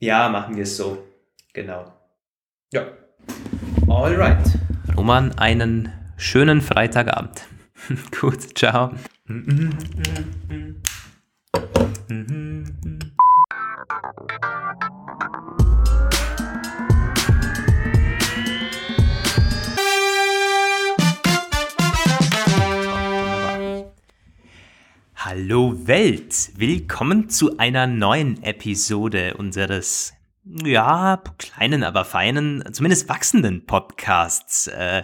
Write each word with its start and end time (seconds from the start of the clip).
Ja, 0.00 0.28
machen 0.28 0.56
wir 0.56 0.62
es 0.62 0.76
so. 0.76 1.04
Genau. 1.52 1.92
Ja. 2.72 2.86
Alright. 3.88 4.58
Roman, 4.96 5.36
einen 5.38 5.92
schönen 6.16 6.60
Freitagabend. 6.60 7.42
Gut, 8.20 8.56
ciao. 8.56 8.92
Hallo 25.30 25.86
Welt, 25.86 26.52
willkommen 26.56 27.28
zu 27.28 27.58
einer 27.58 27.86
neuen 27.86 28.42
Episode 28.42 29.34
unseres, 29.34 30.14
ja, 30.42 31.22
kleinen, 31.36 31.84
aber 31.84 32.06
feinen, 32.06 32.64
zumindest 32.72 33.10
wachsenden 33.10 33.66
Podcasts. 33.66 34.68
Äh, 34.68 35.02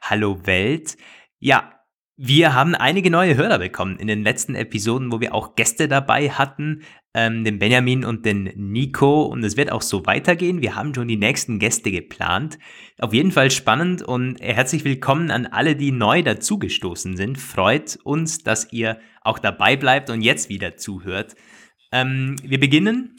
Hallo 0.00 0.46
Welt. 0.46 0.96
Ja, 1.40 1.75
wir 2.18 2.54
haben 2.54 2.74
einige 2.74 3.10
neue 3.10 3.36
Hörer 3.36 3.58
bekommen 3.58 3.98
in 3.98 4.06
den 4.06 4.22
letzten 4.22 4.54
Episoden, 4.54 5.12
wo 5.12 5.20
wir 5.20 5.34
auch 5.34 5.54
Gäste 5.54 5.86
dabei 5.86 6.30
hatten, 6.30 6.82
ähm, 7.12 7.44
den 7.44 7.58
Benjamin 7.58 8.06
und 8.06 8.24
den 8.24 8.50
Nico. 8.56 9.24
Und 9.24 9.44
es 9.44 9.58
wird 9.58 9.70
auch 9.70 9.82
so 9.82 10.06
weitergehen. 10.06 10.62
Wir 10.62 10.76
haben 10.76 10.94
schon 10.94 11.08
die 11.08 11.18
nächsten 11.18 11.58
Gäste 11.58 11.90
geplant. 11.90 12.58
Auf 12.98 13.12
jeden 13.12 13.32
Fall 13.32 13.50
spannend 13.50 14.02
und 14.02 14.40
herzlich 14.40 14.84
willkommen 14.84 15.30
an 15.30 15.44
alle, 15.44 15.76
die 15.76 15.92
neu 15.92 16.22
dazugestoßen 16.22 17.18
sind. 17.18 17.38
Freut 17.38 17.98
uns, 18.02 18.38
dass 18.38 18.72
ihr 18.72 18.98
auch 19.20 19.38
dabei 19.38 19.76
bleibt 19.76 20.08
und 20.08 20.22
jetzt 20.22 20.48
wieder 20.48 20.78
zuhört. 20.78 21.34
Ähm, 21.92 22.36
wir 22.42 22.58
beginnen, 22.58 23.16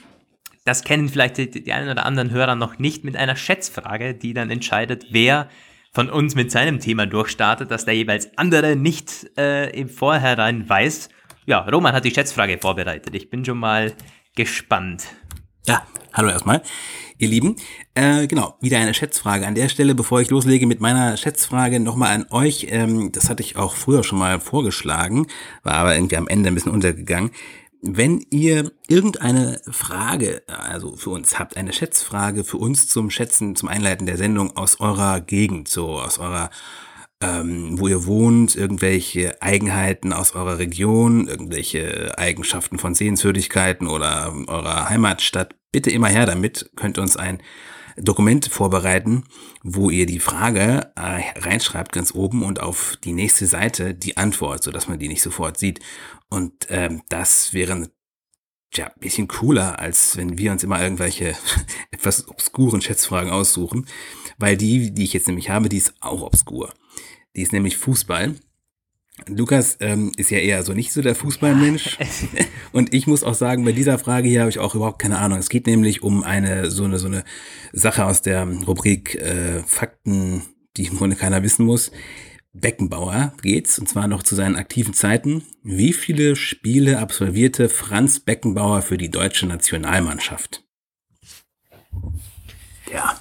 das 0.66 0.84
kennen 0.84 1.08
vielleicht 1.08 1.38
die, 1.38 1.52
die 1.52 1.72
einen 1.72 1.90
oder 1.90 2.06
anderen 2.06 2.32
Hörer 2.32 2.56
noch 2.56 2.80
nicht, 2.80 3.04
mit 3.04 3.16
einer 3.16 3.36
Schätzfrage, 3.36 4.16
die 4.16 4.34
dann 4.34 4.50
entscheidet, 4.50 5.06
wer 5.12 5.50
von 5.98 6.12
uns 6.12 6.36
mit 6.36 6.52
seinem 6.52 6.80
Thema 6.80 7.08
durchstartet, 7.08 7.72
dass 7.72 7.86
der 7.86 7.96
jeweils 7.96 8.30
andere 8.38 8.76
nicht 8.76 9.32
äh, 9.36 9.72
im 9.72 9.90
Vorhinein 9.90 10.70
weiß. 10.70 11.10
Ja, 11.48 11.62
Roman 11.62 11.92
hat 11.92 12.06
die 12.06 12.12
Schätzfrage 12.12 12.60
vorbereitet. 12.60 13.16
Ich 13.16 13.32
bin 13.32 13.44
schon 13.44 13.58
mal 13.58 13.94
gespannt. 14.36 15.06
Ja, 15.66 15.82
hallo 16.14 16.30
erstmal, 16.30 16.62
ihr 17.18 17.30
Lieben. 17.30 17.56
Äh, 17.96 18.28
genau, 18.28 18.54
wieder 18.62 18.78
eine 18.78 18.94
Schätzfrage. 18.94 19.48
An 19.48 19.56
der 19.56 19.70
Stelle, 19.70 19.96
bevor 19.96 20.22
ich 20.22 20.30
loslege 20.30 20.68
mit 20.68 20.82
meiner 20.82 21.18
Schätzfrage, 21.18 21.80
nochmal 21.80 22.14
an 22.14 22.28
euch. 22.30 22.68
Ähm, 22.70 23.12
das 23.12 23.28
hatte 23.28 23.42
ich 23.42 23.56
auch 23.56 23.74
früher 23.74 24.04
schon 24.04 24.20
mal 24.20 24.40
vorgeschlagen, 24.40 25.26
war 25.64 25.74
aber 25.74 25.96
irgendwie 25.96 26.18
am 26.18 26.28
Ende 26.28 26.50
ein 26.50 26.54
bisschen 26.54 26.74
untergegangen. 26.74 27.32
Wenn 27.82 28.26
ihr 28.32 28.72
irgendeine 28.88 29.62
Frage, 29.70 30.42
also 30.48 30.96
für 30.96 31.12
uns 31.12 31.38
habt, 31.38 31.58
eine 31.58 31.74
Schätzfrage 31.74 32.44
für 32.44 32.58
uns 32.58 32.88
zum 32.88 33.10
Schätzen, 33.10 33.56
zum 33.56 33.70
Einleiten 33.70 34.06
der 34.08 34.18
Sendung 34.18 34.56
aus 34.58 34.80
eurer 34.80 35.22
Gegend, 35.22 35.68
so 35.68 36.00
aus 36.00 36.18
eurer, 36.18 36.50
ähm, 37.22 37.80
wo 37.80 37.88
ihr 37.88 38.06
wohnt, 38.06 38.56
irgendwelche 38.56 39.42
Eigenheiten 39.42 40.12
aus 40.12 40.34
eurer 40.34 40.58
Region, 40.58 41.28
irgendwelche 41.28 42.18
Eigenschaften 42.18 42.80
von 42.80 42.96
Sehenswürdigkeiten 42.96 43.88
oder 43.88 44.34
eurer 44.48 44.90
Heimatstadt, 44.90 45.56
bitte 45.72 45.92
immer 45.92 46.08
her 46.08 46.26
damit, 46.26 46.72
könnt 46.76 46.98
uns 46.98 47.16
ein 47.16 47.42
Dokument 47.98 48.46
vorbereiten, 48.48 49.24
wo 49.64 49.90
ihr 49.90 50.06
die 50.06 50.20
Frage 50.20 50.92
äh, 50.96 51.40
reinschreibt 51.40 51.92
ganz 51.92 52.14
oben 52.14 52.44
und 52.44 52.60
auf 52.60 52.98
die 53.04 53.14
nächste 53.14 53.46
Seite 53.48 53.94
die 53.94 54.18
Antwort, 54.18 54.64
so 54.64 54.72
dass 54.72 54.88
man 54.88 55.00
die 55.00 55.08
nicht 55.08 55.22
sofort 55.22 55.58
sieht. 55.58 55.80
Und 56.30 56.68
ähm, 56.70 57.02
das 57.10 57.54
wäre 57.54 57.90
ja 58.74 58.88
ein 58.88 59.00
bisschen 59.00 59.28
cooler, 59.28 59.80
als 59.80 60.18
wenn 60.18 60.38
wir 60.38 60.52
uns 60.52 60.64
immer 60.64 60.82
irgendwelche 60.82 61.36
etwas 61.92 62.28
obskuren 62.28 62.82
Schätzfragen 62.82 63.32
aussuchen, 63.32 63.88
weil 64.38 64.58
die, 64.58 64.94
die 64.94 65.04
ich 65.04 65.14
jetzt 65.14 65.28
nämlich 65.28 65.50
habe, 65.50 65.70
die 65.70 65.78
ist 65.78 65.94
auch 66.00 66.22
obskur. 66.22 66.74
Die 67.36 67.42
ist 67.42 67.54
nämlich 67.54 67.78
Fußball. 67.78 68.36
Lukas 69.26 69.78
ähm, 69.80 70.12
ist 70.16 70.30
ja 70.30 70.38
eher 70.38 70.64
so 70.64 70.74
nicht 70.74 70.94
so 70.94 71.02
der 71.02 71.16
Fußballmensch. 71.16 71.98
Und 72.72 72.94
ich 72.94 73.08
muss 73.08 73.24
auch 73.24 73.34
sagen, 73.34 73.66
bei 73.66 73.72
dieser 73.72 74.00
Frage 74.00 74.30
hier 74.30 74.42
habe 74.42 74.50
ich 74.50 74.60
auch 74.60 74.76
überhaupt 74.76 75.00
keine 75.00 75.18
Ahnung. 75.18 75.40
Es 75.40 75.50
geht 75.50 75.68
nämlich 75.68 76.04
um 76.04 76.24
eine 76.24 76.70
so 76.70 76.84
eine 76.84 77.00
so 77.00 77.08
eine 77.08 77.24
Sache 77.74 78.06
aus 78.06 78.22
der 78.22 78.46
Rubrik 78.46 79.16
äh, 79.16 79.62
Fakten, 79.66 80.44
die 80.78 80.86
im 80.86 80.98
Grunde 80.98 81.16
keiner 81.16 81.44
wissen 81.44 81.66
muss. 81.66 81.92
Beckenbauer 82.54 83.34
geht's, 83.42 83.78
und 83.78 83.88
zwar 83.88 84.08
noch 84.08 84.24
zu 84.24 84.36
seinen 84.36 84.56
aktiven 84.56 84.94
Zeiten. 84.94 85.44
Wie 85.64 85.94
viele 85.94 86.36
Spiele 86.36 87.00
absolvierte 87.00 87.70
Franz 87.70 88.20
Beckenbauer 88.20 88.82
für 88.82 88.98
die 88.98 89.12
deutsche 89.12 89.46
Nationalmannschaft? 89.46 90.64
Ja. 92.92 93.20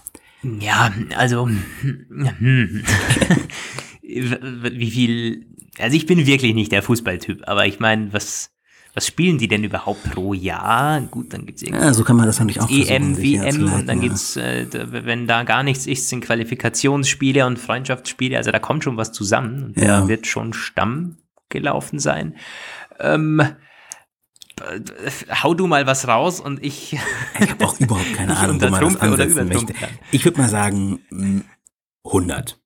Ja, 0.60 0.94
also, 1.16 1.48
hm. 1.48 2.82
wie 4.02 4.90
viel 4.90 5.55
also 5.78 5.96
ich 5.96 6.06
bin 6.06 6.26
wirklich 6.26 6.54
nicht 6.54 6.72
der 6.72 6.82
Fußballtyp, 6.82 7.42
aber 7.46 7.66
ich 7.66 7.80
meine, 7.80 8.12
was, 8.12 8.50
was 8.94 9.06
spielen 9.06 9.38
die 9.38 9.48
denn 9.48 9.62
überhaupt 9.62 10.10
pro 10.10 10.32
Jahr? 10.32 11.00
Gut, 11.02 11.32
dann 11.32 11.46
gibt's 11.46 11.62
irgendwie. 11.62 11.84
Ja, 11.84 11.92
so 11.92 12.02
kann 12.04 12.16
man 12.16 12.26
das 12.26 12.38
natürlich 12.38 12.60
auch 12.60 12.70
EM, 12.70 13.18
WM 13.18 13.72
und 13.72 13.86
dann 13.86 13.98
ja. 13.98 14.08
gibt's, 14.08 14.36
äh, 14.36 14.66
wenn 14.72 15.26
da 15.26 15.42
gar 15.42 15.62
nichts 15.62 15.86
ist, 15.86 16.08
sind 16.08 16.24
Qualifikationsspiele 16.24 17.46
und 17.46 17.58
Freundschaftsspiele. 17.58 18.36
Also 18.36 18.50
da 18.50 18.58
kommt 18.58 18.84
schon 18.84 18.96
was 18.96 19.12
zusammen 19.12 19.64
und 19.64 19.76
ja. 19.76 20.00
da 20.00 20.08
wird 20.08 20.26
schon 20.26 20.52
Stamm 20.52 21.18
gelaufen 21.48 21.98
sein. 21.98 22.36
Ähm, 22.98 23.42
hau 25.42 25.54
du 25.54 25.66
mal 25.66 25.86
was 25.86 26.08
raus 26.08 26.40
und 26.40 26.64
ich. 26.64 26.94
ich 27.40 27.50
habe 27.50 27.66
auch 27.66 27.78
überhaupt 27.78 28.14
keine 28.14 28.36
Ahnung, 28.38 28.60
wo 28.60 28.68
man 28.68 28.80
das 28.80 28.96
ansetzen 28.96 29.48
möchte. 29.48 29.74
Ich 30.10 30.24
würde 30.24 30.40
mal 30.40 30.48
sagen 30.48 31.44
100. 32.04 32.58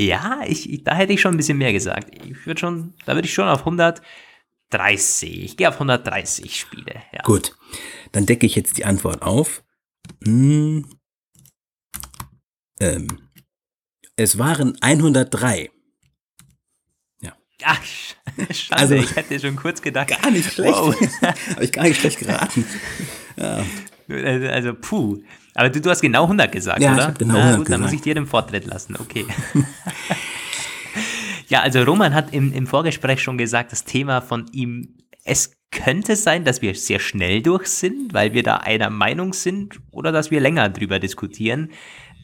Ja, 0.00 0.40
ich, 0.46 0.82
da 0.82 0.94
hätte 0.94 1.12
ich 1.12 1.20
schon 1.20 1.34
ein 1.34 1.36
bisschen 1.36 1.58
mehr 1.58 1.74
gesagt. 1.74 2.14
Ich 2.24 2.46
würde 2.46 2.58
schon, 2.58 2.94
da 3.04 3.14
würde 3.14 3.28
ich 3.28 3.34
schon 3.34 3.48
auf 3.48 3.60
130. 3.60 5.44
Ich 5.44 5.56
gehe 5.58 5.68
auf 5.68 5.74
130 5.74 6.58
Spiele. 6.58 7.02
Ja. 7.12 7.20
Gut, 7.22 7.54
dann 8.12 8.24
decke 8.24 8.46
ich 8.46 8.54
jetzt 8.54 8.78
die 8.78 8.86
Antwort 8.86 9.20
auf. 9.20 9.62
Hm. 10.24 10.86
Ähm. 12.80 13.08
Es 14.16 14.38
waren 14.38 14.78
103. 14.80 15.70
Ja. 17.20 17.36
Ach, 17.64 17.82
schade, 18.52 18.80
also, 18.80 18.94
ich 18.94 19.16
hätte 19.16 19.38
schon 19.38 19.56
kurz 19.56 19.82
gedacht. 19.82 20.08
Gar 20.22 20.30
nicht 20.30 20.50
schlecht. 20.50 20.78
Wow. 20.78 20.94
Habe 21.50 21.64
ich 21.64 21.72
gar 21.72 21.84
nicht 21.84 22.00
schlecht 22.00 22.18
geraten. 22.18 22.64
Ja. 23.36 23.64
Also, 24.50 24.74
puh. 24.74 25.22
Aber 25.54 25.68
du, 25.68 25.80
du 25.80 25.90
hast 25.90 26.00
genau 26.00 26.24
100 26.24 26.52
gesagt, 26.52 26.80
ja, 26.80 26.94
oder? 26.94 27.08
Ich 27.10 27.18
genau 27.18 27.34
100 27.34 27.56
gut, 27.56 27.66
gesagt. 27.66 27.70
dann 27.70 27.80
muss 27.80 27.92
ich 27.92 28.00
dir 28.00 28.14
den 28.14 28.26
Vortritt 28.26 28.66
lassen. 28.66 28.96
Okay. 28.98 29.26
ja, 31.48 31.60
also 31.60 31.82
Roman 31.82 32.14
hat 32.14 32.32
im, 32.32 32.52
im 32.52 32.66
Vorgespräch 32.66 33.22
schon 33.22 33.38
gesagt, 33.38 33.72
das 33.72 33.84
Thema 33.84 34.20
von 34.20 34.46
ihm, 34.52 34.96
es 35.24 35.52
könnte 35.70 36.16
sein, 36.16 36.44
dass 36.44 36.62
wir 36.62 36.74
sehr 36.74 36.98
schnell 36.98 37.42
durch 37.42 37.66
sind, 37.66 38.12
weil 38.12 38.32
wir 38.32 38.42
da 38.42 38.56
einer 38.56 38.90
Meinung 38.90 39.32
sind 39.32 39.80
oder 39.90 40.12
dass 40.12 40.30
wir 40.30 40.40
länger 40.40 40.68
drüber 40.68 40.98
diskutieren. 40.98 41.70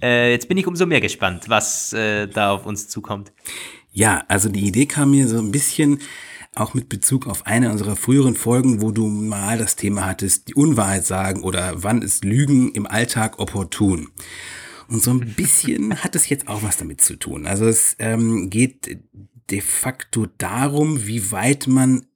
Äh, 0.02 0.32
jetzt 0.32 0.48
bin 0.48 0.58
ich 0.58 0.66
umso 0.66 0.86
mehr 0.86 1.00
gespannt, 1.00 1.44
was 1.48 1.92
äh, 1.92 2.26
da 2.26 2.52
auf 2.52 2.66
uns 2.66 2.88
zukommt. 2.88 3.32
Ja, 3.92 4.24
also 4.28 4.48
die 4.48 4.66
Idee 4.66 4.86
kam 4.86 5.12
mir 5.12 5.26
so 5.26 5.38
ein 5.38 5.52
bisschen 5.52 6.00
auch 6.56 6.74
mit 6.74 6.88
Bezug 6.88 7.26
auf 7.26 7.46
eine 7.46 7.70
unserer 7.70 7.96
früheren 7.96 8.34
Folgen, 8.34 8.80
wo 8.80 8.90
du 8.90 9.06
mal 9.06 9.58
das 9.58 9.76
Thema 9.76 10.06
hattest, 10.06 10.48
die 10.48 10.54
Unwahrheit 10.54 11.06
sagen 11.06 11.42
oder 11.42 11.82
wann 11.82 12.02
ist 12.02 12.24
Lügen 12.24 12.72
im 12.72 12.86
Alltag 12.86 13.38
opportun. 13.38 14.08
Und 14.88 15.02
so 15.02 15.10
ein 15.10 15.34
bisschen 15.34 16.02
hat 16.04 16.16
es 16.16 16.28
jetzt 16.28 16.48
auch 16.48 16.62
was 16.62 16.76
damit 16.76 17.00
zu 17.00 17.16
tun. 17.16 17.46
Also 17.46 17.66
es 17.66 17.96
ähm, 17.98 18.50
geht 18.50 18.98
de 19.50 19.60
facto 19.60 20.26
darum, 20.38 21.06
wie 21.06 21.30
weit 21.30 21.66
man 21.66 22.06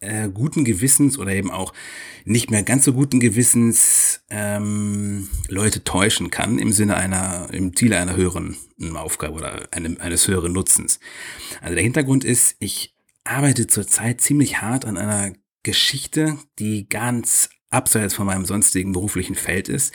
äh, 0.00 0.28
guten 0.28 0.64
Gewissens 0.64 1.18
oder 1.18 1.32
eben 1.32 1.50
auch 1.50 1.72
nicht 2.24 2.50
mehr 2.50 2.64
ganz 2.64 2.84
so 2.84 2.92
guten 2.92 3.20
Gewissens 3.20 4.20
ähm, 4.30 5.28
Leute 5.48 5.84
täuschen 5.84 6.30
kann 6.30 6.58
im 6.58 6.72
Sinne 6.72 6.96
einer, 6.96 7.48
im 7.52 7.74
Ziele 7.76 7.98
einer 7.98 8.16
höheren 8.16 8.56
Aufgabe 8.94 9.34
oder 9.34 9.68
einem, 9.70 9.98
eines 10.00 10.26
höheren 10.26 10.52
Nutzens. 10.52 10.98
Also 11.60 11.74
der 11.74 11.84
Hintergrund 11.84 12.24
ist, 12.24 12.56
ich 12.58 12.95
arbeite 13.26 13.66
zurzeit 13.66 14.20
ziemlich 14.20 14.60
hart 14.60 14.84
an 14.84 14.96
einer 14.96 15.32
Geschichte, 15.62 16.38
die 16.58 16.88
ganz 16.88 17.50
abseits 17.70 18.14
von 18.14 18.26
meinem 18.26 18.44
sonstigen 18.44 18.92
beruflichen 18.92 19.34
Feld 19.34 19.68
ist. 19.68 19.92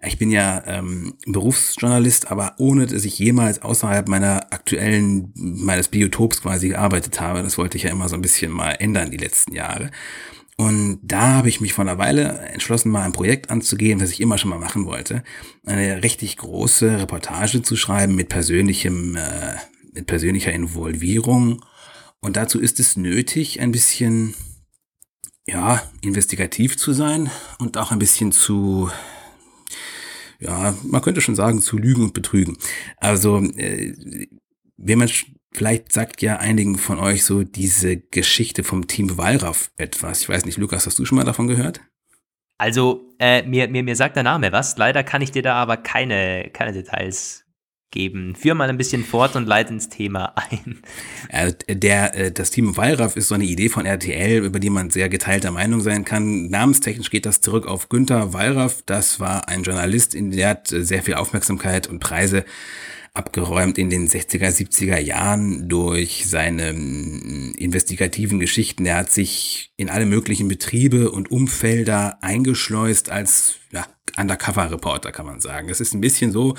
Ich 0.00 0.16
bin 0.16 0.30
ja 0.30 0.62
ähm, 0.66 1.14
Berufsjournalist, 1.26 2.30
aber 2.30 2.54
ohne 2.58 2.86
dass 2.86 3.04
ich 3.04 3.18
jemals 3.18 3.62
außerhalb 3.62 4.06
meiner 4.06 4.52
aktuellen, 4.52 5.32
meines 5.34 5.88
Biotops 5.88 6.42
quasi 6.42 6.68
gearbeitet 6.68 7.20
habe. 7.20 7.42
Das 7.42 7.58
wollte 7.58 7.76
ich 7.76 7.82
ja 7.82 7.90
immer 7.90 8.08
so 8.08 8.14
ein 8.14 8.22
bisschen 8.22 8.52
mal 8.52 8.72
ändern 8.72 9.10
die 9.10 9.16
letzten 9.16 9.54
Jahre. 9.54 9.90
Und 10.56 11.00
da 11.02 11.34
habe 11.34 11.48
ich 11.48 11.60
mich 11.60 11.72
vor 11.72 11.84
einer 11.84 11.98
Weile 11.98 12.38
entschlossen, 12.52 12.90
mal 12.90 13.02
ein 13.02 13.12
Projekt 13.12 13.50
anzugehen, 13.50 14.00
was 14.00 14.10
ich 14.10 14.20
immer 14.20 14.38
schon 14.38 14.50
mal 14.50 14.58
machen 14.58 14.86
wollte. 14.86 15.22
Eine 15.66 16.02
richtig 16.02 16.36
große 16.36 17.00
Reportage 17.00 17.62
zu 17.62 17.76
schreiben 17.76 18.14
mit 18.14 18.28
persönlichem, 18.28 19.16
äh, 19.16 19.54
mit 19.92 20.06
persönlicher 20.06 20.52
Involvierung 20.52 21.64
und 22.20 22.36
dazu 22.36 22.60
ist 22.60 22.80
es 22.80 22.96
nötig, 22.96 23.60
ein 23.60 23.72
bisschen 23.72 24.34
ja, 25.46 25.82
investigativ 26.02 26.76
zu 26.76 26.92
sein 26.92 27.30
und 27.58 27.78
auch 27.78 27.90
ein 27.90 27.98
bisschen 27.98 28.32
zu, 28.32 28.90
ja, 30.38 30.74
man 30.84 31.00
könnte 31.00 31.20
schon 31.20 31.34
sagen, 31.34 31.62
zu 31.62 31.78
lügen 31.78 32.02
und 32.02 32.14
betrügen. 32.14 32.58
Also, 32.98 33.38
äh, 33.38 33.94
wenn 34.76 34.98
man 34.98 35.08
vielleicht 35.52 35.92
sagt 35.92 36.20
ja 36.22 36.36
einigen 36.36 36.76
von 36.76 36.98
euch 36.98 37.24
so 37.24 37.42
diese 37.42 37.96
Geschichte 37.96 38.62
vom 38.62 38.86
Team 38.86 39.16
Wallraff 39.16 39.70
etwas. 39.76 40.22
Ich 40.22 40.28
weiß 40.28 40.44
nicht, 40.44 40.58
Lukas, 40.58 40.86
hast 40.86 40.98
du 40.98 41.04
schon 41.04 41.16
mal 41.16 41.24
davon 41.24 41.48
gehört? 41.48 41.80
Also, 42.58 43.14
äh, 43.18 43.42
mir, 43.42 43.68
mir, 43.68 43.82
mir 43.82 43.96
sagt 43.96 44.16
der 44.16 44.22
Name 44.24 44.52
was. 44.52 44.76
Leider 44.76 45.02
kann 45.02 45.22
ich 45.22 45.30
dir 45.30 45.42
da 45.42 45.54
aber 45.54 45.76
keine, 45.76 46.50
keine 46.52 46.72
Details 46.72 47.47
geben. 47.90 48.34
Führ 48.34 48.54
mal 48.54 48.68
ein 48.68 48.76
bisschen 48.76 49.04
fort 49.04 49.36
und 49.36 49.46
leite 49.46 49.72
ins 49.72 49.88
Thema 49.88 50.34
ein. 50.36 50.80
Äh, 51.28 51.52
der, 51.68 52.14
äh, 52.14 52.32
das 52.32 52.50
Team 52.50 52.76
Wallraff 52.76 53.16
ist 53.16 53.28
so 53.28 53.34
eine 53.34 53.44
Idee 53.44 53.68
von 53.68 53.86
RTL, 53.86 54.44
über 54.44 54.60
die 54.60 54.70
man 54.70 54.90
sehr 54.90 55.08
geteilter 55.08 55.50
Meinung 55.50 55.80
sein 55.80 56.04
kann. 56.04 56.48
Namenstechnisch 56.48 57.10
geht 57.10 57.26
das 57.26 57.40
zurück 57.40 57.66
auf 57.66 57.88
Günther 57.88 58.32
Wallraff. 58.32 58.82
Das 58.86 59.20
war 59.20 59.48
ein 59.48 59.62
Journalist, 59.62 60.14
der 60.14 60.48
hat 60.48 60.68
sehr 60.68 61.02
viel 61.02 61.14
Aufmerksamkeit 61.14 61.86
und 61.86 62.00
Preise 62.00 62.44
abgeräumt 63.14 63.78
in 63.78 63.90
den 63.90 64.08
60er, 64.08 64.48
70er 64.48 64.98
Jahren 64.98 65.68
durch 65.68 66.26
seine 66.26 66.72
mm, 66.72 67.54
investigativen 67.56 68.38
Geschichten. 68.38 68.86
Er 68.86 68.98
hat 68.98 69.12
sich 69.12 69.72
in 69.76 69.90
alle 69.90 70.06
möglichen 70.06 70.48
Betriebe 70.48 71.10
und 71.10 71.30
Umfelder 71.30 72.18
eingeschleust 72.22 73.10
als 73.10 73.56
ja, 73.72 73.86
Undercover-Reporter, 74.18 75.12
kann 75.12 75.26
man 75.26 75.40
sagen. 75.40 75.68
Es 75.68 75.80
ist 75.80 75.94
ein 75.94 76.00
bisschen 76.00 76.32
so, 76.32 76.54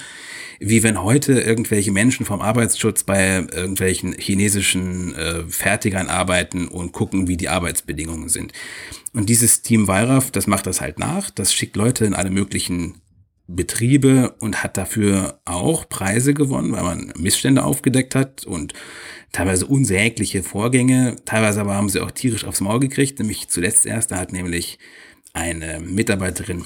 wie 0.60 0.84
wenn 0.84 1.02
heute 1.04 1.40
irgendwelche 1.40 1.92
Menschen 1.92 2.26
vom 2.26 2.42
Arbeitsschutz 2.42 3.04
bei 3.04 3.48
irgendwelchen 3.52 4.14
chinesischen 4.14 5.16
äh, 5.16 5.44
Fertigern 5.48 6.08
arbeiten 6.08 6.68
und 6.68 6.92
gucken, 6.92 7.28
wie 7.28 7.38
die 7.38 7.50
Arbeitsbedingungen 7.50 8.30
sind. 8.30 8.54
Und 9.14 9.30
dieses 9.30 9.62
Team 9.62 9.88
Wallraff, 9.88 10.32
das 10.32 10.48
macht 10.48 10.68
das 10.68 10.82
halt 10.82 11.00
nach. 11.00 11.30
Das 11.30 11.54
schickt 11.54 11.76
Leute 11.76 12.06
in 12.06 12.14
alle 12.14 12.30
möglichen 12.30 13.02
Betriebe 13.48 14.36
und 14.40 14.64
hat 14.64 14.78
dafür 14.78 15.40
auch 15.46 15.90
Preise 15.90 16.36
gewonnen, 16.36 16.72
weil 16.72 16.84
man 16.84 17.14
Missstände 17.18 17.64
aufgedeckt 17.64 18.14
hat 18.14 18.46
und 18.46 18.74
teilweise 19.32 19.66
unsägliche 19.66 20.44
Vorgänge. 20.44 21.16
Teilweise 21.26 21.62
aber 21.62 21.74
haben 21.74 21.90
sie 21.90 22.00
auch 22.00 22.12
tierisch 22.12 22.46
aufs 22.46 22.62
Maul 22.62 22.80
gekriegt, 22.80 23.18
nämlich 23.18 23.50
zuletzt 23.50 23.88
erst, 23.88 24.12
da 24.12 24.18
hat 24.18 24.34
nämlich 24.34 24.78
eine 25.34 25.80
Mitarbeiterin 25.80 26.66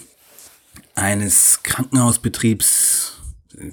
eines 0.95 1.61
Krankenhausbetriebs, 1.63 3.21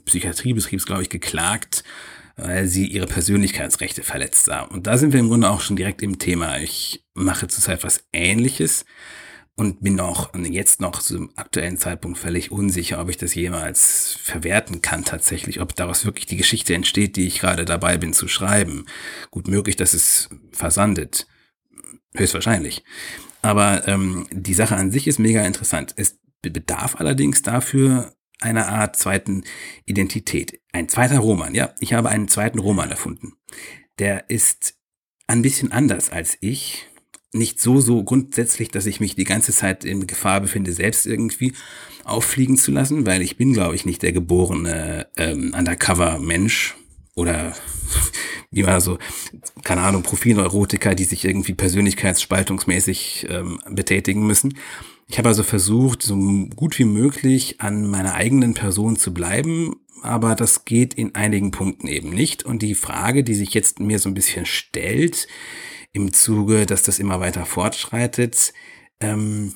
Psychiatriebetriebs, 0.05 0.87
glaube 0.87 1.03
ich, 1.03 1.11
geklagt, 1.11 1.85
weil 2.37 2.67
sie 2.67 2.87
ihre 2.87 3.07
Persönlichkeitsrechte 3.07 4.03
verletzt 4.03 4.45
sah. 4.47 4.63
Und 4.63 4.87
da 4.87 4.99
sind 4.99 5.13
wir 5.13 5.21
im 5.21 5.29
Grunde 5.29 5.51
auch 5.51 5.61
schon 5.61 5.77
direkt 5.77 6.03
im 6.03 6.19
Thema. 6.19 6.59
Ich 6.59 7.05
mache 7.15 7.49
zurzeit 7.49 7.85
was 7.85 8.05
Ähnliches 8.13 8.85
und 9.57 9.83
bin 9.83 10.01
auch 10.01 10.35
jetzt 10.35 10.81
noch 10.81 11.03
zum 11.03 11.31
aktuellen 11.37 11.77
Zeitpunkt 11.77 12.19
völlig 12.19 12.51
unsicher, 12.51 13.01
ob 13.01 13.11
ich 13.11 13.19
das 13.19 13.35
jemals 13.35 14.17
verwerten 14.23 14.81
kann 14.81 15.05
tatsächlich, 15.05 15.61
ob 15.61 15.77
daraus 15.77 16.07
wirklich 16.07 16.25
die 16.25 16.39
Geschichte 16.39 16.75
entsteht, 16.75 17.17
die 17.17 17.27
ich 17.27 17.41
gerade 17.41 17.67
dabei 17.67 17.99
bin 17.99 18.15
zu 18.15 18.27
schreiben. 18.27 18.87
Gut 19.31 19.49
möglich, 19.49 19.77
dass 19.77 19.93
es 19.93 20.31
versandet. 20.51 21.27
Höchstwahrscheinlich. 22.15 22.85
Aber 23.43 23.87
ähm, 23.87 24.27
die 24.31 24.55
Sache 24.55 24.77
an 24.77 24.91
sich 24.91 25.07
ist 25.07 25.19
mega 25.19 25.45
interessant. 25.45 25.95
Es 25.97 26.19
bedarf 26.43 26.97
allerdings 26.97 27.43
dafür 27.43 28.15
einer 28.41 28.69
Art 28.69 28.97
zweiten 28.97 29.45
Identität. 29.85 30.61
Ein 30.73 30.89
zweiter 30.89 31.19
Roman, 31.19 31.55
ja. 31.55 31.75
Ich 31.81 31.93
habe 31.93 32.09
einen 32.09 32.29
zweiten 32.29 32.59
Roman 32.59 32.91
erfunden. 32.91 33.35
Der 33.99 34.31
ist 34.31 34.75
ein 35.27 35.43
bisschen 35.43 35.73
anders 35.73 36.11
als 36.11 36.39
ich 36.41 36.87
nicht 37.33 37.61
so, 37.61 37.81
so 37.81 38.03
grundsätzlich, 38.03 38.71
dass 38.71 38.87
ich 38.87 39.01
mich 39.01 39.15
die 39.15 39.25
ganze 39.25 39.53
Zeit 39.53 39.85
in 39.85 40.07
Gefahr 40.07 40.41
befinde, 40.41 40.73
selbst 40.73 41.07
irgendwie 41.07 41.53
auffliegen 42.05 42.57
zu 42.57 42.73
lassen, 42.73 43.07
weil 43.07 43.23
ich 43.23 43.37
bin, 43.37 43.53
glaube 43.53 43.77
ich, 43.77 43.87
nicht 43.87 44.03
der 44.03 44.13
geborene 44.13 45.07
ähm, 45.17 45.55
Undercover-Mensch 45.57 46.77
oder 47.15 47.55
wie 48.51 48.65
man 48.65 48.81
so, 48.81 48.99
keine 49.63 49.83
Ahnung, 49.83 50.03
Profilneurotiker, 50.03 50.95
die 50.95 51.05
sich 51.05 51.25
irgendwie 51.25 51.55
persönlichkeitsspaltungsmäßig 51.55 53.27
ähm, 53.31 53.61
betätigen 53.71 54.27
müssen. 54.27 54.55
Ich 55.11 55.19
habe 55.19 55.29
also 55.29 55.43
versucht, 55.43 56.03
so 56.03 56.15
gut 56.55 56.79
wie 56.79 56.85
möglich 56.85 57.61
an 57.61 57.89
meiner 57.89 58.15
eigenen 58.15 58.55
Person 58.55 58.95
zu 58.95 59.13
bleiben, 59.13 59.75
aber 60.03 60.37
das 60.37 60.65
geht 60.65 60.95
in 60.95 61.17
einigen 61.17 61.51
Punkten 61.51 61.89
eben 61.89 62.11
nicht. 62.11 62.45
Und 62.45 62.63
die 62.63 62.77
Frage, 62.77 63.25
die 63.25 63.35
sich 63.35 63.53
jetzt 63.53 63.81
mir 63.81 63.99
so 63.99 64.09
ein 64.09 64.15
bisschen 64.15 64.47
stellt, 64.47 65.27
im 65.93 66.13
Zuge, 66.13 66.65
dass 66.65 66.85
das 66.85 67.01
immer 67.01 67.19
weiter 67.19 67.45
fortschreitet. 67.45 68.53
Ähm, 69.01 69.55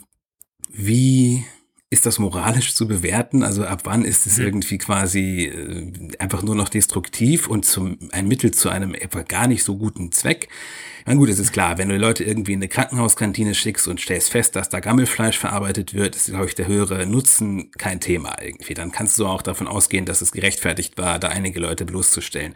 wie 0.73 1.45
ist 1.89 2.05
das 2.05 2.19
moralisch 2.19 2.75
zu 2.75 2.89
bewerten? 2.89 3.45
Also 3.45 3.65
ab 3.65 3.83
wann 3.85 4.05
ist 4.05 4.27
es 4.27 4.39
mhm. 4.39 4.47
irgendwie 4.47 4.79
quasi 4.79 5.45
äh, 5.45 6.17
einfach 6.19 6.43
nur 6.43 6.57
noch 6.57 6.69
destruktiv 6.69 7.47
und 7.47 7.65
zum, 7.65 7.97
ein 8.11 8.27
Mittel 8.27 8.51
zu 8.51 8.71
einem 8.71 8.93
etwa 8.93 9.23
gar 9.23 9.47
nicht 9.47 9.63
so 9.63 9.77
guten 9.77 10.11
Zweck? 10.11 10.49
Na 11.07 11.13
gut, 11.13 11.29
es 11.29 11.39
ist 11.39 11.53
klar, 11.53 11.77
wenn 11.77 11.91
du 11.91 11.99
Leute 11.99 12.25
irgendwie 12.25 12.55
in 12.55 12.61
eine 12.61 12.69
Krankenhauskantine 12.69 13.55
schickst 13.55 13.89
und 13.89 14.01
stellst 14.01 14.31
fest, 14.31 14.57
dass 14.57 14.71
da 14.71 14.81
Gammelfleisch 14.81 15.39
verarbeitet 15.39 15.93
wird, 15.93 16.17
ist, 16.17 16.29
glaube 16.29 16.47
ich, 16.47 16.55
der 16.55 16.67
höhere 16.67 17.05
Nutzen 17.05 17.71
kein 17.73 18.01
Thema 18.01 18.37
irgendwie. 18.41 18.73
Dann 18.73 18.91
kannst 18.91 19.19
du 19.19 19.27
auch 19.27 19.43
davon 19.43 19.69
ausgehen, 19.69 20.07
dass 20.07 20.23
es 20.23 20.33
gerechtfertigt 20.33 20.97
war, 20.97 21.19
da 21.19 21.29
einige 21.29 21.61
Leute 21.61 21.85
bloßzustellen. 21.85 22.55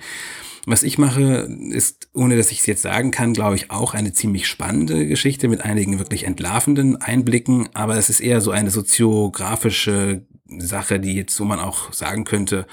Was 0.65 0.83
ich 0.83 0.97
mache, 0.97 1.47
ist, 1.71 2.09
ohne 2.15 2.39
dass 2.39 2.51
ich 2.51 2.61
es 2.61 2.67
jetzt 2.67 2.83
sagen 2.83 3.11
kann, 3.11 3.35
glaube 3.35 3.57
ich, 3.57 3.71
auch 3.71 3.93
eine 3.93 4.15
ziemlich 4.15 4.47
spannende 4.47 5.07
Geschichte 5.07 5.49
mit 5.49 5.61
einigen 5.61 5.99
wirklich 5.99 6.25
entlarvenden 6.25 6.97
Einblicken, 6.97 7.69
aber 7.75 7.97
es 7.97 8.09
ist 8.09 8.21
eher 8.21 8.41
so 8.41 8.51
eine 8.51 8.71
soziografische 8.71 10.27
Sache, 10.47 11.01
die 11.01 11.15
jetzt, 11.15 11.37
so 11.37 11.45
man 11.45 11.61
auch 11.61 11.93
sagen 11.93 12.25
könnte, 12.25 12.67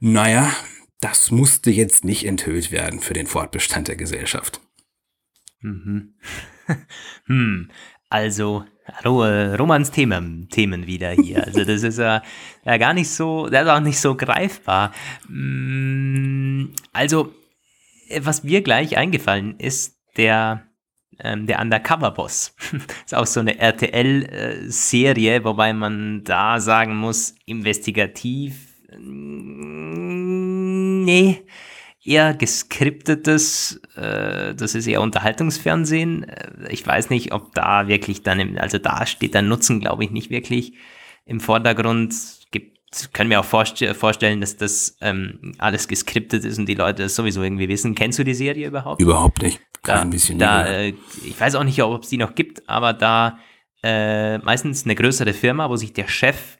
naja, 0.00 0.52
das 1.00 1.30
musste 1.30 1.70
jetzt 1.70 2.04
nicht 2.04 2.26
enthüllt 2.26 2.72
werden 2.72 2.98
für 2.98 3.14
den 3.14 3.28
Fortbestand 3.28 3.86
der 3.86 3.96
Gesellschaft. 3.96 4.60
Mhm. 5.64 6.14
hm, 7.26 7.70
also 8.10 8.64
Romans 9.04 9.90
Themen, 9.90 10.48
Themen 10.50 10.86
wieder 10.86 11.12
hier. 11.12 11.46
Also 11.46 11.64
das 11.64 11.82
ist 11.82 11.98
ja, 11.98 12.22
ja 12.64 12.76
gar 12.76 12.92
nicht 12.92 13.08
so, 13.08 13.48
das 13.48 13.64
ist 13.64 13.70
auch 13.70 13.80
nicht 13.80 13.98
so 13.98 14.14
greifbar. 14.14 14.92
Mm, 15.26 16.66
also, 16.92 17.32
was 18.20 18.44
mir 18.44 18.60
gleich 18.60 18.98
eingefallen 18.98 19.58
ist, 19.58 19.98
der, 20.18 20.66
ähm, 21.18 21.46
der 21.46 21.60
Undercover-Boss. 21.60 22.54
ist 23.06 23.14
auch 23.14 23.26
so 23.26 23.40
eine 23.40 23.58
RTL-Serie, 23.58 25.44
wobei 25.44 25.72
man 25.72 26.24
da 26.24 26.60
sagen 26.60 26.94
muss, 26.94 27.34
investigativ, 27.46 28.68
mm, 28.98 31.04
nee, 31.04 31.42
eher 32.04 32.34
geskriptetes, 32.34 33.80
äh, 33.96 34.54
das 34.54 34.74
ist 34.74 34.86
eher 34.86 35.00
Unterhaltungsfernsehen. 35.00 36.24
Äh, 36.24 36.68
ich 36.70 36.86
weiß 36.86 37.10
nicht, 37.10 37.32
ob 37.32 37.54
da 37.54 37.88
wirklich 37.88 38.22
dann, 38.22 38.40
im, 38.40 38.58
also 38.58 38.78
da 38.78 39.06
steht 39.06 39.34
der 39.34 39.42
Nutzen, 39.42 39.80
glaube 39.80 40.04
ich, 40.04 40.10
nicht 40.10 40.30
wirklich 40.30 40.74
im 41.24 41.40
Vordergrund. 41.40 42.14
Gibt, 42.50 42.78
können 43.12 43.30
wir 43.30 43.40
auch 43.40 43.44
vorst 43.44 43.82
vorstellen, 43.94 44.40
dass 44.40 44.56
das 44.56 44.96
ähm, 45.00 45.54
alles 45.58 45.88
geskriptet 45.88 46.44
ist 46.44 46.58
und 46.58 46.66
die 46.66 46.74
Leute 46.74 47.02
das 47.02 47.14
sowieso 47.14 47.42
irgendwie 47.42 47.68
wissen. 47.68 47.94
Kennst 47.94 48.18
du 48.18 48.24
die 48.24 48.34
Serie 48.34 48.68
überhaupt? 48.68 49.00
Überhaupt 49.00 49.42
nicht. 49.42 49.60
Kein 49.82 49.96
da, 49.96 50.04
bisschen. 50.04 50.38
Da, 50.38 50.66
äh, 50.66 50.94
ich 51.24 51.38
weiß 51.38 51.54
auch 51.54 51.64
nicht, 51.64 51.82
ob 51.82 52.02
es 52.02 52.10
die 52.10 52.18
noch 52.18 52.34
gibt, 52.34 52.68
aber 52.68 52.92
da 52.92 53.38
äh, 53.82 54.38
meistens 54.38 54.84
eine 54.84 54.94
größere 54.94 55.32
Firma, 55.32 55.68
wo 55.68 55.76
sich 55.76 55.92
der 55.92 56.08
Chef 56.08 56.58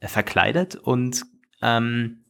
äh, 0.00 0.08
verkleidet 0.08 0.76
und 0.76 1.22
ähm, 1.60 2.21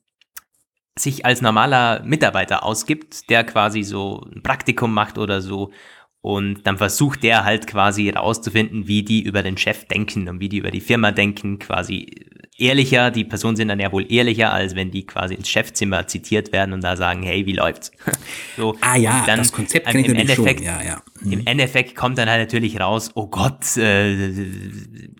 sich 0.99 1.25
als 1.25 1.40
normaler 1.40 2.02
Mitarbeiter 2.04 2.62
ausgibt, 2.64 3.30
der 3.30 3.44
quasi 3.44 3.82
so 3.82 4.25
ein 4.34 4.42
Praktikum 4.42 4.92
macht 4.92 5.18
oder 5.18 5.40
so. 5.40 5.72
Und 6.20 6.66
dann 6.66 6.78
versucht 6.78 7.22
der 7.25 7.44
halt 7.44 7.66
quasi 7.66 8.11
rauszufinden, 8.11 8.87
wie 8.87 9.02
die 9.02 9.22
über 9.22 9.42
den 9.42 9.56
Chef 9.56 9.87
denken 9.87 10.28
und 10.28 10.40
wie 10.40 10.49
die 10.49 10.58
über 10.58 10.70
die 10.70 10.80
Firma 10.80 11.11
denken, 11.11 11.58
quasi 11.58 12.26
ehrlicher. 12.62 13.11
Die 13.11 13.25
Personen 13.25 13.57
sind 13.57 13.69
dann 13.69 13.81
ja 13.81 13.92
wohl 13.92 14.11
ehrlicher, 14.11 14.52
als 14.52 14.75
wenn 14.75 14.90
die 14.90 15.04
quasi 15.04 15.35
ins 15.35 15.49
Chefzimmer 15.49 16.07
zitiert 16.07 16.52
werden 16.52 16.73
und 16.73 16.83
da 16.83 16.97
sagen, 16.97 17.23
hey, 17.23 17.45
wie 17.47 17.52
läuft's? 17.52 17.90
so, 18.57 18.76
ah 18.81 18.97
ja, 18.97 19.25
dann, 19.26 19.38
das 19.38 19.52
Konzept 19.52 19.88
klingt 19.88 20.09
im 20.09 20.16
Endeffekt, 20.16 20.61
schon. 20.61 20.66
Ja, 20.66 20.83
ja. 20.83 21.02
Mhm. 21.21 21.33
Im 21.33 21.47
Endeffekt 21.47 21.97
kommt 21.97 22.19
dann 22.19 22.28
halt 22.28 22.40
natürlich 22.40 22.81
raus, 22.81 23.11
oh 23.14 23.26
Gott, 23.26 23.76
äh, 23.76 24.31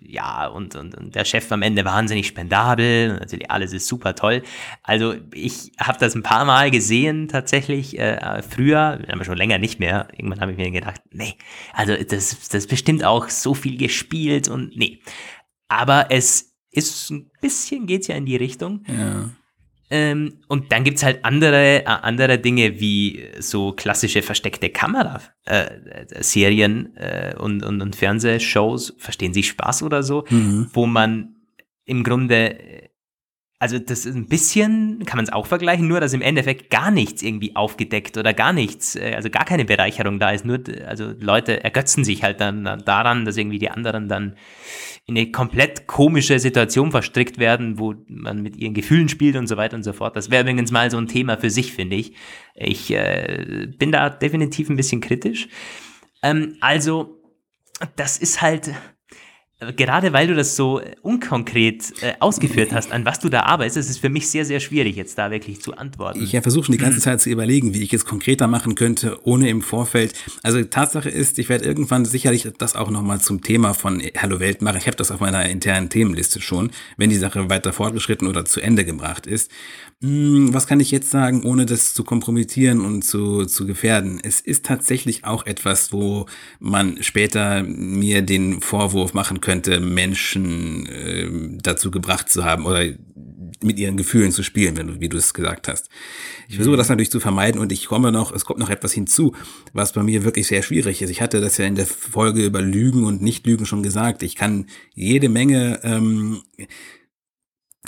ja, 0.07 0.47
und, 0.47 0.77
und, 0.77 0.95
und 0.95 1.15
der 1.15 1.25
Chef 1.25 1.51
am 1.53 1.63
Ende 1.63 1.85
wahnsinnig 1.85 2.27
spendabel, 2.27 3.19
natürlich 3.19 3.51
alles 3.51 3.73
ist 3.73 3.89
super 3.89 4.15
toll. 4.15 4.43
Also 4.83 5.15
ich 5.33 5.73
habe 5.81 5.99
das 5.99 6.15
ein 6.15 6.23
paar 6.23 6.45
Mal 6.45 6.71
gesehen 6.71 7.29
tatsächlich, 7.29 7.99
äh, 7.99 8.43
früher, 8.43 9.01
aber 9.09 9.25
schon 9.25 9.37
länger 9.37 9.59
nicht 9.59 9.81
mehr. 9.81 10.09
Irgendwann 10.13 10.41
habe 10.41 10.53
ich 10.53 10.59
mir 10.59 10.71
gedacht, 10.71 11.01
nee, 11.11 11.35
also 11.73 11.97
das, 11.97 12.39
das 12.49 12.55
ist 12.55 12.69
bestimmt 12.69 13.05
auch 13.05 13.29
so 13.29 13.55
viel 13.55 13.77
gespielt 13.77 14.49
und 14.49 14.77
nee. 14.77 15.01
Aber 15.69 16.07
es 16.11 16.52
ist 16.73 17.11
ein 17.11 17.31
bisschen, 17.41 17.87
geht's 17.87 18.09
ja 18.09 18.17
in 18.17 18.27
die 18.27 18.35
Richtung. 18.37 18.85
Ja. 18.89 19.31
Ähm, 19.91 20.41
und 20.49 20.73
dann 20.73 20.83
gibt's 20.85 21.05
halt 21.05 21.23
andere, 21.23 21.83
äh, 21.83 21.85
andere 21.85 22.39
Dinge 22.39 22.81
wie 22.81 23.29
so 23.39 23.73
klassische 23.73 24.23
versteckte 24.23 24.71
Kamera-Serien 24.71 26.97
äh, 26.97 27.33
äh, 27.33 27.37
und, 27.37 27.63
und, 27.63 27.83
und 27.83 27.95
Fernsehshows, 27.95 28.95
verstehen 28.97 29.35
Sie 29.35 29.43
Spaß 29.43 29.83
oder 29.83 30.03
so, 30.03 30.25
mhm. 30.31 30.71
wo 30.73 30.87
man 30.87 31.37
im 31.85 32.05
Grunde 32.05 32.89
also 33.63 33.79
das 33.79 34.07
ist 34.07 34.17
ein 34.17 34.27
bisschen, 34.27 35.05
kann 35.07 35.19
man 35.19 35.25
es 35.25 35.33
auch 35.33 35.47
vergleichen, 35.47 35.87
nur 35.87 36.01
dass 36.01 36.13
im 36.15 36.21
Endeffekt 36.21 36.69
gar 36.69 36.91
nichts 36.91 37.23
irgendwie 37.23 37.55
aufgedeckt 37.55 38.19
oder 38.19 38.35
gar 38.35 38.53
nichts, 38.53 38.97
äh, 38.97 39.13
also 39.15 39.31
gar 39.31 39.45
keine 39.45 39.65
Bereicherung 39.65 40.19
da 40.19 40.31
ist. 40.31 40.45
Nur, 40.45 40.59
also 40.85 41.13
Leute 41.21 41.63
ergötzen 41.63 42.03
sich 42.03 42.25
halt 42.25 42.41
dann 42.41 42.65
daran, 42.85 43.25
dass 43.25 43.37
irgendwie 43.37 43.61
die 43.61 43.71
anderen 43.71 44.09
dann 44.09 44.35
in 45.07 45.17
eine 45.17 45.31
komplett 45.31 45.87
komische 45.87 46.41
Situation 46.41 46.91
verstrickt 46.91 47.39
werden, 47.39 47.79
wo 47.79 47.95
man 48.09 48.43
mit 48.43 48.57
ihren 48.57 48.75
Gefühlen 48.75 49.09
spielt 49.09 49.37
und 49.37 49.47
so 49.47 49.57
weiter 49.57 49.77
und 49.77 49.85
so 49.85 49.93
fort. 49.93 50.17
Das 50.17 50.29
wäre 50.29 50.43
übrigens 50.43 50.73
mal 50.73 50.91
so 50.91 50.99
ein 50.99 51.07
Thema 51.07 51.37
für 51.37 51.51
sich, 51.51 51.73
finde 51.73 51.95
ich. 51.95 52.15
Ich 52.57 52.91
äh, 52.91 53.69
bin 53.79 53.93
da 53.93 54.11
definitiv 54.11 54.71
ein 54.71 54.77
bisschen 54.77 55.01
kritisch. 55.01 55.47
Ähm, 56.25 56.57
also, 56.61 57.23
das 57.95 58.19
ist 58.19 58.43
halt, 58.43 58.73
gerade 59.77 60.13
weil 60.13 60.27
du 60.27 60.35
das 60.35 60.57
so 60.57 60.81
unkonkret 61.03 61.93
äh, 62.03 62.15
ausgeführt 62.21 62.73
hast, 62.73 62.93
an 62.93 63.05
was 63.05 63.21
du 63.21 63.29
da 63.29 63.43
arbeitest, 63.43 63.77
ist 63.77 63.91
es 63.91 63.99
für 63.99 64.09
mich 64.09 64.29
sehr, 64.29 64.45
sehr 64.45 64.61
schwierig, 64.61 64.97
jetzt 64.97 65.19
da 65.19 65.31
wirklich 65.31 65.61
zu 65.61 65.77
antworten. 65.77 66.23
Ich 66.23 66.33
ja, 66.33 66.43
versuche 66.43 66.65
schon 66.65 66.73
die 66.73 66.79
ganze 66.79 66.97
hm. 66.97 67.03
Zeit 67.03 67.21
zu 67.21 67.31
überlegen, 67.31 67.75
wie 67.75 67.83
ich 67.83 67.93
es 67.93 68.05
konkreter 68.05 68.47
machen 68.47 68.75
könnte, 68.75 69.19
ohne 69.25 69.49
im 69.49 69.63
Vorfeld. 69.63 70.15
Also 70.43 70.63
Tatsache 70.63 71.09
ist, 71.09 71.39
ich 71.39 71.49
werde 71.49 71.65
irgendwann 71.65 72.05
sicherlich 72.05 72.49
das 72.59 72.77
auch 72.77 72.91
nochmal 72.91 73.21
zum 73.21 73.43
Thema 73.43 73.75
von 73.75 74.03
Hallo 74.17 74.41
Welt 74.41 74.63
machen. 74.63 74.79
Ich 74.79 74.87
habe 74.87 74.97
das 74.97 75.11
auf 75.11 75.21
meiner 75.21 75.49
internen 75.49 75.89
Themenliste 75.89 76.41
schon, 76.41 76.71
wenn 76.97 77.11
die 77.11 77.17
Sache 77.17 77.49
weiter 77.49 77.73
fortgeschritten 77.73 78.27
oder 78.27 78.45
zu 78.45 78.61
Ende 78.61 78.85
gebracht 78.85 79.27
ist. 79.27 79.51
Hm, 80.03 80.53
was 80.53 80.67
kann 80.67 80.81
ich 80.81 80.91
jetzt 80.91 81.11
sagen, 81.11 81.45
ohne 81.45 81.65
das 81.65 81.95
zu 81.95 82.03
kompromittieren 82.03 82.81
und 82.81 83.03
zu, 83.03 83.47
zu 83.47 83.67
gefährden? 83.67 84.19
Es 84.21 84.41
ist 84.41 84.67
tatsächlich 84.67 85.25
auch 85.25 85.47
etwas, 85.47 85.93
wo 85.93 86.27
man 86.59 87.01
später 87.03 87.63
mir 87.63 88.23
den 88.23 88.61
Vorwurf 88.61 89.15
machen 89.15 89.41
könnte, 89.41 89.52
Menschen 89.81 90.87
äh, 90.87 91.59
dazu 91.63 91.91
gebracht 91.91 92.29
zu 92.29 92.45
haben 92.45 92.67
oder 92.67 92.85
mit 93.63 93.79
ihren 93.79 93.97
Gefühlen 93.97 94.33
zu 94.33 94.43
spielen, 94.43 94.77
wenn 94.77 94.87
du, 94.89 95.01
wie 95.01 95.09
du 95.09 95.17
es 95.17 95.35
gesagt 95.35 95.69
hast. 95.69 95.89
Ich 96.49 96.57
versuche 96.57 96.77
das 96.77 96.89
natürlich 96.89 97.11
zu 97.11 97.21
vermeiden 97.21 97.61
und 97.61 97.73
ich 97.73 97.87
komme 97.87 98.13
noch, 98.13 98.33
es 98.33 98.45
kommt 98.45 98.59
noch 98.59 98.71
etwas 98.71 98.93
hinzu, 98.93 99.35
was 99.73 99.93
bei 99.93 100.03
mir 100.03 100.25
wirklich 100.25 100.47
sehr 100.47 100.63
schwierig 100.63 101.03
ist. 101.03 101.11
Ich 101.11 101.21
hatte 101.21 101.41
das 101.41 101.59
ja 101.59 101.65
in 101.65 101.75
der 101.75 101.87
Folge 101.87 102.45
über 102.45 102.61
Lügen 102.61 103.05
und 103.05 103.23
Nicht-Lügen 103.23 103.67
schon 103.67 103.83
gesagt. 103.83 104.23
Ich 104.23 104.37
kann 104.37 104.67
jede 104.95 105.29
Menge 105.29 105.81
ähm, 105.85 106.43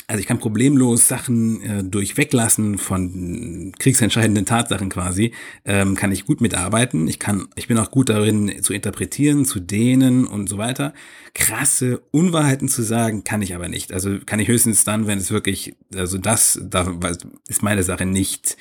also 0.07 0.21
ich 0.21 0.27
kann 0.27 0.39
problemlos 0.39 1.09
Sachen 1.09 1.63
äh, 1.63 1.83
durch 1.83 2.17
Weglassen 2.17 2.79
von 2.79 3.73
kriegsentscheidenden 3.79 4.45
Tatsachen 4.45 4.91
quasi, 4.91 5.33
ähm, 5.65 5.95
kann 5.95 6.13
ich 6.13 6.27
gut 6.27 6.41
mitarbeiten. 6.41 7.09
Ich 7.09 7.19
kann, 7.19 7.49
ich 7.55 7.69
bin 7.69 7.79
auch 7.79 7.91
gut 7.91 8.11
darin 8.11 8.63
zu 8.63 8.75
interpretieren, 8.75 9.45
zu 9.45 9.61
dehnen 9.61 10.27
und 10.27 10.49
so 10.49 10.59
weiter. 10.59 10.93
Krasse 11.33 12.03
Unwahrheiten 12.11 12.69
zu 12.69 12.83
sagen, 12.83 13.25
kann 13.25 13.41
ich 13.41 13.55
aber 13.55 13.69
nicht. 13.69 13.93
Also 13.93 14.19
kann 14.25 14.41
ich 14.41 14.49
höchstens 14.49 14.85
dann, 14.85 15.07
wenn 15.07 15.19
es 15.19 15.31
wirklich, 15.31 15.75
also 15.95 16.19
das, 16.19 16.61
da 16.63 16.93
ist 17.49 17.63
meine 17.63 17.83
Sache 17.83 18.05
nicht 18.05 18.57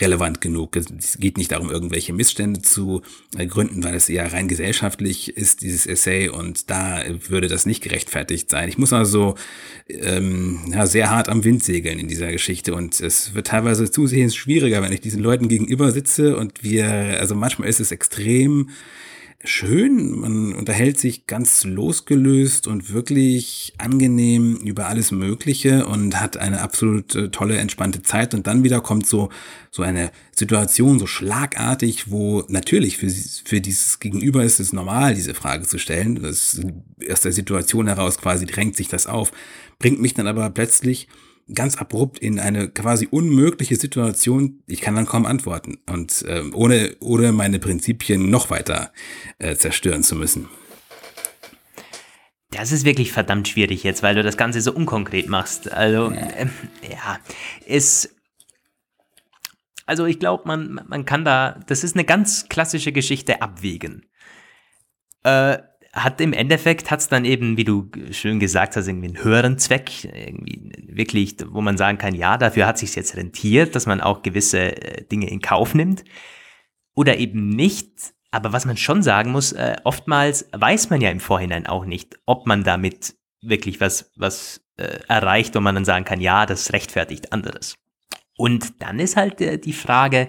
relevant 0.00 0.40
genug. 0.40 0.76
Es 0.76 1.18
geht 1.18 1.36
nicht 1.36 1.52
darum, 1.52 1.70
irgendwelche 1.70 2.12
Missstände 2.12 2.62
zu 2.62 3.02
äh, 3.36 3.46
gründen, 3.46 3.84
weil 3.84 3.94
es 3.94 4.08
eher 4.08 4.32
rein 4.32 4.48
gesellschaftlich 4.48 5.36
ist, 5.36 5.62
dieses 5.62 5.86
Essay, 5.86 6.28
und 6.28 6.70
da 6.70 7.02
würde 7.28 7.48
das 7.48 7.66
nicht 7.66 7.82
gerechtfertigt 7.82 8.48
sein. 8.48 8.68
Ich 8.68 8.78
muss 8.78 8.92
also 8.92 9.34
ähm, 9.88 10.60
ja, 10.72 10.86
sehr 10.86 11.10
hart 11.10 11.28
am 11.28 11.44
Wind 11.44 11.62
segeln 11.62 11.98
in 11.98 12.08
dieser 12.08 12.32
Geschichte 12.32 12.74
und 12.74 13.00
es 13.00 13.34
wird 13.34 13.48
teilweise 13.48 13.90
zusehends 13.90 14.34
schwieriger, 14.34 14.82
wenn 14.82 14.92
ich 14.92 15.00
diesen 15.00 15.22
Leuten 15.22 15.48
gegenüber 15.48 15.92
sitze 15.92 16.36
und 16.36 16.62
wir, 16.62 16.86
also 17.20 17.34
manchmal 17.34 17.68
ist 17.68 17.80
es 17.80 17.92
extrem 17.92 18.70
schön. 19.44 20.18
Man 20.18 20.54
unterhält 20.54 20.98
sich 20.98 21.26
ganz 21.26 21.64
losgelöst 21.64 22.66
und 22.66 22.92
wirklich 22.92 23.74
angenehm 23.78 24.56
über 24.56 24.86
alles 24.86 25.10
Mögliche 25.10 25.86
und 25.86 26.20
hat 26.20 26.36
eine 26.36 26.60
absolut 26.60 27.14
äh, 27.14 27.30
tolle, 27.30 27.58
entspannte 27.58 28.02
Zeit. 28.02 28.34
Und 28.34 28.46
dann 28.46 28.64
wieder 28.64 28.80
kommt 28.80 29.06
so, 29.06 29.30
so 29.70 29.82
eine 29.82 30.10
Situation, 30.32 30.98
so 30.98 31.06
schlagartig, 31.06 32.10
wo 32.10 32.44
natürlich 32.48 32.96
für, 32.96 33.10
für 33.10 33.60
dieses 33.60 33.98
Gegenüber 33.98 34.44
ist 34.44 34.60
es 34.60 34.72
normal, 34.72 35.14
diese 35.14 35.34
Frage 35.34 35.66
zu 35.66 35.78
stellen. 35.78 36.22
Das, 36.22 36.60
aus 37.10 37.20
der 37.20 37.32
Situation 37.32 37.88
heraus 37.88 38.18
quasi 38.18 38.46
drängt 38.46 38.76
sich 38.76 38.88
das 38.88 39.06
auf, 39.06 39.32
bringt 39.78 40.00
mich 40.00 40.14
dann 40.14 40.26
aber 40.26 40.48
plötzlich 40.50 41.08
ganz 41.54 41.76
abrupt 41.76 42.18
in 42.18 42.38
eine 42.38 42.68
quasi 42.68 43.08
unmögliche 43.10 43.76
Situation. 43.76 44.62
Ich 44.66 44.80
kann 44.80 44.94
dann 44.94 45.06
kaum 45.06 45.26
antworten 45.26 45.78
und 45.88 46.22
äh, 46.22 46.42
ohne, 46.52 46.96
ohne 47.00 47.32
meine 47.32 47.58
Prinzipien 47.58 48.30
noch 48.30 48.50
weiter 48.50 48.92
äh, 49.38 49.56
zerstören 49.56 50.02
zu 50.02 50.16
müssen. 50.16 50.48
Das 52.52 52.70
ist 52.70 52.84
wirklich 52.84 53.12
verdammt 53.12 53.48
schwierig 53.48 53.82
jetzt, 53.82 54.02
weil 54.02 54.14
du 54.14 54.22
das 54.22 54.36
Ganze 54.36 54.60
so 54.60 54.72
unkonkret 54.72 55.26
machst. 55.26 55.72
Also, 55.72 56.10
äh, 56.10 56.46
ja, 56.90 57.18
ist. 57.66 58.14
Also, 59.86 60.04
ich 60.04 60.18
glaube, 60.18 60.44
man, 60.46 60.80
man 60.86 61.06
kann 61.06 61.24
da. 61.24 61.58
Das 61.66 61.82
ist 61.82 61.96
eine 61.96 62.04
ganz 62.04 62.48
klassische 62.48 62.92
Geschichte 62.92 63.40
abwägen. 63.40 64.04
Äh, 65.24 65.58
hat 65.92 66.20
im 66.20 66.32
Endeffekt 66.32 66.90
hat's 66.90 67.08
dann 67.08 67.24
eben, 67.24 67.56
wie 67.56 67.64
du 67.64 67.90
schön 68.12 68.40
gesagt 68.40 68.76
hast, 68.76 68.88
irgendwie 68.88 69.08
einen 69.08 69.22
höheren 69.22 69.58
Zweck, 69.58 70.04
irgendwie 70.04 70.72
wirklich, 70.88 71.36
wo 71.48 71.60
man 71.60 71.76
sagen 71.76 71.98
kann, 71.98 72.14
ja, 72.14 72.38
dafür 72.38 72.66
hat 72.66 72.78
sich's 72.78 72.94
jetzt 72.94 73.16
rentiert, 73.16 73.74
dass 73.74 73.86
man 73.86 74.00
auch 74.00 74.22
gewisse 74.22 74.58
äh, 74.58 75.04
Dinge 75.04 75.28
in 75.28 75.40
Kauf 75.40 75.74
nimmt 75.74 76.04
oder 76.94 77.18
eben 77.18 77.50
nicht. 77.50 78.14
Aber 78.30 78.54
was 78.54 78.64
man 78.64 78.78
schon 78.78 79.02
sagen 79.02 79.32
muss, 79.32 79.52
äh, 79.52 79.76
oftmals 79.84 80.48
weiß 80.52 80.88
man 80.88 81.02
ja 81.02 81.10
im 81.10 81.20
Vorhinein 81.20 81.66
auch 81.66 81.84
nicht, 81.84 82.18
ob 82.24 82.46
man 82.46 82.64
damit 82.64 83.14
wirklich 83.42 83.80
was, 83.80 84.10
was 84.16 84.62
äh, 84.78 85.00
erreicht, 85.08 85.54
wo 85.54 85.60
man 85.60 85.74
dann 85.74 85.84
sagen 85.84 86.06
kann, 86.06 86.20
ja, 86.20 86.46
das 86.46 86.72
rechtfertigt 86.72 87.32
anderes. 87.32 87.74
Und 88.38 88.80
dann 88.80 88.98
ist 88.98 89.16
halt 89.16 89.42
äh, 89.42 89.58
die 89.58 89.74
Frage, 89.74 90.28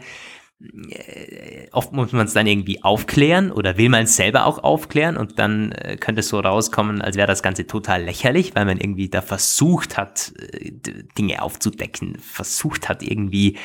oft 1.72 1.92
muss 1.92 2.12
man 2.12 2.26
es 2.26 2.34
dann 2.34 2.48
irgendwie 2.48 2.84
aufklären 2.84 3.52
oder 3.52 3.78
will 3.78 3.90
man 3.90 4.04
es 4.04 4.16
selber 4.16 4.46
auch 4.46 4.64
aufklären 4.64 5.18
und 5.18 5.40
dann 5.40 5.72
äh, 5.72 5.98
könnte 5.98 6.22
es 6.22 6.30
so 6.30 6.40
rauskommen, 6.40 7.02
als 7.02 7.18
wäre 7.18 7.28
das 7.28 7.44
Ganze 7.44 7.68
total 7.68 8.04
lächerlich, 8.04 8.56
weil 8.56 8.66
man 8.66 8.78
irgendwie 8.78 9.10
da 9.10 9.22
versucht 9.22 9.98
hat, 9.98 10.34
äh, 10.38 10.72
Dinge 11.18 11.42
aufzudecken, 11.42 12.18
versucht 12.20 12.88
hat 12.88 13.04
irgendwie 13.04 13.58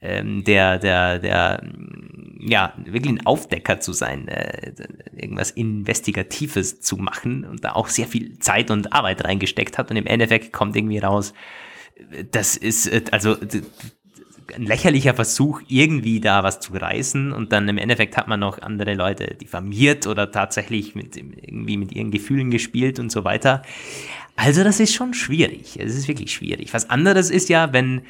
ähm, 0.00 0.44
der, 0.44 0.78
der, 0.78 1.20
der, 1.20 1.62
ja, 2.40 2.74
wirklich 2.84 3.12
ein 3.12 3.26
Aufdecker 3.26 3.80
zu 3.80 3.92
sein, 3.92 4.28
äh, 4.28 4.72
irgendwas 5.16 5.52
Investigatives 5.52 6.80
zu 6.80 6.96
machen 6.96 7.44
und 7.44 7.64
da 7.64 7.72
auch 7.72 7.88
sehr 7.88 8.08
viel 8.08 8.38
Zeit 8.40 8.70
und 8.70 8.92
Arbeit 8.92 9.24
reingesteckt 9.24 9.78
hat 9.78 9.90
und 9.90 9.96
im 9.96 10.06
Endeffekt 10.06 10.52
kommt 10.52 10.76
irgendwie 10.76 10.98
raus, 10.98 11.32
das 12.30 12.56
ist, 12.56 13.12
also 13.12 13.36
ein 14.54 14.66
lächerlicher 14.66 15.14
Versuch, 15.14 15.62
irgendwie 15.68 16.20
da 16.20 16.42
was 16.42 16.60
zu 16.60 16.74
reißen 16.74 17.32
und 17.32 17.52
dann 17.52 17.68
im 17.68 17.78
Endeffekt 17.78 18.16
hat 18.16 18.28
man 18.28 18.40
noch 18.40 18.60
andere 18.60 18.94
Leute 18.94 19.34
diffamiert 19.34 20.06
oder 20.06 20.30
tatsächlich 20.30 20.94
mit, 20.94 21.16
irgendwie 21.16 21.76
mit 21.76 21.92
ihren 21.92 22.10
Gefühlen 22.10 22.50
gespielt 22.50 22.98
und 22.98 23.10
so 23.10 23.24
weiter. 23.24 23.62
Also 24.36 24.64
das 24.64 24.80
ist 24.80 24.94
schon 24.94 25.14
schwierig. 25.14 25.78
Es 25.78 25.94
ist 25.94 26.08
wirklich 26.08 26.32
schwierig. 26.32 26.72
Was 26.72 26.90
anderes 26.90 27.30
ist 27.30 27.48
ja, 27.48 27.72
wenn 27.72 28.02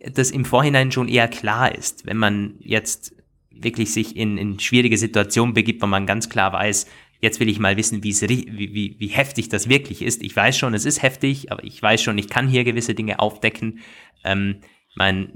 das 0.00 0.30
im 0.30 0.44
Vorhinein 0.44 0.92
schon 0.92 1.08
eher 1.08 1.28
klar 1.28 1.74
ist, 1.74 2.06
wenn 2.06 2.16
man 2.16 2.54
jetzt 2.60 3.14
wirklich 3.50 3.92
sich 3.92 4.16
in, 4.16 4.38
in 4.38 4.58
schwierige 4.58 4.96
Situationen 4.96 5.54
begibt, 5.54 5.82
wo 5.82 5.86
man 5.86 6.06
ganz 6.06 6.28
klar 6.28 6.52
weiß, 6.52 6.86
jetzt 7.20 7.40
will 7.40 7.48
ich 7.48 7.58
mal 7.58 7.76
wissen, 7.76 8.02
wie, 8.02 8.14
wie, 8.20 8.96
wie 8.98 9.08
heftig 9.08 9.50
das 9.50 9.68
wirklich 9.68 10.02
ist. 10.02 10.22
Ich 10.22 10.34
weiß 10.34 10.56
schon, 10.56 10.72
es 10.72 10.86
ist 10.86 11.02
heftig, 11.02 11.52
aber 11.52 11.62
ich 11.64 11.82
weiß 11.82 12.02
schon, 12.02 12.16
ich 12.16 12.28
kann 12.28 12.48
hier 12.48 12.64
gewisse 12.64 12.94
Dinge 12.94 13.18
aufdecken. 13.18 13.80
Ähm, 14.24 14.56
mein, 14.94 15.30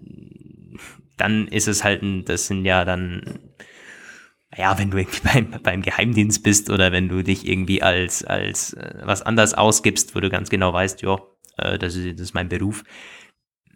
dann 1.17 1.49
ist 1.49 1.69
es 1.69 1.85
halt, 1.85 2.03
ein, 2.03 2.25
das 2.25 2.47
sind 2.47 2.65
ja 2.65 2.85
dann, 2.85 3.39
ja, 4.57 4.79
wenn 4.79 4.91
du 4.91 4.99
irgendwie 4.99 5.21
beim, 5.33 5.63
beim 5.63 5.83
Geheimdienst 5.83 6.43
bist 6.43 6.71
oder 6.71 6.93
wenn 6.93 7.09
du 7.09 7.23
dich 7.23 7.47
irgendwie 7.47 7.83
als, 7.83 8.25
als 8.25 8.75
äh, 8.75 9.01
was 9.05 9.23
anders 9.23 9.55
ausgibst, 9.55 10.15
wo 10.15 10.21
du 10.21 10.31
ganz 10.31 10.51
genau 10.51 10.73
weißt, 10.73 11.03
ja, 11.03 11.19
äh, 11.59 11.79
das, 11.79 11.97
ist, 11.97 12.19
das 12.19 12.29
ist 12.29 12.35
mein 12.35 12.49
Beruf, 12.49 12.85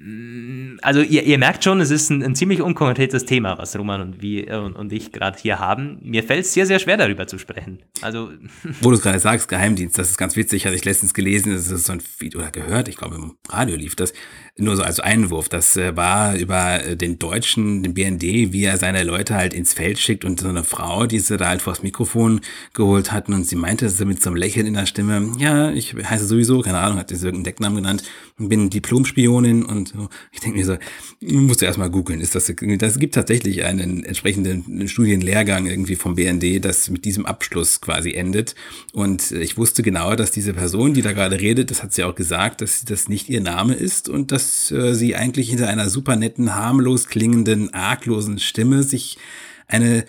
Mm, 0.01 0.77
also 0.81 1.01
ihr, 1.01 1.25
ihr, 1.25 1.39
merkt 1.39 1.65
schon, 1.65 1.81
es 1.81 1.91
ist 1.91 2.11
ein, 2.11 2.23
ein, 2.23 2.37
ziemlich 2.37 2.63
unkonkretes 2.63 3.25
Thema, 3.25 3.59
was 3.59 3.77
Roman 3.77 4.01
und, 4.01 4.23
wie, 4.23 4.47
äh, 4.47 4.57
und, 4.57 4.77
und 4.77 4.93
ich 4.93 5.11
gerade 5.11 5.37
hier 5.41 5.59
haben. 5.59 5.99
Mir 6.03 6.23
fällt 6.23 6.45
es 6.45 6.53
sehr, 6.53 6.67
sehr 6.67 6.79
schwer, 6.79 6.97
darüber 6.97 7.27
zu 7.27 7.37
sprechen. 7.37 7.83
Also 8.01 8.31
Wo 8.81 8.91
du 8.91 8.97
es 8.97 9.03
gerade 9.03 9.19
sagst, 9.19 9.49
Geheimdienst, 9.49 9.99
das 9.99 10.11
ist 10.11 10.17
ganz 10.17 10.37
witzig, 10.37 10.67
hatte 10.67 10.77
ich 10.77 10.85
letztens 10.85 11.15
gelesen, 11.15 11.53
das 11.53 11.69
ist 11.69 11.87
so 11.87 11.93
ein 11.93 12.03
Video 12.19 12.41
oder 12.41 12.53
gehört, 12.53 12.87
ich 12.87 12.97
glaube 12.97 13.17
im 13.17 13.35
Radio 13.49 13.75
lief 13.75 13.97
das, 13.97 14.13
nur 14.59 14.77
so 14.77 14.83
als 14.83 15.01
Einwurf. 15.01 15.49
Das 15.49 15.77
äh, 15.77 15.97
war 15.97 16.37
über 16.37 16.85
äh, 16.85 16.97
den 16.97 17.19
Deutschen, 17.19 17.83
den 17.83 17.95
BND, 17.95 18.53
wie 18.53 18.65
er 18.65 18.77
seine 18.77 19.03
Leute 19.05 19.35
halt 19.35 19.55
ins 19.55 19.73
Feld 19.73 19.99
schickt 19.99 20.25
und 20.25 20.41
so 20.41 20.49
eine 20.49 20.65
Frau, 20.65 21.07
die 21.07 21.21
sie 21.21 21.37
da 21.37 21.49
halt 21.49 21.63
vors 21.63 21.83
Mikrofon 21.83 22.41
geholt 22.75 23.11
hatten 23.11 23.33
und 23.33 23.45
sie 23.47 23.57
meinte 23.57 23.89
sie 23.89 24.05
mit 24.05 24.23
so 24.23 24.31
einem 24.31 24.37
Lächeln 24.37 24.67
in 24.67 24.75
der 24.75 24.87
Stimme, 24.87 25.33
ja, 25.39 25.71
ich 25.71 25.95
heiße 25.95 26.27
sowieso, 26.27 26.61
keine 26.61 26.79
Ahnung, 26.79 26.99
hat 26.99 27.09
sie 27.09 27.15
irgendeinen 27.15 27.45
Decknamen 27.45 27.77
genannt, 27.77 28.03
bin 28.37 28.69
Diplomspionin 28.69 29.65
und 29.65 29.79
und 29.79 29.89
so. 29.89 30.09
Ich 30.33 30.41
denke 30.41 30.59
mir 30.59 30.65
so, 30.65 30.77
musst 31.21 31.63
du 31.63 31.67
erstmal 31.67 31.91
googeln. 31.91 32.21
Ist 32.21 32.35
das, 32.35 32.53
das 32.79 32.99
gibt 32.99 33.15
tatsächlich 33.15 33.65
einen 33.65 34.05
entsprechenden 34.05 34.89
Studienlehrgang 34.89 35.67
irgendwie 35.67 35.97
vom 35.97 36.15
BND, 36.15 36.65
das 36.65 36.91
mit 36.91 37.05
diesem 37.05 37.25
Abschluss 37.25 37.81
quasi 37.81 38.13
endet. 38.13 38.55
Und 38.93 39.33
ich 39.33 39.57
wusste 39.57 39.83
genau, 39.83 40.15
dass 40.17 40.31
diese 40.31 40.53
Person, 40.53 40.95
die 40.95 41.03
da 41.03 41.13
gerade 41.13 41.41
redet, 41.41 41.71
das 41.71 41.83
hat 41.83 41.93
sie 41.93 42.05
auch 42.05 42.15
gesagt, 42.15 42.61
dass 42.61 42.85
das 42.85 43.09
nicht 43.09 43.29
ihr 43.29 43.41
Name 43.41 43.75
ist 43.75 44.09
und 44.09 44.33
dass 44.33 44.48
äh, 44.71 44.95
sie 44.95 45.15
eigentlich 45.17 45.51
hinter 45.51 45.69
einer 45.69 45.89
super 45.89 46.17
netten, 46.17 46.55
harmlos 46.55 47.09
klingenden, 47.09 47.73
arglosen 47.75 48.39
Stimme 48.39 48.83
sich 48.83 49.19
eine 49.67 50.05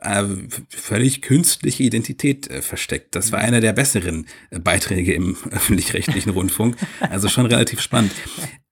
äh, 0.00 0.24
völlig 0.68 1.22
künstliche 1.22 1.82
Identität 1.82 2.50
äh, 2.50 2.62
versteckt. 2.62 3.14
Das 3.14 3.32
war 3.32 3.40
einer 3.40 3.60
der 3.60 3.72
besseren 3.72 4.26
äh, 4.50 4.58
Beiträge 4.58 5.14
im 5.14 5.36
öffentlich-rechtlichen 5.50 6.30
Rundfunk. 6.30 6.76
Also 7.00 7.28
schon 7.28 7.46
relativ 7.46 7.80
spannend. 7.80 8.12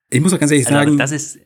Ich 0.09 0.21
muss 0.21 0.33
auch 0.33 0.39
ganz 0.39 0.51
ehrlich 0.51 0.67
also, 0.67 0.77
sagen. 0.77 0.97
Das 0.97 1.11
ist, 1.11 1.39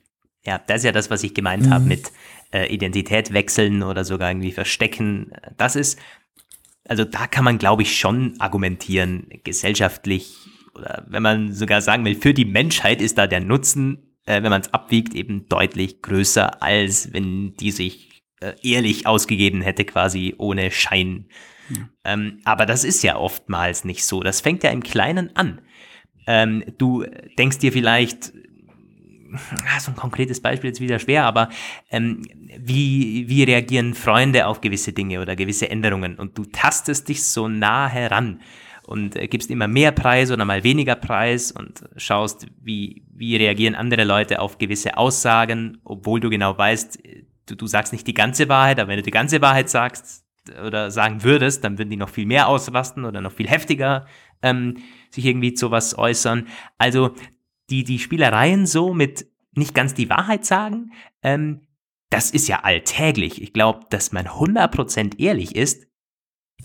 ja, 0.46 0.58
das 0.58 0.78
ist 0.78 0.84
ja 0.84 0.92
das, 0.92 1.10
was 1.10 1.24
ich 1.24 1.34
gemeint 1.34 1.68
mhm. 1.68 1.74
habe 1.74 1.86
mit 1.86 2.12
äh, 2.52 2.74
Identität 2.74 3.34
wechseln 3.34 3.84
oder 3.84 4.04
sogar 4.04 4.30
irgendwie 4.30 4.52
verstecken. 4.52 5.32
Das 5.58 5.76
ist, 5.76 6.00
also 6.86 7.04
da 7.04 7.28
kann 7.28 7.46
man, 7.46 7.58
glaube 7.58 7.84
ich, 7.84 7.98
schon 7.98 8.36
argumentieren, 8.40 9.28
gesellschaftlich 9.44 10.47
oder 10.78 11.06
wenn 11.08 11.24
man 11.24 11.54
sogar 11.54 11.82
sagen 11.82 12.06
will, 12.06 12.16
für 12.16 12.34
die 12.34 12.46
Menschheit 12.46 13.02
ist 13.02 13.18
da 13.18 13.28
der 13.28 13.40
Nutzen, 13.40 14.16
äh, 14.26 14.44
wenn 14.44 14.52
man 14.52 14.62
es 14.62 14.74
abwiegt, 14.74 15.16
eben 15.16 15.48
deutlich 15.50 16.02
größer, 16.02 16.62
als 16.62 17.14
wenn 17.14 17.56
die 17.56 17.72
sich 17.72 18.24
äh, 18.40 18.54
ehrlich 18.62 19.08
ausgegeben 19.08 19.62
hätte, 19.62 19.86
quasi 19.86 20.36
ohne 20.38 20.72
Schein. 20.72 21.26
Ja. 21.70 21.90
Ähm, 22.04 22.40
aber 22.46 22.66
das 22.66 22.84
ist 22.84 23.04
ja 23.04 23.18
oftmals 23.18 23.84
nicht 23.84 24.06
so. 24.06 24.22
Das 24.22 24.42
fängt 24.42 24.64
ja 24.64 24.70
im 24.70 24.84
Kleinen 24.84 25.36
an. 25.36 25.62
Ähm, 26.28 26.64
du 26.78 27.06
denkst 27.38 27.60
dir 27.60 27.72
vielleicht, 27.72 28.34
ah, 29.66 29.80
so 29.80 29.92
ein 29.92 29.96
konkretes 29.96 30.42
Beispiel 30.42 30.72
ist 30.72 30.82
wieder 30.82 31.00
schwer, 31.00 31.26
aber 31.26 31.50
ähm, 31.90 32.24
wie, 32.60 33.28
wie 33.28 33.44
reagieren 33.44 33.94
Freunde 33.94 34.48
auf 34.48 34.62
gewisse 34.62 34.94
Dinge 34.94 35.22
oder 35.22 35.36
gewisse 35.36 35.70
Änderungen? 35.70 36.18
Und 36.18 36.38
du 36.38 36.46
tastest 36.46 37.10
dich 37.10 37.24
so 37.24 37.48
nah 37.48 37.88
heran 37.88 38.42
und 38.88 39.16
äh, 39.16 39.28
gibst 39.28 39.52
immer 39.52 39.68
mehr 39.68 39.92
Preis 39.92 40.32
oder 40.32 40.46
mal 40.46 40.64
weniger 40.64 40.96
Preis 40.96 41.52
und 41.52 41.84
schaust, 41.98 42.48
wie, 42.62 43.04
wie 43.14 43.36
reagieren 43.36 43.76
andere 43.76 44.06
Leute 44.06 44.40
auf 44.40 44.58
gewisse 44.58 44.98
Aussagen, 44.98 45.80
obwohl 45.84 46.20
du 46.20 46.30
genau 46.30 46.58
weißt, 46.58 46.98
du, 47.48 47.56
du 47.56 47.68
sagst 47.68 47.92
nicht 47.92 48.08
die 48.08 48.14
ganze 48.14 48.48
Wahrheit, 48.50 48.80
aber 48.80 48.90
wenn 48.90 48.98
du 48.98 49.04
die 49.04 49.12
ganze 49.12 49.42
Wahrheit 49.42 49.70
sagst 49.70 50.26
oder 50.66 50.90
sagen 50.90 51.24
würdest, 51.24 51.66
dann 51.66 51.78
würden 51.78 51.90
die 51.90 51.98
noch 51.98 52.10
viel 52.10 52.26
mehr 52.26 52.48
ausrasten 52.48 53.04
oder 53.04 53.20
noch 53.20 53.34
viel 53.34 53.50
heftiger 53.50 54.08
ähm, 54.42 54.78
sich 55.10 55.26
irgendwie 55.26 55.54
zu 55.54 55.70
was 55.70 55.98
äußern. 55.98 56.48
Also 56.78 57.12
die, 57.70 57.84
die 57.84 58.00
Spielereien 58.00 58.66
so 58.66 58.94
mit 58.94 59.28
nicht 59.52 59.74
ganz 59.74 59.94
die 59.94 60.10
Wahrheit 60.10 60.46
sagen, 60.46 60.94
ähm, 61.24 61.68
das 62.10 62.32
ist 62.32 62.48
ja 62.48 62.62
alltäglich. 62.62 63.42
Ich 63.42 63.52
glaube, 63.52 63.82
dass 63.90 64.14
man 64.14 64.28
100% 64.28 65.20
ehrlich 65.20 65.56
ist, 65.58 65.87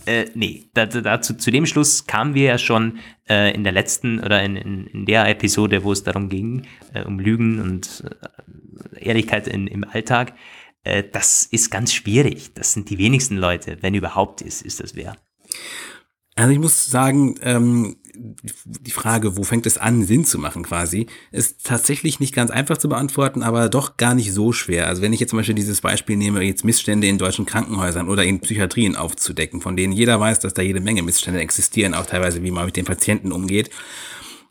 äh, 0.07 0.27
nee, 0.35 0.69
dazu, 0.75 1.35
zu 1.35 1.51
dem 1.51 1.67
Schluss 1.67 2.07
kamen 2.07 2.35
wir 2.35 2.45
ja 2.45 2.59
schon 2.59 2.99
äh, 3.29 3.55
in 3.55 3.63
der 3.63 3.73
letzten 3.73 4.21
oder 4.21 4.43
in, 4.43 4.57
in, 4.57 4.87
in, 4.89 5.07
der 5.07 5.29
Episode, 5.29 5.85
wo 5.85 5.93
es 5.93 6.03
darum 6.03 6.29
ging, 6.29 6.67
äh, 6.93 7.05
um 7.05 7.21
Lügen 7.21 7.61
und 7.61 8.05
äh, 8.97 9.05
Ehrlichkeit 9.05 9.47
in, 9.47 9.67
im 9.69 9.85
Alltag. 9.85 10.35
Äh, 10.83 11.05
das 11.11 11.45
ist 11.45 11.71
ganz 11.71 11.93
schwierig. 11.93 12.53
Das 12.55 12.73
sind 12.73 12.91
die 12.91 12.99
wenigsten 12.99 13.37
Leute, 13.37 13.79
wenn 13.81 13.95
überhaupt 13.95 14.41
ist, 14.41 14.63
ist 14.63 14.81
das 14.81 14.97
wer. 14.97 15.17
Also 16.35 16.51
ich 16.51 16.59
muss 16.59 16.87
sagen, 16.87 17.37
ähm, 17.43 17.97
die 18.15 18.91
Frage, 18.91 19.37
wo 19.37 19.43
fängt 19.43 19.67
es 19.67 19.79
an, 19.79 20.05
Sinn 20.05 20.25
zu 20.25 20.39
machen 20.39 20.63
quasi, 20.63 21.07
ist 21.31 21.65
tatsächlich 21.65 22.21
nicht 22.21 22.35
ganz 22.35 22.51
einfach 22.51 22.79
zu 22.79 22.89
beantworten, 22.89 23.43
aber 23.43 23.69
doch 23.69 23.97
gar 23.97 24.15
nicht 24.15 24.33
so 24.33 24.53
schwer. 24.53 24.87
Also 24.87 25.03
wenn 25.03 25.13
ich 25.13 25.21
jetzt 25.21 25.31
zum 25.31 25.39
Beispiel 25.39 25.55
dieses 25.55 25.81
Beispiel 25.81 26.17
nehme, 26.17 26.43
jetzt 26.43 26.65
Missstände 26.65 27.07
in 27.07 27.19
deutschen 27.19 27.47
Krankenhäusern 27.47 28.09
oder 28.09 28.25
in 28.25 28.41
Psychiatrien 28.41 28.97
aufzudecken, 28.97 29.61
von 29.61 29.77
denen 29.77 29.93
jeder 29.93 30.21
weiß, 30.21 30.41
dass 30.41 30.55
da 30.55 30.63
jede 30.63 30.81
Menge 30.81 31.03
Missstände 31.03 31.41
existieren, 31.41 31.95
auch 31.95 32.07
teilweise 32.07 32.43
wie 32.43 32.51
man 32.51 32.67
mit 32.67 32.77
den 32.77 32.85
Patienten 32.85 33.33
umgeht, 33.33 33.71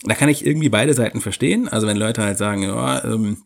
da 0.03 0.15
kann 0.15 0.30
ich 0.30 0.46
irgendwie 0.46 0.70
beide 0.70 0.94
Seiten 0.94 1.22
verstehen. 1.22 1.68
Also 1.68 1.88
wenn 1.88 1.98
Leute 1.98 2.24
halt 2.24 2.38
sagen, 2.38 2.63
ja, 2.63 3.03
ähm, 3.03 3.43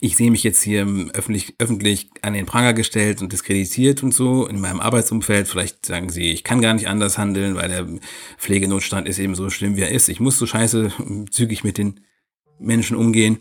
ich 0.00 0.16
sehe 0.16 0.30
mich 0.30 0.42
jetzt 0.42 0.62
hier 0.62 0.86
öffentlich, 1.12 1.54
öffentlich 1.58 2.10
an 2.22 2.34
den 2.34 2.46
Pranger 2.46 2.72
gestellt 2.72 3.20
und 3.20 3.32
diskreditiert 3.32 4.02
und 4.02 4.14
so 4.14 4.46
in 4.46 4.60
meinem 4.60 4.80
Arbeitsumfeld. 4.80 5.48
Vielleicht 5.48 5.86
sagen 5.86 6.10
sie, 6.10 6.30
ich 6.30 6.44
kann 6.44 6.62
gar 6.62 6.74
nicht 6.74 6.88
anders 6.88 7.18
handeln, 7.18 7.54
weil 7.56 7.68
der 7.68 7.86
Pflegenotstand 8.38 9.08
ist 9.08 9.18
eben 9.18 9.34
so 9.34 9.50
schlimm, 9.50 9.76
wie 9.76 9.82
er 9.82 9.90
ist. 9.90 10.08
Ich 10.08 10.20
muss 10.20 10.38
so 10.38 10.46
scheiße 10.46 10.92
zügig 11.30 11.64
mit 11.64 11.78
den 11.78 12.00
Menschen 12.58 12.96
umgehen. 12.96 13.38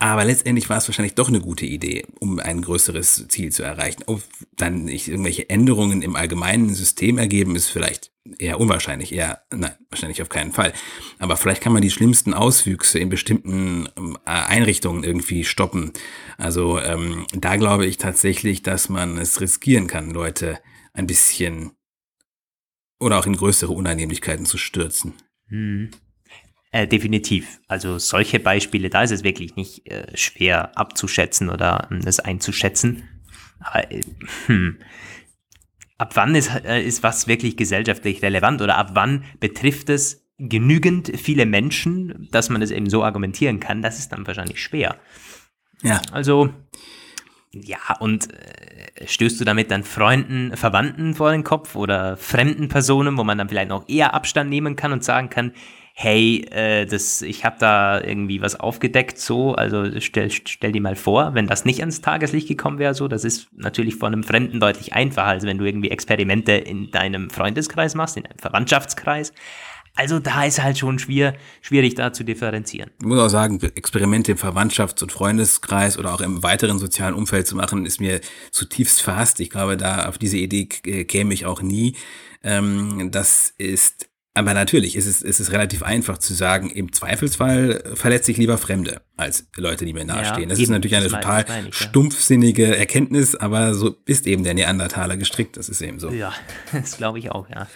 Aber 0.00 0.24
letztendlich 0.24 0.68
war 0.68 0.78
es 0.78 0.86
wahrscheinlich 0.86 1.14
doch 1.14 1.28
eine 1.28 1.40
gute 1.40 1.66
Idee, 1.66 2.06
um 2.20 2.38
ein 2.38 2.62
größeres 2.62 3.26
Ziel 3.28 3.50
zu 3.50 3.64
erreichen. 3.64 4.04
Ob 4.06 4.22
dann 4.56 4.84
nicht 4.84 5.08
irgendwelche 5.08 5.50
Änderungen 5.50 6.02
im 6.02 6.14
allgemeinen 6.14 6.72
System 6.72 7.18
ergeben, 7.18 7.56
ist 7.56 7.68
vielleicht 7.68 8.12
eher 8.38 8.60
unwahrscheinlich, 8.60 9.12
eher, 9.12 9.42
nein, 9.50 9.74
wahrscheinlich 9.90 10.22
auf 10.22 10.28
keinen 10.28 10.52
Fall. 10.52 10.72
Aber 11.18 11.36
vielleicht 11.36 11.62
kann 11.62 11.72
man 11.72 11.82
die 11.82 11.90
schlimmsten 11.90 12.32
Auswüchse 12.32 12.98
in 12.98 13.08
bestimmten 13.08 13.88
ähm, 13.96 14.16
Einrichtungen 14.24 15.02
irgendwie 15.02 15.44
stoppen. 15.44 15.92
Also 16.36 16.78
ähm, 16.78 17.26
da 17.32 17.56
glaube 17.56 17.86
ich 17.86 17.96
tatsächlich, 17.96 18.62
dass 18.62 18.88
man 18.88 19.18
es 19.18 19.40
riskieren 19.40 19.88
kann, 19.88 20.10
Leute 20.10 20.58
ein 20.92 21.06
bisschen 21.06 21.72
oder 23.00 23.18
auch 23.18 23.26
in 23.26 23.36
größere 23.36 23.72
Unannehmlichkeiten 23.72 24.46
zu 24.46 24.58
stürzen. 24.58 25.14
Hm. 25.48 25.90
Äh, 26.70 26.86
definitiv. 26.86 27.60
Also 27.66 27.98
solche 27.98 28.40
Beispiele, 28.40 28.90
da 28.90 29.02
ist 29.02 29.10
es 29.10 29.24
wirklich 29.24 29.56
nicht 29.56 29.90
äh, 29.90 30.14
schwer 30.16 30.76
abzuschätzen 30.76 31.48
oder 31.48 31.88
äh, 31.90 32.00
es 32.04 32.20
einzuschätzen. 32.20 33.08
Aber 33.60 33.90
äh, 33.90 34.02
hm, 34.46 34.78
ab 35.96 36.14
wann 36.14 36.34
ist, 36.34 36.50
äh, 36.64 36.82
ist 36.82 37.02
was 37.02 37.26
wirklich 37.26 37.56
gesellschaftlich 37.56 38.22
relevant 38.22 38.60
oder 38.60 38.76
ab 38.76 38.90
wann 38.92 39.24
betrifft 39.40 39.88
es 39.88 40.28
genügend 40.38 41.12
viele 41.16 41.46
Menschen, 41.46 42.28
dass 42.30 42.48
man 42.48 42.62
es 42.62 42.70
eben 42.70 42.88
so 42.88 43.02
argumentieren 43.02 43.60
kann, 43.60 43.82
das 43.82 43.98
ist 43.98 44.12
dann 44.12 44.26
wahrscheinlich 44.26 44.62
schwer. 44.62 44.96
Ja. 45.82 46.00
Also, 46.12 46.50
ja, 47.52 47.78
und 47.98 48.32
äh, 48.32 49.06
stößt 49.06 49.40
du 49.40 49.44
damit 49.44 49.70
dann 49.70 49.84
Freunden, 49.84 50.56
Verwandten 50.56 51.14
vor 51.14 51.32
den 51.32 51.44
Kopf 51.44 51.74
oder 51.74 52.16
fremden 52.16 52.68
Personen, 52.68 53.16
wo 53.16 53.24
man 53.24 53.38
dann 53.38 53.48
vielleicht 53.48 53.70
noch 53.70 53.88
eher 53.88 54.14
Abstand 54.14 54.50
nehmen 54.50 54.76
kann 54.76 54.92
und 54.92 55.02
sagen 55.02 55.30
kann, 55.30 55.52
hey, 56.00 56.46
äh, 56.52 56.86
das, 56.86 57.22
ich 57.22 57.44
habe 57.44 57.56
da 57.58 58.00
irgendwie 58.00 58.40
was 58.40 58.60
aufgedeckt, 58.60 59.18
so, 59.18 59.56
also 59.56 60.00
stell, 60.00 60.30
stell 60.30 60.70
dir 60.70 60.80
mal 60.80 60.94
vor, 60.94 61.34
wenn 61.34 61.48
das 61.48 61.64
nicht 61.64 61.80
ans 61.80 62.00
Tageslicht 62.00 62.46
gekommen 62.46 62.78
wäre, 62.78 62.94
so, 62.94 63.08
das 63.08 63.24
ist 63.24 63.48
natürlich 63.56 63.96
von 63.96 64.12
einem 64.12 64.22
Fremden 64.22 64.60
deutlich 64.60 64.92
einfacher, 64.92 65.26
als 65.26 65.42
wenn 65.42 65.58
du 65.58 65.64
irgendwie 65.64 65.90
Experimente 65.90 66.52
in 66.52 66.92
deinem 66.92 67.30
Freundeskreis 67.30 67.96
machst, 67.96 68.16
in 68.16 68.26
einem 68.26 68.38
Verwandtschaftskreis. 68.38 69.32
Also 69.96 70.20
da 70.20 70.44
ist 70.44 70.62
halt 70.62 70.78
schon 70.78 71.00
schwer, 71.00 71.34
schwierig 71.62 71.96
da 71.96 72.12
zu 72.12 72.22
differenzieren. 72.22 72.92
Ich 73.00 73.06
muss 73.06 73.18
auch 73.18 73.28
sagen, 73.28 73.58
Experimente 73.74 74.30
im 74.30 74.38
Verwandtschafts- 74.38 75.02
und 75.02 75.10
Freundeskreis 75.10 75.98
oder 75.98 76.14
auch 76.14 76.20
im 76.20 76.44
weiteren 76.44 76.78
sozialen 76.78 77.14
Umfeld 77.14 77.48
zu 77.48 77.56
machen, 77.56 77.86
ist 77.86 78.00
mir 78.00 78.20
zutiefst 78.52 79.02
fast. 79.02 79.40
Ich 79.40 79.50
glaube, 79.50 79.76
da 79.76 80.08
auf 80.08 80.16
diese 80.16 80.36
Idee 80.36 80.66
käme 80.66 81.34
ich 81.34 81.44
auch 81.44 81.60
nie. 81.60 81.96
Ähm, 82.44 83.10
das 83.10 83.52
ist 83.58 84.08
aber 84.38 84.54
natürlich 84.54 84.94
ist 84.94 85.06
es, 85.06 85.20
ist 85.20 85.40
es 85.40 85.50
relativ 85.50 85.82
einfach 85.82 86.16
zu 86.18 86.32
sagen, 86.32 86.70
im 86.70 86.92
Zweifelsfall 86.92 87.82
verletze 87.94 88.30
ich 88.30 88.38
lieber 88.38 88.56
Fremde 88.56 89.00
als 89.16 89.48
Leute, 89.56 89.84
die 89.84 89.92
mir 89.92 90.04
nahestehen. 90.04 90.44
Ja, 90.44 90.48
das 90.48 90.58
eben, 90.58 90.64
ist 90.64 90.70
natürlich 90.70 90.96
eine 90.96 91.08
total 91.08 91.44
ich, 91.68 91.74
stumpfsinnige 91.74 92.76
Erkenntnis, 92.76 93.34
aber 93.34 93.74
so 93.74 93.96
ist 94.06 94.28
eben 94.28 94.44
der 94.44 94.54
Neandertaler 94.54 95.16
gestrickt. 95.16 95.56
Das 95.56 95.68
ist 95.68 95.80
eben 95.80 95.98
so. 95.98 96.10
Ja, 96.10 96.32
das 96.72 96.98
glaube 96.98 97.18
ich 97.18 97.32
auch, 97.32 97.50
ja. 97.50 97.66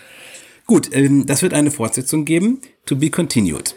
Gut, 0.66 0.88
ähm, 0.92 1.26
das 1.26 1.42
wird 1.42 1.52
eine 1.52 1.72
Fortsetzung 1.72 2.24
geben. 2.24 2.60
To 2.86 2.94
be 2.94 3.10
continued. 3.10 3.74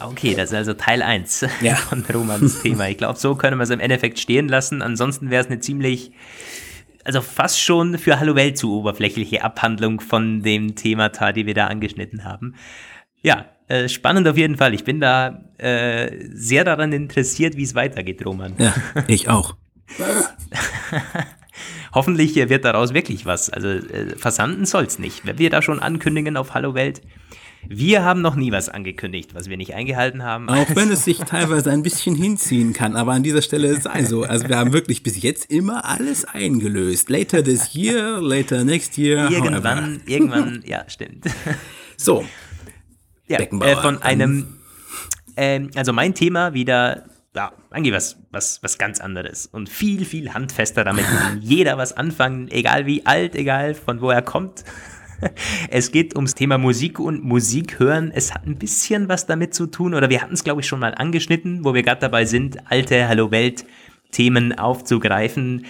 Okay, 0.00 0.34
das 0.34 0.50
ist 0.50 0.56
also 0.56 0.74
Teil 0.74 1.02
1 1.02 1.46
ja. 1.60 1.76
von 1.76 2.04
Romans 2.12 2.62
Thema. 2.62 2.88
Ich 2.88 2.98
glaube, 2.98 3.16
so 3.16 3.36
können 3.36 3.58
wir 3.58 3.64
es 3.64 3.70
im 3.70 3.78
Endeffekt 3.78 4.18
stehen 4.18 4.48
lassen. 4.48 4.82
Ansonsten 4.82 5.30
wäre 5.30 5.44
es 5.44 5.48
eine 5.48 5.60
ziemlich 5.60 6.10
also 7.04 7.20
fast 7.20 7.60
schon 7.60 7.98
für 7.98 8.20
Hallo 8.20 8.34
Welt 8.34 8.58
zu 8.58 8.72
oberflächliche 8.72 9.42
Abhandlung 9.42 10.00
von 10.00 10.42
dem 10.42 10.74
Themata, 10.74 11.32
die 11.32 11.46
wir 11.46 11.54
da 11.54 11.66
angeschnitten 11.66 12.24
haben. 12.24 12.54
Ja, 13.22 13.46
äh, 13.68 13.88
spannend 13.88 14.26
auf 14.26 14.36
jeden 14.36 14.56
Fall. 14.56 14.74
Ich 14.74 14.84
bin 14.84 15.00
da 15.00 15.44
äh, 15.58 16.10
sehr 16.32 16.64
daran 16.64 16.92
interessiert, 16.92 17.56
wie 17.56 17.62
es 17.62 17.74
weitergeht, 17.74 18.24
Roman. 18.24 18.54
Ja, 18.58 18.74
ich 19.06 19.28
auch. 19.28 19.56
Hoffentlich 21.94 22.36
wird 22.36 22.64
daraus 22.64 22.94
wirklich 22.94 23.26
was. 23.26 23.50
Also 23.50 23.68
äh, 23.68 24.16
versanden 24.16 24.62
es 24.62 24.98
nicht. 24.98 25.26
Wenn 25.26 25.38
wir 25.38 25.50
da 25.50 25.62
schon 25.62 25.80
ankündigen 25.80 26.36
auf 26.36 26.54
Hallo 26.54 26.74
Welt, 26.74 27.02
wir 27.68 28.04
haben 28.04 28.20
noch 28.20 28.34
nie 28.34 28.52
was 28.52 28.68
angekündigt, 28.68 29.34
was 29.34 29.48
wir 29.48 29.56
nicht 29.56 29.74
eingehalten 29.74 30.22
haben. 30.22 30.48
Auch 30.48 30.74
wenn 30.74 30.90
es 30.90 31.04
sich 31.04 31.18
teilweise 31.18 31.70
ein 31.70 31.82
bisschen 31.82 32.14
hinziehen 32.14 32.72
kann, 32.72 32.96
aber 32.96 33.12
an 33.12 33.22
dieser 33.22 33.42
Stelle 33.42 33.80
sei 33.80 34.04
so. 34.04 34.22
Also 34.24 34.48
wir 34.48 34.58
haben 34.58 34.72
wirklich 34.72 35.02
bis 35.02 35.22
jetzt 35.22 35.50
immer 35.50 35.84
alles 35.84 36.24
eingelöst. 36.24 37.10
Later 37.10 37.44
this 37.44 37.74
year, 37.74 38.20
later 38.20 38.64
next 38.64 38.96
year. 38.98 39.30
Irgendwann, 39.30 39.78
however. 39.78 40.00
irgendwann, 40.06 40.62
ja, 40.66 40.84
stimmt. 40.88 41.24
So. 41.96 42.24
Ja, 43.28 43.38
äh, 43.38 43.76
von 43.76 44.00
einem 44.02 44.60
Ähm, 45.36 45.70
also 45.74 45.92
mein 45.92 46.14
Thema 46.14 46.52
wieder, 46.52 47.04
ja, 47.34 47.52
eigentlich 47.70 47.94
was, 47.94 48.18
was, 48.30 48.62
was 48.62 48.76
ganz 48.78 49.00
anderes 49.00 49.46
und 49.46 49.68
viel, 49.68 50.04
viel 50.04 50.34
handfester. 50.34 50.84
Damit 50.84 51.06
kann 51.06 51.40
jeder 51.40 51.78
was 51.78 51.92
anfangen, 51.92 52.48
egal 52.48 52.86
wie 52.86 53.06
alt, 53.06 53.34
egal 53.34 53.74
von 53.74 54.00
wo 54.00 54.10
er 54.10 54.22
kommt. 54.22 54.64
Es 55.70 55.92
geht 55.92 56.16
ums 56.16 56.34
Thema 56.34 56.58
Musik 56.58 56.98
und 56.98 57.24
Musik 57.24 57.78
hören. 57.78 58.10
Es 58.14 58.34
hat 58.34 58.46
ein 58.46 58.56
bisschen 58.56 59.08
was 59.08 59.26
damit 59.26 59.54
zu 59.54 59.66
tun, 59.66 59.94
oder 59.94 60.10
wir 60.10 60.22
hatten 60.22 60.34
es, 60.34 60.44
glaube 60.44 60.60
ich, 60.60 60.66
schon 60.66 60.80
mal 60.80 60.94
angeschnitten, 60.94 61.64
wo 61.64 61.74
wir 61.74 61.82
gerade 61.82 62.00
dabei 62.00 62.24
sind, 62.24 62.70
alte 62.70 63.08
Hallo 63.08 63.30
Welt 63.30 63.64
Themen 64.10 64.58
aufzugreifen. 64.58 65.66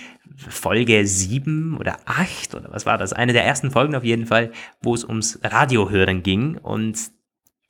Folge 0.48 1.06
7 1.06 1.76
oder 1.78 1.98
8 2.06 2.54
oder 2.54 2.72
was 2.72 2.86
war 2.86 2.96
das? 2.96 3.12
Eine 3.12 3.34
der 3.34 3.44
ersten 3.44 3.70
Folgen 3.70 3.94
auf 3.94 4.04
jeden 4.04 4.26
Fall, 4.26 4.52
wo 4.80 4.94
es 4.94 5.04
ums 5.04 5.38
Radiohören 5.42 6.22
ging 6.22 6.56
und 6.56 6.98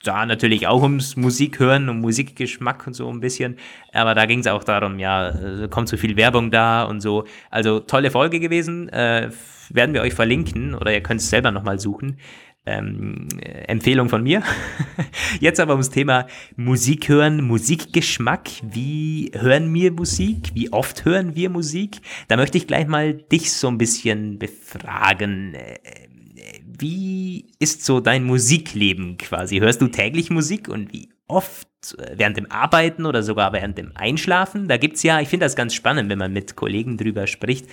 da 0.02 0.24
natürlich 0.24 0.66
auch 0.66 0.82
ums 0.82 1.16
Musikhören, 1.16 1.88
um 1.88 2.00
Musikgeschmack 2.00 2.86
und 2.86 2.94
so 2.94 3.10
ein 3.10 3.20
bisschen. 3.20 3.56
Aber 3.92 4.14
da 4.14 4.26
ging 4.26 4.40
es 4.40 4.46
auch 4.46 4.64
darum, 4.64 4.98
ja, 4.98 5.28
äh, 5.28 5.68
kommt 5.68 5.88
so 5.88 5.96
viel 5.96 6.16
Werbung 6.16 6.50
da 6.50 6.84
und 6.84 7.00
so. 7.00 7.24
Also 7.50 7.80
tolle 7.80 8.10
Folge 8.10 8.40
gewesen. 8.40 8.88
Äh, 8.88 9.30
werden 9.68 9.94
wir 9.94 10.02
euch 10.02 10.14
verlinken 10.14 10.74
oder 10.74 10.92
ihr 10.92 11.02
könnt 11.02 11.20
es 11.20 11.30
selber 11.30 11.50
nochmal 11.50 11.78
suchen. 11.78 12.16
Ähm, 12.66 13.28
Empfehlung 13.40 14.08
von 14.08 14.22
mir. 14.22 14.42
Jetzt 15.40 15.60
aber 15.60 15.72
ums 15.72 15.90
Thema 15.90 16.26
Musik 16.56 17.08
hören, 17.08 17.42
Musikgeschmack. 17.42 18.50
Wie 18.62 19.30
hören 19.34 19.72
wir 19.72 19.92
Musik? 19.92 20.50
Wie 20.54 20.72
oft 20.72 21.04
hören 21.04 21.34
wir 21.34 21.48
Musik? 21.50 22.00
Da 22.28 22.36
möchte 22.36 22.58
ich 22.58 22.66
gleich 22.66 22.86
mal 22.86 23.14
dich 23.14 23.52
so 23.52 23.68
ein 23.68 23.78
bisschen 23.78 24.38
befragen. 24.38 25.56
Wie 26.80 27.52
ist 27.58 27.84
so 27.84 28.00
dein 28.00 28.24
Musikleben 28.24 29.18
quasi? 29.18 29.58
Hörst 29.58 29.82
du 29.82 29.88
täglich 29.88 30.30
Musik 30.30 30.68
und 30.68 30.94
wie 30.94 31.10
oft 31.28 31.68
äh, 31.98 32.14
während 32.16 32.38
dem 32.38 32.50
Arbeiten 32.50 33.04
oder 33.04 33.22
sogar 33.22 33.52
während 33.52 33.76
dem 33.76 33.92
Einschlafen? 33.94 34.66
Da 34.66 34.78
gibt 34.78 34.96
es 34.96 35.02
ja, 35.02 35.20
ich 35.20 35.28
finde 35.28 35.44
das 35.44 35.56
ganz 35.56 35.74
spannend, 35.74 36.08
wenn 36.08 36.18
man 36.18 36.32
mit 36.32 36.56
Kollegen 36.56 36.96
drüber 36.96 37.26
spricht, 37.26 37.66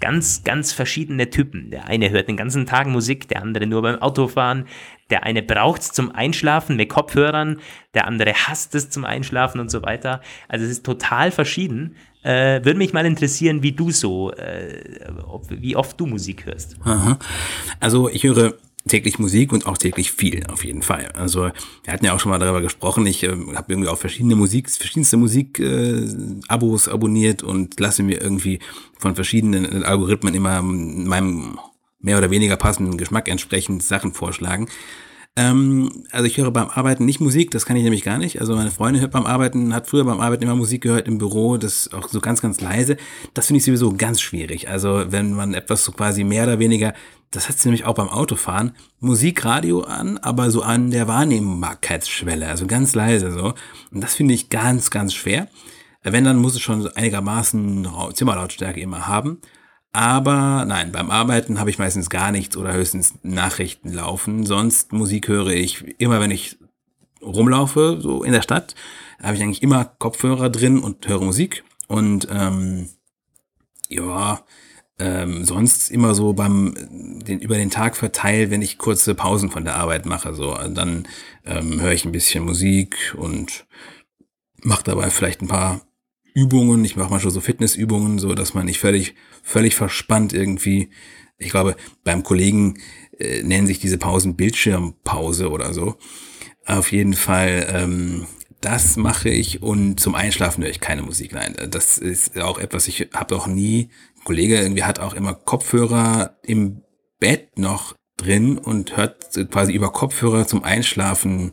ganz, 0.00 0.42
ganz 0.42 0.72
verschiedene 0.72 1.30
Typen. 1.30 1.70
Der 1.70 1.86
eine 1.86 2.10
hört 2.10 2.26
den 2.26 2.36
ganzen 2.36 2.66
Tag 2.66 2.88
Musik, 2.88 3.28
der 3.28 3.42
andere 3.42 3.66
nur 3.66 3.82
beim 3.82 4.02
Autofahren, 4.02 4.66
der 5.10 5.24
eine 5.24 5.42
braucht 5.42 5.82
es 5.82 5.92
zum 5.92 6.10
Einschlafen 6.14 6.76
mit 6.76 6.88
Kopfhörern, 6.88 7.60
der 7.94 8.06
andere 8.06 8.32
hasst 8.34 8.74
es 8.74 8.90
zum 8.90 9.04
Einschlafen 9.04 9.60
und 9.60 9.70
so 9.70 9.82
weiter. 9.82 10.20
Also 10.48 10.64
es 10.64 10.70
ist 10.70 10.84
total 10.84 11.30
verschieden. 11.30 11.96
Äh, 12.22 12.64
würde 12.64 12.78
mich 12.78 12.92
mal 12.92 13.06
interessieren, 13.06 13.62
wie 13.62 13.72
du 13.72 13.90
so, 13.90 14.32
äh, 14.32 15.00
ob, 15.26 15.46
wie 15.50 15.76
oft 15.76 15.98
du 16.00 16.06
Musik 16.06 16.46
hörst. 16.46 16.76
Aha. 16.84 17.18
Also 17.80 18.08
ich 18.08 18.24
höre 18.24 18.54
täglich 18.88 19.18
Musik 19.18 19.52
und 19.52 19.66
auch 19.66 19.78
täglich 19.78 20.12
viel, 20.12 20.44
auf 20.46 20.64
jeden 20.64 20.82
Fall. 20.82 21.08
Also 21.14 21.50
wir 21.84 21.92
hatten 21.92 22.04
ja 22.04 22.14
auch 22.14 22.20
schon 22.20 22.30
mal 22.30 22.38
darüber 22.38 22.60
gesprochen. 22.60 23.06
Ich 23.06 23.22
äh, 23.22 23.28
habe 23.28 23.72
irgendwie 23.72 23.88
auch 23.88 23.98
verschiedene 23.98 24.34
Musik, 24.34 24.68
verschiedenste 24.70 25.16
Musik-Abos 25.16 26.86
äh, 26.86 26.90
abonniert 26.90 27.42
und 27.42 27.78
lasse 27.78 28.02
mir 28.02 28.20
irgendwie 28.20 28.58
von 28.98 29.14
verschiedenen 29.14 29.84
Algorithmen 29.84 30.34
immer 30.34 30.60
meinem 30.62 31.58
mehr 32.00 32.18
oder 32.18 32.30
weniger 32.30 32.56
passenden 32.56 32.98
Geschmack 32.98 33.28
entsprechend 33.28 33.82
Sachen 33.82 34.12
vorschlagen. 34.12 34.68
Ähm, 35.38 36.04
also 36.10 36.26
ich 36.26 36.36
höre 36.36 36.50
beim 36.50 36.68
Arbeiten 36.68 37.04
nicht 37.04 37.20
Musik, 37.20 37.52
das 37.52 37.64
kann 37.64 37.76
ich 37.76 37.84
nämlich 37.84 38.02
gar 38.02 38.18
nicht. 38.18 38.40
Also 38.40 38.56
meine 38.56 38.72
Freundin 38.72 39.00
hört 39.00 39.12
beim 39.12 39.24
Arbeiten, 39.24 39.72
hat 39.72 39.86
früher 39.86 40.04
beim 40.04 40.20
Arbeiten 40.20 40.42
immer 40.42 40.56
Musik 40.56 40.82
gehört 40.82 41.06
im 41.06 41.18
Büro, 41.18 41.56
das 41.56 41.92
auch 41.92 42.08
so 42.08 42.20
ganz, 42.20 42.42
ganz 42.42 42.60
leise. 42.60 42.96
Das 43.34 43.46
finde 43.46 43.58
ich 43.58 43.64
sowieso 43.64 43.92
ganz 43.92 44.20
schwierig. 44.20 44.68
Also 44.68 45.04
wenn 45.10 45.34
man 45.34 45.54
etwas 45.54 45.84
so 45.84 45.92
quasi 45.92 46.24
mehr 46.24 46.42
oder 46.42 46.58
weniger, 46.58 46.92
das 47.30 47.48
hat 47.48 47.58
sie 47.58 47.68
nämlich 47.68 47.84
auch 47.84 47.94
beim 47.94 48.08
Autofahren, 48.08 48.72
Musikradio 48.98 49.82
an, 49.82 50.18
aber 50.18 50.50
so 50.50 50.62
an 50.62 50.90
der 50.90 51.06
Wahrnehmbarkeitsschwelle, 51.06 52.48
also 52.48 52.66
ganz 52.66 52.96
leise 52.96 53.30
so. 53.30 53.54
Und 53.92 54.02
das 54.02 54.14
finde 54.14 54.34
ich 54.34 54.48
ganz, 54.48 54.90
ganz 54.90 55.14
schwer. 55.14 55.46
Wenn, 56.02 56.24
dann 56.24 56.38
muss 56.38 56.54
es 56.54 56.62
schon 56.62 56.88
einigermaßen 56.88 57.86
Zimmerlautstärke 58.14 58.80
immer 58.80 59.06
haben. 59.06 59.40
Aber 59.92 60.64
nein, 60.66 60.92
beim 60.92 61.10
Arbeiten 61.10 61.58
habe 61.58 61.70
ich 61.70 61.78
meistens 61.78 62.10
gar 62.10 62.30
nichts 62.30 62.56
oder 62.56 62.72
höchstens 62.72 63.14
Nachrichten 63.22 63.92
laufen. 63.92 64.44
Sonst 64.44 64.92
Musik 64.92 65.28
höre 65.28 65.48
ich 65.48 65.98
immer, 65.98 66.20
wenn 66.20 66.30
ich 66.30 66.58
rumlaufe, 67.22 67.98
so 68.00 68.22
in 68.22 68.32
der 68.32 68.42
Stadt, 68.42 68.74
habe 69.22 69.34
ich 69.34 69.42
eigentlich 69.42 69.62
immer 69.62 69.84
Kopfhörer 69.84 70.50
drin 70.50 70.78
und 70.78 71.08
höre 71.08 71.22
Musik. 71.22 71.64
Und 71.88 72.28
ähm, 72.30 72.88
ja, 73.88 74.44
ähm, 74.98 75.44
sonst 75.44 75.90
immer 75.90 76.14
so 76.14 76.32
beim 76.32 76.74
den 77.24 77.40
über 77.40 77.56
den 77.56 77.70
Tag 77.70 77.96
verteilt, 77.96 78.50
wenn 78.50 78.62
ich 78.62 78.78
kurze 78.78 79.14
Pausen 79.14 79.50
von 79.50 79.64
der 79.64 79.76
Arbeit 79.76 80.06
mache, 80.06 80.34
so 80.34 80.54
dann 80.54 81.06
ähm, 81.46 81.80
höre 81.80 81.92
ich 81.92 82.04
ein 82.04 82.12
bisschen 82.12 82.44
Musik 82.44 83.14
und 83.16 83.66
mache 84.62 84.84
dabei 84.84 85.10
vielleicht 85.10 85.40
ein 85.40 85.48
paar 85.48 85.80
Übungen. 86.34 86.84
Ich 86.84 86.96
mache 86.96 87.10
manchmal 87.10 87.32
so 87.32 87.40
Fitnessübungen, 87.40 88.18
so 88.18 88.34
dass 88.34 88.54
man 88.54 88.66
nicht 88.66 88.78
völlig, 88.78 89.14
völlig 89.42 89.74
verspannt 89.74 90.32
irgendwie. 90.32 90.90
Ich 91.38 91.50
glaube, 91.50 91.76
beim 92.04 92.22
Kollegen 92.22 92.78
äh, 93.18 93.42
nennen 93.42 93.66
sich 93.66 93.78
diese 93.78 93.98
Pausen 93.98 94.36
Bildschirmpause 94.36 95.50
oder 95.50 95.72
so. 95.72 95.96
Auf 96.66 96.92
jeden 96.92 97.14
Fall, 97.14 97.66
ähm, 97.72 98.26
das 98.60 98.96
mache 98.96 99.28
ich 99.28 99.62
und 99.62 100.00
zum 100.00 100.14
Einschlafen 100.14 100.62
höre 100.62 100.70
ich 100.70 100.80
keine 100.80 101.02
Musik. 101.02 101.32
Nein, 101.32 101.56
das 101.70 101.98
ist 101.98 102.38
auch 102.38 102.58
etwas, 102.58 102.88
ich 102.88 103.08
habe 103.14 103.36
auch 103.36 103.46
nie, 103.46 103.90
ein 104.16 104.24
Kollege 104.24 104.60
irgendwie 104.60 104.84
hat 104.84 104.98
auch 104.98 105.14
immer 105.14 105.34
Kopfhörer 105.34 106.36
im 106.42 106.82
Bett 107.20 107.58
noch 107.58 107.94
drin 108.16 108.58
und 108.58 108.96
hört 108.96 109.30
quasi 109.50 109.72
über 109.72 109.92
Kopfhörer 109.92 110.46
zum 110.46 110.64
Einschlafen 110.64 111.52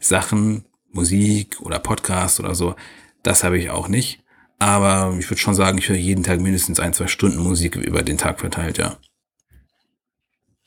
Sachen, 0.00 0.64
Musik 0.92 1.60
oder 1.60 1.78
Podcast 1.80 2.40
oder 2.40 2.54
so. 2.54 2.76
Das 3.24 3.42
habe 3.42 3.58
ich 3.58 3.70
auch 3.70 3.88
nicht. 3.88 4.20
Aber 4.60 5.16
ich 5.18 5.28
würde 5.28 5.40
schon 5.40 5.54
sagen, 5.54 5.78
ich 5.78 5.88
höre 5.88 5.96
jeden 5.96 6.22
Tag 6.22 6.40
mindestens 6.40 6.78
ein, 6.78 6.92
zwei 6.92 7.08
Stunden 7.08 7.38
Musik 7.38 7.74
über 7.74 8.02
den 8.02 8.18
Tag 8.18 8.38
verteilt, 8.38 8.78
ja. 8.78 8.96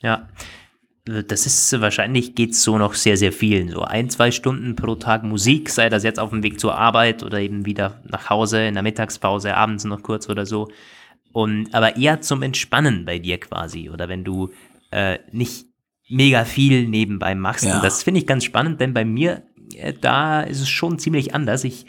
Ja, 0.00 0.28
das 1.04 1.46
ist 1.46 1.80
wahrscheinlich 1.80 2.34
geht 2.34 2.54
so 2.54 2.76
noch 2.76 2.94
sehr, 2.94 3.16
sehr 3.16 3.32
vielen. 3.32 3.70
So 3.70 3.82
ein, 3.82 4.10
zwei 4.10 4.30
Stunden 4.30 4.76
pro 4.76 4.94
Tag 4.94 5.24
Musik, 5.24 5.70
sei 5.70 5.88
das 5.88 6.04
jetzt 6.04 6.20
auf 6.20 6.30
dem 6.30 6.42
Weg 6.42 6.60
zur 6.60 6.76
Arbeit 6.76 7.22
oder 7.22 7.40
eben 7.40 7.64
wieder 7.64 8.02
nach 8.04 8.28
Hause 8.28 8.66
in 8.66 8.74
der 8.74 8.82
Mittagspause, 8.82 9.56
abends 9.56 9.84
noch 9.84 10.02
kurz 10.02 10.28
oder 10.28 10.44
so. 10.44 10.68
Und 11.32 11.74
aber 11.74 11.96
eher 11.96 12.20
zum 12.20 12.42
Entspannen 12.42 13.04
bei 13.04 13.18
dir 13.18 13.38
quasi. 13.40 13.88
Oder 13.88 14.08
wenn 14.08 14.22
du 14.22 14.50
äh, 14.90 15.18
nicht 15.32 15.66
mega 16.08 16.44
viel 16.44 16.86
nebenbei 16.86 17.34
machst. 17.34 17.64
Ja. 17.64 17.76
Und 17.76 17.84
das 17.84 18.02
finde 18.02 18.20
ich 18.20 18.26
ganz 18.26 18.44
spannend, 18.44 18.80
denn 18.80 18.94
bei 18.94 19.04
mir, 19.04 19.42
äh, 19.74 19.94
da 19.98 20.42
ist 20.42 20.60
es 20.60 20.68
schon 20.68 20.98
ziemlich 20.98 21.34
anders. 21.34 21.64
Ich 21.64 21.86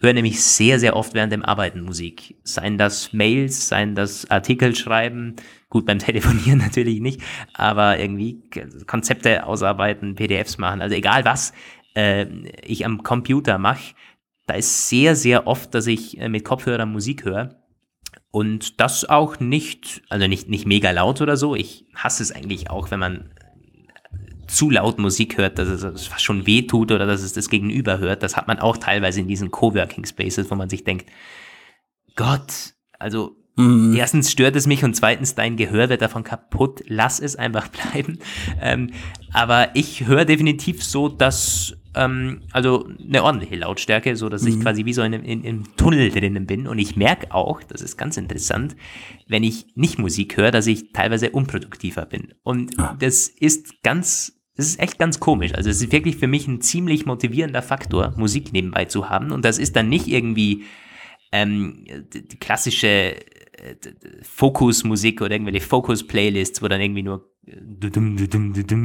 höre 0.00 0.14
nämlich 0.14 0.42
sehr, 0.42 0.78
sehr 0.78 0.96
oft 0.96 1.14
während 1.14 1.32
dem 1.32 1.44
Arbeiten 1.44 1.82
Musik. 1.82 2.36
Seien 2.42 2.78
das 2.78 3.12
Mails, 3.12 3.68
seien 3.68 3.94
das 3.94 4.30
Artikel 4.30 4.74
schreiben, 4.74 5.36
gut 5.68 5.86
beim 5.86 5.98
Telefonieren 5.98 6.58
natürlich 6.64 7.00
nicht, 7.00 7.20
aber 7.54 7.98
irgendwie 7.98 8.42
Konzepte 8.86 9.46
ausarbeiten, 9.46 10.14
PDFs 10.14 10.58
machen, 10.58 10.80
also 10.80 10.94
egal 10.94 11.24
was 11.24 11.52
äh, 11.94 12.26
ich 12.64 12.84
am 12.86 13.02
Computer 13.02 13.58
mache, 13.58 13.94
da 14.46 14.54
ist 14.54 14.88
sehr, 14.88 15.14
sehr 15.14 15.46
oft, 15.46 15.74
dass 15.74 15.86
ich 15.86 16.18
äh, 16.18 16.28
mit 16.28 16.44
Kopfhörern 16.44 16.90
Musik 16.90 17.24
höre. 17.24 17.56
Und 18.32 18.80
das 18.80 19.08
auch 19.08 19.40
nicht, 19.40 20.02
also 20.08 20.26
nicht, 20.28 20.48
nicht 20.48 20.66
mega 20.66 20.90
laut 20.92 21.20
oder 21.20 21.36
so. 21.36 21.56
Ich 21.56 21.86
hasse 21.94 22.22
es 22.22 22.32
eigentlich 22.32 22.70
auch, 22.70 22.90
wenn 22.90 23.00
man 23.00 23.32
zu 24.50 24.70
laut 24.70 24.98
Musik 24.98 25.38
hört, 25.38 25.58
dass 25.58 25.68
es 25.68 26.06
fast 26.06 26.24
schon 26.24 26.46
weh 26.46 26.62
tut 26.62 26.90
oder 26.92 27.06
dass 27.06 27.22
es 27.22 27.32
das 27.32 27.48
Gegenüber 27.48 27.98
hört. 27.98 28.22
Das 28.22 28.36
hat 28.36 28.48
man 28.48 28.58
auch 28.58 28.76
teilweise 28.76 29.20
in 29.20 29.28
diesen 29.28 29.50
Coworking 29.50 30.04
Spaces, 30.04 30.50
wo 30.50 30.54
man 30.54 30.68
sich 30.68 30.84
denkt, 30.84 31.06
Gott, 32.16 32.74
also 32.98 33.36
mhm. 33.56 33.94
erstens 33.96 34.30
stört 34.30 34.56
es 34.56 34.66
mich 34.66 34.84
und 34.84 34.94
zweitens 34.94 35.34
dein 35.34 35.56
Gehör 35.56 35.88
wird 35.88 36.02
davon 36.02 36.24
kaputt. 36.24 36.82
Lass 36.86 37.20
es 37.20 37.36
einfach 37.36 37.68
bleiben. 37.92 38.18
Ähm, 38.60 38.90
aber 39.32 39.70
ich 39.74 40.06
höre 40.06 40.24
definitiv 40.24 40.82
so, 40.82 41.08
dass 41.08 41.76
ähm, 41.94 42.42
also 42.52 42.88
eine 43.02 43.22
ordentliche 43.22 43.56
Lautstärke, 43.56 44.16
so 44.16 44.28
dass 44.28 44.42
mhm. 44.42 44.48
ich 44.48 44.60
quasi 44.60 44.84
wie 44.84 44.92
so 44.92 45.02
in, 45.02 45.12
in, 45.12 45.44
im 45.44 45.76
Tunnel 45.76 46.10
drinnen 46.10 46.46
bin. 46.46 46.66
Und 46.66 46.78
ich 46.78 46.96
merke 46.96 47.32
auch, 47.32 47.62
das 47.62 47.82
ist 47.82 47.96
ganz 47.96 48.16
interessant, 48.16 48.74
wenn 49.28 49.44
ich 49.44 49.66
nicht 49.76 49.98
Musik 49.98 50.36
höre, 50.36 50.50
dass 50.50 50.66
ich 50.66 50.92
teilweise 50.92 51.30
unproduktiver 51.30 52.06
bin. 52.06 52.34
Und 52.42 52.76
ja. 52.76 52.96
das 52.98 53.28
ist 53.28 53.82
ganz 53.82 54.39
das 54.60 54.68
ist 54.68 54.80
echt 54.80 54.98
ganz 54.98 55.20
komisch. 55.20 55.54
Also 55.54 55.70
es 55.70 55.80
ist 55.80 55.90
wirklich 55.90 56.16
für 56.16 56.26
mich 56.26 56.46
ein 56.46 56.60
ziemlich 56.60 57.06
motivierender 57.06 57.62
Faktor, 57.62 58.12
Musik 58.16 58.52
nebenbei 58.52 58.84
zu 58.84 59.08
haben. 59.08 59.32
Und 59.32 59.44
das 59.44 59.58
ist 59.58 59.74
dann 59.74 59.88
nicht 59.88 60.06
irgendwie 60.06 60.64
ähm, 61.32 61.86
die 62.12 62.38
klassische 62.38 62.88
äh, 62.88 63.74
Fokusmusik 64.22 65.22
oder 65.22 65.32
irgendwelche 65.32 65.66
Fokus-Playlists, 65.66 66.60
wo 66.60 66.68
dann 66.68 66.80
irgendwie 66.80 67.02
nur 67.02 67.26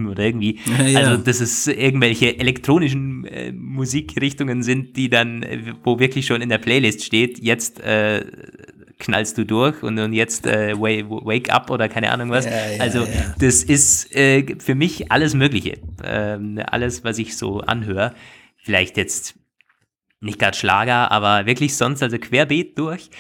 oder 0.08 0.24
irgendwie, 0.24 0.60
ja, 0.80 0.88
ja. 0.88 1.00
also 1.00 1.22
dass 1.22 1.42
es 1.42 1.68
irgendwelche 1.68 2.40
elektronischen 2.40 3.26
äh, 3.26 3.52
Musikrichtungen 3.52 4.64
sind, 4.64 4.96
die 4.96 5.10
dann, 5.10 5.44
äh, 5.44 5.74
wo 5.84 6.00
wirklich 6.00 6.26
schon 6.26 6.42
in 6.42 6.50
der 6.50 6.58
Playlist 6.58 7.04
steht, 7.04 7.38
jetzt 7.40 7.82
äh, 7.82 8.26
knallst 9.06 9.38
du 9.38 9.46
durch 9.46 9.84
und, 9.84 10.00
und 10.00 10.14
jetzt 10.14 10.48
äh, 10.48 10.74
wake, 10.78 11.52
up 11.52 11.70
oder 11.70 11.88
keine 11.88 12.12
Ahnung 12.12 12.32
was. 12.32 12.46
Ja, 12.46 12.52
ja, 12.52 12.82
also 12.82 13.00
ja. 13.00 13.36
das 13.40 13.64
ist 13.64 14.14
äh, 14.16 14.56
für 14.60 14.76
mich 14.76 15.12
alles 15.12 15.36
Mögliche. 15.36 15.78
Ähm, 16.04 16.60
alles, 16.66 17.04
was 17.04 17.20
ich 17.20 17.38
so 17.38 17.62
anhöre. 17.62 18.14
Vielleicht 18.58 18.98
jetzt 18.98 19.36
nicht 20.22 20.40
gerade 20.40 20.58
Schlager, 20.58 21.12
aber 21.12 21.46
wirklich 21.46 21.78
sonst, 21.78 22.02
also 22.02 22.18
querbeet 22.18 22.78
durch, 22.80 23.12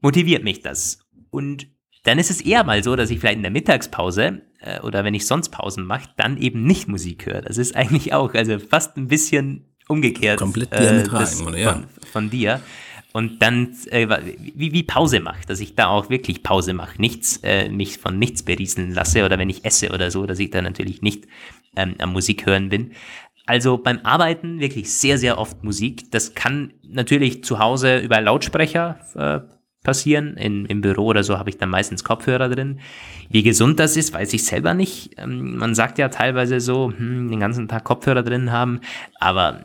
motiviert 0.00 0.44
mich 0.44 0.62
das. 0.62 1.00
Und 1.30 1.66
dann 2.04 2.18
ist 2.18 2.30
es 2.30 2.40
eher 2.40 2.62
mal 2.62 2.84
so, 2.84 2.94
dass 2.94 3.10
ich 3.10 3.18
vielleicht 3.18 3.36
in 3.36 3.42
der 3.42 3.50
Mittagspause 3.50 4.42
äh, 4.60 4.80
oder 4.80 5.02
wenn 5.02 5.14
ich 5.14 5.26
sonst 5.26 5.48
Pausen 5.48 5.84
mache, 5.84 6.08
dann 6.16 6.36
eben 6.36 6.62
nicht 6.64 6.86
Musik 6.86 7.26
höre. 7.26 7.42
Das 7.42 7.58
ist 7.58 7.74
eigentlich 7.76 8.12
auch, 8.12 8.32
also 8.34 8.60
fast 8.60 8.96
ein 8.96 9.08
bisschen 9.08 9.74
umgekehrt. 9.88 10.38
Komplett 10.38 10.72
diametral, 10.72 11.54
äh, 11.54 11.62
ja. 11.62 11.72
von, 11.72 11.86
von 12.12 12.30
dir 12.30 12.60
und 13.12 13.42
dann 13.42 13.74
äh, 13.90 14.08
wie, 14.38 14.72
wie 14.72 14.82
Pause 14.82 15.20
mache, 15.20 15.46
dass 15.46 15.60
ich 15.60 15.74
da 15.74 15.88
auch 15.88 16.10
wirklich 16.10 16.42
Pause 16.42 16.72
mache, 16.72 17.00
nichts, 17.00 17.40
äh, 17.42 17.68
mich 17.68 17.98
von 17.98 18.18
nichts 18.18 18.42
berieseln 18.42 18.92
lasse 18.92 19.24
oder 19.24 19.38
wenn 19.38 19.50
ich 19.50 19.64
esse 19.64 19.90
oder 19.90 20.10
so, 20.10 20.26
dass 20.26 20.38
ich 20.38 20.50
da 20.50 20.62
natürlich 20.62 21.02
nicht 21.02 21.26
ähm, 21.76 21.94
am 21.98 22.12
Musik 22.12 22.46
hören 22.46 22.68
bin. 22.68 22.92
Also 23.44 23.76
beim 23.76 24.00
Arbeiten 24.04 24.60
wirklich 24.60 24.92
sehr, 24.92 25.18
sehr 25.18 25.38
oft 25.38 25.64
Musik. 25.64 26.10
Das 26.12 26.34
kann 26.34 26.72
natürlich 26.82 27.44
zu 27.44 27.58
Hause 27.58 27.98
über 27.98 28.20
Lautsprecher 28.20 28.98
äh, 29.14 29.52
passieren. 29.82 30.36
In, 30.36 30.64
Im 30.66 30.80
Büro 30.80 31.06
oder 31.06 31.24
so 31.24 31.38
habe 31.38 31.50
ich 31.50 31.58
dann 31.58 31.68
meistens 31.68 32.04
Kopfhörer 32.04 32.48
drin. 32.48 32.80
Wie 33.28 33.42
gesund 33.42 33.80
das 33.80 33.96
ist, 33.96 34.14
weiß 34.14 34.32
ich 34.32 34.44
selber 34.44 34.74
nicht. 34.74 35.18
Ähm, 35.18 35.56
man 35.56 35.74
sagt 35.74 35.98
ja 35.98 36.08
teilweise 36.08 36.60
so, 36.60 36.92
hm, 36.96 37.30
den 37.30 37.40
ganzen 37.40 37.68
Tag 37.68 37.84
Kopfhörer 37.84 38.22
drin 38.22 38.52
haben, 38.52 38.80
aber 39.18 39.60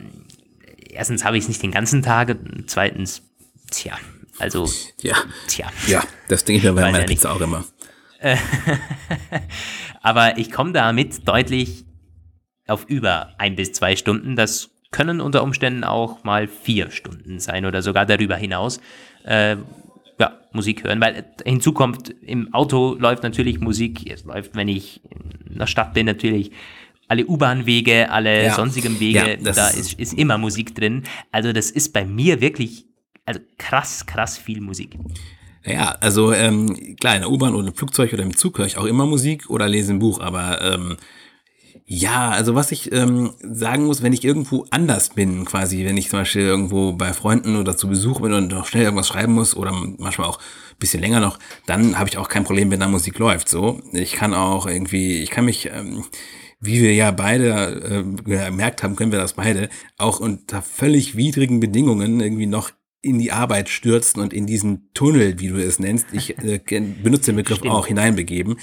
erstens 0.90 1.24
habe 1.24 1.36
ich 1.36 1.44
es 1.44 1.48
nicht 1.48 1.62
den 1.62 1.70
ganzen 1.70 2.02
Tag, 2.02 2.36
zweitens 2.66 3.27
Tja, 3.70 3.98
also. 4.38 4.68
Ja. 5.00 5.16
Tja. 5.46 5.70
Ja, 5.86 6.02
das 6.28 6.44
denke 6.44 6.58
ich 6.58 6.64
mir 6.64 6.72
bei 6.72 6.90
meiner 6.90 7.04
Pizza 7.04 7.32
auch 7.32 7.40
immer. 7.40 7.64
Aber 10.02 10.38
ich 10.38 10.50
komme 10.50 10.72
damit 10.72 11.26
deutlich 11.28 11.84
auf 12.66 12.84
über 12.86 13.34
ein 13.38 13.56
bis 13.56 13.72
zwei 13.72 13.96
Stunden. 13.96 14.36
Das 14.36 14.70
können 14.90 15.20
unter 15.20 15.42
Umständen 15.42 15.84
auch 15.84 16.24
mal 16.24 16.48
vier 16.48 16.90
Stunden 16.90 17.40
sein 17.40 17.64
oder 17.66 17.82
sogar 17.82 18.06
darüber 18.06 18.36
hinaus. 18.36 18.80
Äh, 19.24 19.56
ja, 20.18 20.40
Musik 20.52 20.84
hören, 20.84 21.00
weil 21.00 21.24
hinzu 21.44 21.72
kommt, 21.72 22.10
im 22.22 22.52
Auto 22.52 22.96
läuft 22.98 23.22
natürlich 23.22 23.60
Musik, 23.60 24.10
es 24.10 24.24
läuft, 24.24 24.56
wenn 24.56 24.68
ich 24.68 25.00
in 25.48 25.58
der 25.58 25.66
Stadt 25.66 25.94
bin, 25.94 26.06
natürlich 26.06 26.50
alle 27.06 27.26
U-Bahn-Wege, 27.26 28.10
alle 28.10 28.44
ja. 28.44 28.54
sonstigen 28.54 29.00
Wege, 29.00 29.38
ja, 29.40 29.52
da 29.52 29.68
ist, 29.68 29.94
ist 29.94 30.12
immer 30.14 30.36
Musik 30.36 30.74
drin. 30.74 31.04
Also 31.32 31.52
das 31.52 31.70
ist 31.70 31.92
bei 31.92 32.04
mir 32.04 32.40
wirklich 32.40 32.87
also 33.28 33.40
krass, 33.58 34.06
krass 34.06 34.38
viel 34.38 34.60
Musik. 34.60 34.98
Ja, 35.64 35.90
also 36.00 36.32
ähm, 36.32 36.96
klar, 36.98 37.16
in 37.16 37.20
der 37.20 37.30
U-Bahn 37.30 37.54
oder 37.54 37.68
im 37.68 37.74
Flugzeug 37.74 38.12
oder 38.14 38.22
im 38.22 38.34
Zug 38.34 38.58
höre 38.58 38.66
ich 38.66 38.78
auch 38.78 38.86
immer 38.86 39.04
Musik 39.04 39.50
oder 39.50 39.68
lese 39.68 39.92
ein 39.92 39.98
Buch, 39.98 40.20
aber 40.20 40.62
ähm, 40.62 40.96
ja, 41.84 42.30
also 42.30 42.54
was 42.54 42.72
ich 42.72 42.90
ähm, 42.92 43.34
sagen 43.42 43.84
muss, 43.84 44.02
wenn 44.02 44.14
ich 44.14 44.24
irgendwo 44.24 44.64
anders 44.70 45.10
bin, 45.10 45.44
quasi, 45.44 45.84
wenn 45.84 45.98
ich 45.98 46.08
zum 46.08 46.20
Beispiel 46.20 46.42
irgendwo 46.42 46.92
bei 46.92 47.12
Freunden 47.12 47.56
oder 47.56 47.76
zu 47.76 47.88
Besuch 47.88 48.20
bin 48.20 48.32
und 48.32 48.48
noch 48.48 48.66
schnell 48.66 48.84
irgendwas 48.84 49.08
schreiben 49.08 49.34
muss 49.34 49.54
oder 49.54 49.72
manchmal 49.72 50.26
auch 50.26 50.38
ein 50.38 50.78
bisschen 50.78 51.00
länger 51.00 51.20
noch, 51.20 51.38
dann 51.66 51.98
habe 51.98 52.08
ich 52.08 52.16
auch 52.16 52.28
kein 52.28 52.44
Problem, 52.44 52.70
wenn 52.70 52.80
da 52.80 52.88
Musik 52.88 53.18
läuft. 53.18 53.48
So, 53.50 53.80
ich 53.92 54.12
kann 54.12 54.32
auch 54.32 54.66
irgendwie, 54.66 55.18
ich 55.22 55.30
kann 55.30 55.44
mich 55.44 55.66
ähm, 55.70 56.04
wie 56.60 56.82
wir 56.82 56.94
ja 56.94 57.10
beide 57.10 58.04
äh, 58.06 58.22
gemerkt 58.22 58.82
haben, 58.82 58.96
können 58.96 59.12
wir 59.12 59.20
das 59.20 59.34
beide, 59.34 59.68
auch 59.96 60.20
unter 60.20 60.60
völlig 60.62 61.16
widrigen 61.16 61.60
Bedingungen 61.60 62.20
irgendwie 62.20 62.46
noch 62.46 62.70
in 63.00 63.18
die 63.18 63.32
Arbeit 63.32 63.68
stürzen 63.68 64.20
und 64.20 64.32
in 64.32 64.46
diesen 64.46 64.90
Tunnel, 64.92 65.38
wie 65.38 65.48
du 65.48 65.56
es 65.56 65.78
nennst, 65.78 66.08
ich 66.12 66.38
äh, 66.38 66.60
benutze 67.02 67.32
den 67.32 67.36
Begriff 67.36 67.58
Stimmt. 67.58 67.72
auch, 67.72 67.86
hineinbegeben. 67.86 68.58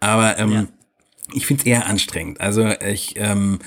Aber 0.00 0.38
ähm, 0.38 0.52
ja. 0.52 0.66
ich 1.32 1.46
finde 1.46 1.62
es 1.62 1.66
eher 1.66 1.86
anstrengend. 1.86 2.40
Also 2.40 2.66
ich, 2.66 3.14
ähm, 3.16 3.58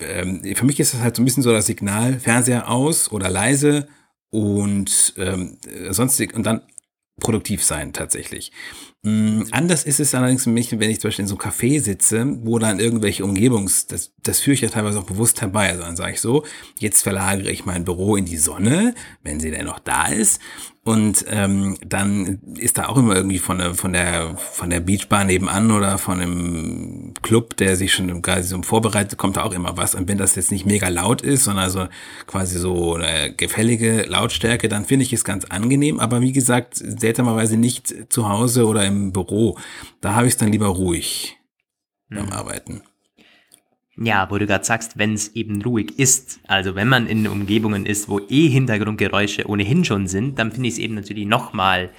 ähm, 0.00 0.42
für 0.54 0.64
mich 0.64 0.80
ist 0.80 0.94
das 0.94 1.00
halt 1.00 1.16
so 1.16 1.22
ein 1.22 1.24
bisschen 1.24 1.42
so 1.42 1.52
das 1.52 1.66
Signal, 1.66 2.18
Fernseher 2.18 2.70
aus 2.70 3.12
oder 3.12 3.28
leise 3.28 3.88
und 4.30 5.14
ähm, 5.18 5.58
sonstig 5.90 6.34
und 6.34 6.44
dann 6.44 6.62
produktiv 7.20 7.62
sein 7.62 7.92
tatsächlich. 7.92 8.52
Mm, 9.02 9.42
anders 9.50 9.84
ist 9.84 10.00
es 10.00 10.14
allerdings 10.14 10.44
für 10.44 10.50
mich, 10.50 10.70
wenn 10.78 10.90
ich 10.90 11.00
zum 11.00 11.08
Beispiel 11.08 11.24
in 11.24 11.28
so 11.28 11.36
einem 11.36 11.52
Café 11.52 11.80
sitze, 11.80 12.38
wo 12.42 12.58
dann 12.58 12.80
irgendwelche 12.80 13.24
Umgebungs, 13.24 13.86
das, 13.86 14.12
das 14.22 14.40
führe 14.40 14.54
ich 14.54 14.60
ja 14.60 14.68
teilweise 14.68 14.98
auch 14.98 15.04
bewusst 15.04 15.40
herbei. 15.40 15.70
Also 15.70 15.82
dann 15.82 15.96
sage 15.96 16.12
ich 16.12 16.20
so, 16.20 16.44
jetzt 16.78 17.02
verlagere 17.02 17.50
ich 17.50 17.64
mein 17.64 17.84
Büro 17.84 18.16
in 18.16 18.24
die 18.24 18.36
Sonne, 18.36 18.94
wenn 19.22 19.40
sie 19.40 19.50
denn 19.50 19.66
noch 19.66 19.80
da 19.80 20.06
ist. 20.06 20.40
Und 20.84 21.24
ähm, 21.28 21.76
dann 21.86 22.40
ist 22.56 22.76
da 22.76 22.88
auch 22.88 22.96
immer 22.96 23.14
irgendwie 23.14 23.38
von 23.38 23.58
der, 23.58 23.74
von 23.74 23.92
der, 23.92 24.36
von 24.36 24.68
der 24.68 24.80
Beachbar 24.80 25.22
nebenan 25.22 25.70
oder 25.70 25.96
von 25.96 26.20
einem 26.20 27.14
Club, 27.22 27.56
der 27.56 27.76
sich 27.76 27.92
schon 27.92 28.20
quasi 28.20 28.48
so 28.48 28.60
vorbereitet, 28.62 29.16
kommt 29.16 29.36
da 29.36 29.44
auch 29.44 29.52
immer 29.52 29.76
was. 29.76 29.94
Und 29.94 30.08
wenn 30.08 30.18
das 30.18 30.34
jetzt 30.34 30.50
nicht 30.50 30.66
mega 30.66 30.88
laut 30.88 31.22
ist, 31.22 31.44
sondern 31.44 31.64
also 31.64 31.86
quasi 32.26 32.58
so 32.58 32.96
eine 32.96 33.32
gefällige 33.32 34.02
Lautstärke, 34.08 34.68
dann 34.68 34.84
finde 34.84 35.04
ich 35.04 35.12
es 35.12 35.22
ganz 35.22 35.44
angenehm. 35.44 36.00
Aber 36.00 36.20
wie 36.20 36.32
gesagt, 36.32 36.74
seltsamerweise 36.74 37.56
nicht 37.56 38.12
zu 38.12 38.28
Hause 38.28 38.66
oder 38.66 38.84
im 38.84 39.12
Büro. 39.12 39.56
Da 40.00 40.14
habe 40.14 40.26
ich 40.26 40.32
es 40.32 40.36
dann 40.38 40.50
lieber 40.50 40.66
ruhig 40.66 41.38
beim 42.10 42.30
Arbeiten. 42.30 42.82
Ja, 43.96 44.30
wo 44.30 44.38
du 44.38 44.46
gerade 44.46 44.64
sagst, 44.64 44.96
wenn 44.96 45.12
es 45.12 45.34
eben 45.34 45.60
ruhig 45.62 45.98
ist, 45.98 46.40
also 46.46 46.74
wenn 46.74 46.88
man 46.88 47.06
in 47.06 47.26
Umgebungen 47.26 47.84
ist, 47.84 48.08
wo 48.08 48.20
eh 48.20 48.48
Hintergrundgeräusche 48.48 49.46
ohnehin 49.46 49.84
schon 49.84 50.06
sind, 50.06 50.38
dann 50.38 50.50
finde 50.50 50.68
ich 50.68 50.74
es 50.74 50.80
eben 50.80 50.94
natürlich 50.94 51.26
nochmal 51.26 51.90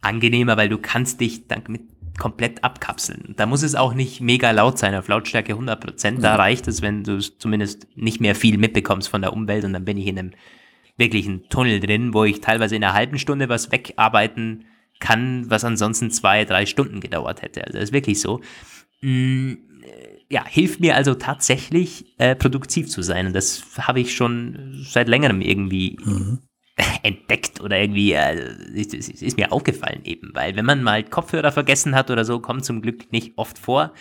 angenehmer, 0.00 0.56
weil 0.56 0.68
du 0.68 0.78
kannst 0.78 1.20
dich 1.20 1.46
damit 1.46 1.82
komplett 2.18 2.64
abkapseln. 2.64 3.34
Da 3.36 3.46
muss 3.46 3.62
es 3.62 3.74
auch 3.74 3.94
nicht 3.94 4.20
mega 4.20 4.50
laut 4.50 4.78
sein, 4.78 4.94
auf 4.94 5.08
Lautstärke 5.08 5.54
100%. 5.54 6.20
Da 6.20 6.34
reicht 6.34 6.66
es, 6.68 6.82
wenn 6.82 7.04
du 7.04 7.18
zumindest 7.20 7.86
nicht 7.96 8.20
mehr 8.20 8.34
viel 8.34 8.58
mitbekommst 8.58 9.08
von 9.08 9.22
der 9.22 9.32
Umwelt 9.32 9.64
und 9.64 9.72
dann 9.72 9.84
bin 9.84 9.96
ich 9.96 10.06
in 10.06 10.18
einem 10.18 10.30
wirklichen 10.96 11.48
Tunnel 11.48 11.80
drin, 11.80 12.12
wo 12.12 12.24
ich 12.24 12.40
teilweise 12.40 12.76
in 12.76 12.84
einer 12.84 12.92
halben 12.92 13.18
Stunde 13.18 13.48
was 13.48 13.72
wegarbeiten 13.72 14.66
kann, 14.98 15.48
was 15.48 15.64
ansonsten 15.64 16.10
zwei, 16.10 16.44
drei 16.44 16.66
Stunden 16.66 17.00
gedauert 17.00 17.40
hätte. 17.42 17.64
Also 17.64 17.78
das 17.78 17.84
ist 17.84 17.92
wirklich 17.92 18.20
so. 18.20 18.40
Mm, 19.00 19.54
ja, 20.30 20.44
hilft 20.46 20.80
mir 20.80 20.94
also 20.94 21.14
tatsächlich 21.14 22.14
äh, 22.18 22.36
produktiv 22.36 22.88
zu 22.88 23.02
sein. 23.02 23.26
Und 23.26 23.32
das 23.34 23.62
habe 23.78 24.00
ich 24.00 24.14
schon 24.14 24.84
seit 24.88 25.08
längerem 25.08 25.40
irgendwie 25.40 25.98
mhm. 26.02 26.38
entdeckt 27.02 27.60
oder 27.60 27.78
irgendwie 27.78 28.12
äh, 28.12 28.54
ist, 28.74 28.94
ist, 28.94 29.36
mir 29.36 29.52
aufgefallen 29.52 30.02
eben, 30.04 30.30
weil 30.32 30.54
wenn 30.54 30.64
man 30.64 30.84
mal 30.84 31.02
Kopfhörer 31.02 31.50
vergessen 31.50 31.96
hat 31.96 32.10
oder 32.10 32.24
so, 32.24 32.38
kommt 32.38 32.64
zum 32.64 32.80
Glück 32.80 33.12
nicht 33.12 33.32
oft 33.36 33.58
vor. 33.58 33.92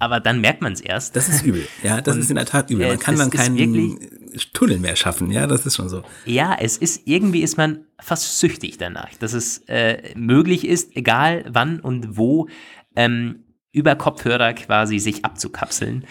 Aber 0.00 0.20
dann 0.20 0.40
merkt 0.40 0.60
man 0.60 0.72
es 0.72 0.80
erst. 0.80 1.14
Das 1.16 1.28
ist 1.28 1.44
übel. 1.44 1.66
Ja, 1.82 2.00
das 2.00 2.14
Und, 2.16 2.20
ist 2.20 2.30
in 2.30 2.36
der 2.36 2.46
Tat 2.46 2.68
übel. 2.68 2.88
Man 2.88 2.98
kann 2.98 3.16
dann 3.16 3.30
keinen 3.30 3.56
wirklich, 3.56 4.52
Tunnel 4.52 4.78
mehr 4.78 4.96
schaffen. 4.96 5.30
Ja, 5.30 5.46
das 5.46 5.66
ist 5.66 5.76
schon 5.76 5.88
so. 5.88 6.02
Ja, 6.26 6.56
es 6.60 6.76
ist 6.76 7.02
irgendwie 7.06 7.42
ist 7.42 7.56
man 7.56 7.86
fast 8.00 8.38
süchtig 8.38 8.76
danach, 8.76 9.10
dass 9.18 9.32
es 9.32 9.58
äh, 9.68 10.12
möglich 10.16 10.66
ist, 10.66 10.96
egal 10.96 11.44
wann 11.48 11.80
und 11.80 12.16
wo 12.16 12.48
ähm, 12.96 13.43
über 13.74 13.96
Kopfhörer 13.96 14.54
quasi 14.54 14.98
sich 14.98 15.24
abzukapseln. 15.24 16.06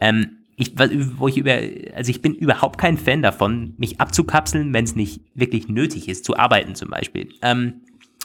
Ähm, 0.00 0.38
ich, 0.56 0.72
wo 1.18 1.28
ich 1.28 1.36
über, 1.36 1.58
also 1.94 2.10
ich 2.10 2.22
bin 2.22 2.34
überhaupt 2.34 2.78
kein 2.78 2.98
Fan 2.98 3.22
davon, 3.22 3.74
mich 3.78 4.00
abzukapseln, 4.00 4.72
wenn 4.74 4.84
es 4.84 4.96
nicht 4.96 5.20
wirklich 5.34 5.68
nötig 5.68 6.08
ist, 6.08 6.24
zu 6.24 6.36
arbeiten 6.36 6.74
zum 6.74 6.90
Beispiel. 6.90 7.28
Ähm, 7.42 7.82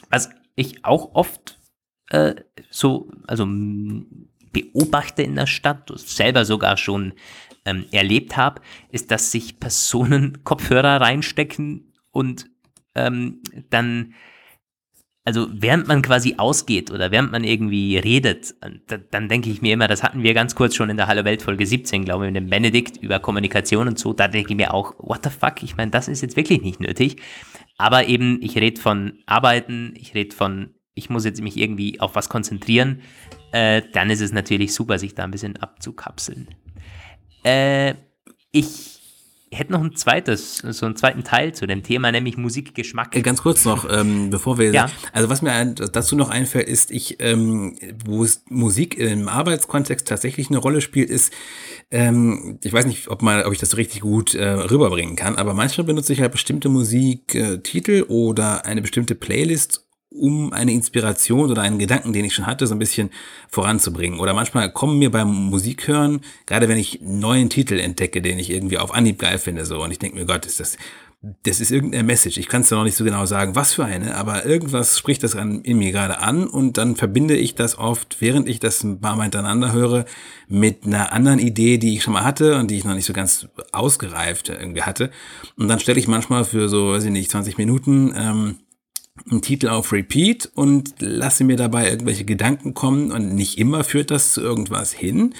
was 0.09 0.29
ich 0.55 0.83
auch 0.85 1.15
oft 1.15 1.59
äh, 2.09 2.35
so, 2.69 3.11
also 3.27 3.47
beobachte 4.51 5.23
in 5.23 5.35
der 5.35 5.47
Stadt, 5.47 5.91
selber 5.95 6.45
sogar 6.45 6.77
schon 6.77 7.13
ähm, 7.65 7.85
erlebt 7.91 8.37
habe, 8.37 8.61
ist, 8.91 9.11
dass 9.11 9.31
sich 9.31 9.59
Personen 9.59 10.39
Kopfhörer 10.43 11.01
reinstecken 11.01 11.93
und 12.11 12.49
ähm, 12.95 13.41
dann 13.69 14.13
also 15.27 15.49
während 15.51 15.89
man 15.89 16.01
quasi 16.01 16.35
ausgeht 16.37 16.89
oder 16.89 17.11
während 17.11 17.33
man 17.33 17.43
irgendwie 17.43 17.97
redet, 17.97 18.55
dann 19.11 19.27
denke 19.27 19.49
ich 19.49 19.61
mir 19.61 19.73
immer, 19.73 19.89
das 19.89 20.01
hatten 20.01 20.23
wir 20.23 20.33
ganz 20.33 20.55
kurz 20.55 20.73
schon 20.73 20.89
in 20.89 20.95
der 20.95 21.07
Hallo 21.07 21.25
Welt 21.25 21.41
Folge 21.41 21.65
17, 21.65 22.05
glaube 22.05 22.23
ich, 22.25 22.31
mit 22.31 22.41
dem 22.41 22.49
Benedikt 22.49 22.95
über 23.03 23.19
Kommunikation 23.19 23.89
und 23.89 23.99
so, 23.99 24.13
da 24.13 24.29
denke 24.29 24.51
ich 24.51 24.55
mir 24.55 24.73
auch, 24.73 24.93
what 24.99 25.25
the 25.25 25.29
fuck, 25.29 25.63
ich 25.63 25.75
meine, 25.75 25.91
das 25.91 26.07
ist 26.07 26.21
jetzt 26.21 26.37
wirklich 26.37 26.61
nicht 26.61 26.79
nötig. 26.79 27.17
Aber 27.77 28.07
eben, 28.07 28.41
ich 28.41 28.55
rede 28.55 28.79
von 28.79 29.19
Arbeiten, 29.25 29.95
ich 29.97 30.15
rede 30.15 30.33
von, 30.33 30.69
ich 30.93 31.09
muss 31.09 31.25
jetzt 31.25 31.41
mich 31.41 31.57
irgendwie 31.57 31.99
auf 31.99 32.15
was 32.15 32.29
konzentrieren, 32.29 33.01
äh, 33.51 33.81
dann 33.91 34.09
ist 34.09 34.21
es 34.21 34.31
natürlich 34.31 34.73
super, 34.73 34.97
sich 34.97 35.13
da 35.13 35.25
ein 35.25 35.31
bisschen 35.31 35.57
abzukapseln. 35.57 36.47
Äh, 37.43 37.95
ich 38.53 38.96
hätte 39.51 39.71
noch 39.71 39.81
ein 39.81 39.95
zweites, 39.95 40.57
so 40.57 40.85
einen 40.85 40.95
zweiten 40.95 41.23
Teil 41.23 41.53
zu 41.53 41.67
dem 41.67 41.83
Thema, 41.83 42.11
nämlich 42.11 42.37
Musikgeschmack. 42.37 43.15
Äh, 43.15 43.21
ganz 43.21 43.41
kurz 43.41 43.63
noch, 43.65 43.87
ähm, 43.89 44.29
bevor 44.29 44.57
wir, 44.57 44.71
ja. 44.71 44.89
also 45.13 45.29
was 45.29 45.41
mir 45.41 45.73
dazu 45.73 46.15
noch 46.15 46.29
einfällt, 46.29 46.67
ist, 46.67 46.91
ich, 46.91 47.17
ähm, 47.19 47.77
wo 48.05 48.23
es 48.23 48.43
Musik 48.49 48.97
im 48.97 49.29
Arbeitskontext 49.29 50.07
tatsächlich 50.07 50.49
eine 50.49 50.57
Rolle 50.57 50.81
spielt, 50.81 51.09
ist, 51.09 51.33
ähm, 51.91 52.59
ich 52.63 52.73
weiß 52.73 52.85
nicht, 52.85 53.07
ob 53.07 53.21
mal, 53.21 53.45
ob 53.45 53.53
ich 53.53 53.59
das 53.59 53.69
so 53.69 53.77
richtig 53.77 54.01
gut 54.01 54.35
äh, 54.35 54.47
rüberbringen 54.47 55.15
kann, 55.15 55.37
aber 55.37 55.53
manchmal 55.53 55.87
benutze 55.87 56.13
ich 56.13 56.21
halt 56.21 56.33
bestimmte 56.33 56.69
Musiktitel 56.69 57.91
äh, 57.91 58.01
oder 58.03 58.65
eine 58.65 58.81
bestimmte 58.81 59.15
Playlist 59.15 59.86
um 60.17 60.53
eine 60.53 60.71
Inspiration 60.71 61.51
oder 61.51 61.61
einen 61.61 61.79
Gedanken, 61.79 62.13
den 62.13 62.25
ich 62.25 62.33
schon 62.33 62.45
hatte, 62.45 62.67
so 62.67 62.75
ein 62.75 62.79
bisschen 62.79 63.09
voranzubringen. 63.49 64.19
Oder 64.19 64.33
manchmal 64.33 64.71
kommen 64.71 64.99
mir 64.99 65.11
beim 65.11 65.29
Musikhören, 65.29 66.21
gerade 66.45 66.67
wenn 66.67 66.77
ich 66.77 67.01
einen 67.01 67.19
neuen 67.19 67.49
Titel 67.49 67.79
entdecke, 67.79 68.21
den 68.21 68.39
ich 68.39 68.49
irgendwie 68.49 68.77
auf 68.77 68.93
Anhieb 68.93 69.19
geil 69.19 69.37
finde, 69.37 69.65
so, 69.65 69.83
und 69.83 69.91
ich 69.91 69.99
denke 69.99 70.17
mir, 70.17 70.25
Gott, 70.25 70.45
ist 70.45 70.59
das, 70.59 70.77
das 71.43 71.59
ist 71.59 71.71
irgendeine 71.71 72.03
Message. 72.03 72.37
Ich 72.37 72.47
kann 72.47 72.61
es 72.61 72.69
ja 72.69 72.77
noch 72.77 72.83
nicht 72.83 72.95
so 72.95 73.03
genau 73.03 73.25
sagen, 73.25 73.55
was 73.55 73.73
für 73.73 73.85
eine, 73.85 74.15
aber 74.15 74.45
irgendwas 74.45 74.97
spricht 74.97 75.23
das 75.23 75.35
an, 75.35 75.61
in 75.61 75.79
mir 75.79 75.91
gerade 75.91 76.19
an 76.19 76.45
und 76.47 76.77
dann 76.77 76.95
verbinde 76.95 77.35
ich 77.35 77.55
das 77.55 77.77
oft, 77.77 78.17
während 78.19 78.47
ich 78.47 78.59
das 78.59 78.83
ein 78.83 79.01
paar 79.01 79.15
Mal 79.15 79.23
hintereinander 79.23 79.73
höre, 79.73 80.05
mit 80.47 80.85
einer 80.85 81.11
anderen 81.11 81.39
Idee, 81.39 81.79
die 81.79 81.95
ich 81.95 82.03
schon 82.03 82.13
mal 82.13 82.23
hatte 82.23 82.57
und 82.57 82.69
die 82.69 82.77
ich 82.77 82.85
noch 82.85 82.93
nicht 82.93 83.05
so 83.05 83.13
ganz 83.13 83.47
ausgereift 83.71 84.49
irgendwie 84.49 84.83
hatte. 84.83 85.09
Und 85.57 85.67
dann 85.67 85.79
stelle 85.79 85.99
ich 85.99 86.07
manchmal 86.07 86.45
für 86.45 86.69
so, 86.69 86.91
weiß 86.91 87.05
ich 87.05 87.11
nicht, 87.11 87.31
20 87.31 87.57
Minuten 87.57 88.13
ähm, 88.15 88.55
einen 89.29 89.41
Titel 89.41 89.67
auf 89.67 89.91
Repeat 89.91 90.49
und 90.55 90.95
lasse 90.99 91.43
mir 91.43 91.57
dabei 91.57 91.89
irgendwelche 91.89 92.25
Gedanken 92.25 92.73
kommen 92.73 93.11
und 93.11 93.33
nicht 93.33 93.57
immer 93.57 93.83
führt 93.83 94.11
das 94.11 94.33
zu 94.33 94.41
irgendwas 94.41 94.93
hin. 94.93 95.33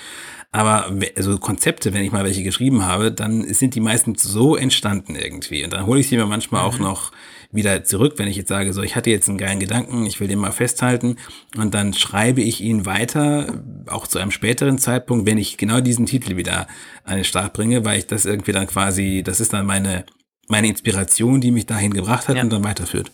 Aber 0.52 0.92
also 1.16 1.38
Konzepte, 1.38 1.94
wenn 1.94 2.04
ich 2.04 2.12
mal 2.12 2.24
welche 2.24 2.44
geschrieben 2.44 2.86
habe, 2.86 3.12
dann 3.12 3.54
sind 3.54 3.76
die 3.76 3.80
meistens 3.82 4.24
so 4.24 4.56
entstanden 4.56 5.16
irgendwie. 5.16 5.64
Und 5.64 5.74
dann 5.74 5.86
hole 5.86 6.00
ich 6.00 6.08
sie 6.08 6.18
mir 6.18 6.26
manchmal 6.26 6.62
mhm. 6.62 6.68
auch 6.68 6.80
noch 6.80 7.12
wieder 7.52 7.84
zurück, 7.84 8.14
wenn 8.18 8.28
ich 8.28 8.38
jetzt 8.38 8.50
sage, 8.50 8.74
so, 8.74 8.82
ich 8.82 8.96
hatte 8.96 9.10
jetzt 9.10 9.30
einen 9.30 9.38
geilen 9.38 9.60
Gedanken, 9.60 10.06
ich 10.06 10.20
will 10.20 10.28
den 10.28 10.40
mal 10.40 10.52
festhalten. 10.52 11.18
Und 11.56 11.74
dann 11.74 11.94
schreibe 11.94 12.42
ich 12.42 12.62
ihn 12.62 12.86
weiter, 12.86 13.64
auch 13.88 14.08
zu 14.08 14.20
einem 14.20 14.32
späteren 14.32 14.78
Zeitpunkt, 14.78 15.26
wenn 15.26 15.38
ich 15.38 15.58
genau 15.58 15.82
diesen 15.82 16.06
Titel 16.06 16.38
wieder 16.38 16.68
an 17.04 17.16
den 17.16 17.26
Start 17.26 17.54
bringe, 17.54 17.86
weil 17.86 18.00
ich 18.00 18.08
das 18.08 18.26
irgendwie 18.26 18.52
dann 18.52 18.68
quasi, 18.68 19.24
das 19.24 19.40
ist 19.40 19.54
dann 19.54 19.66
meine, 19.66 20.06
meine 20.48 20.68
Inspiration, 20.68 21.42
die 21.42 21.52
mich 21.52 21.66
dahin 21.66 21.94
gebracht 21.94 22.28
hat 22.28 22.38
ja. 22.38 22.44
und 22.44 22.52
dann 22.52 22.64
weiterführt. 22.64 23.12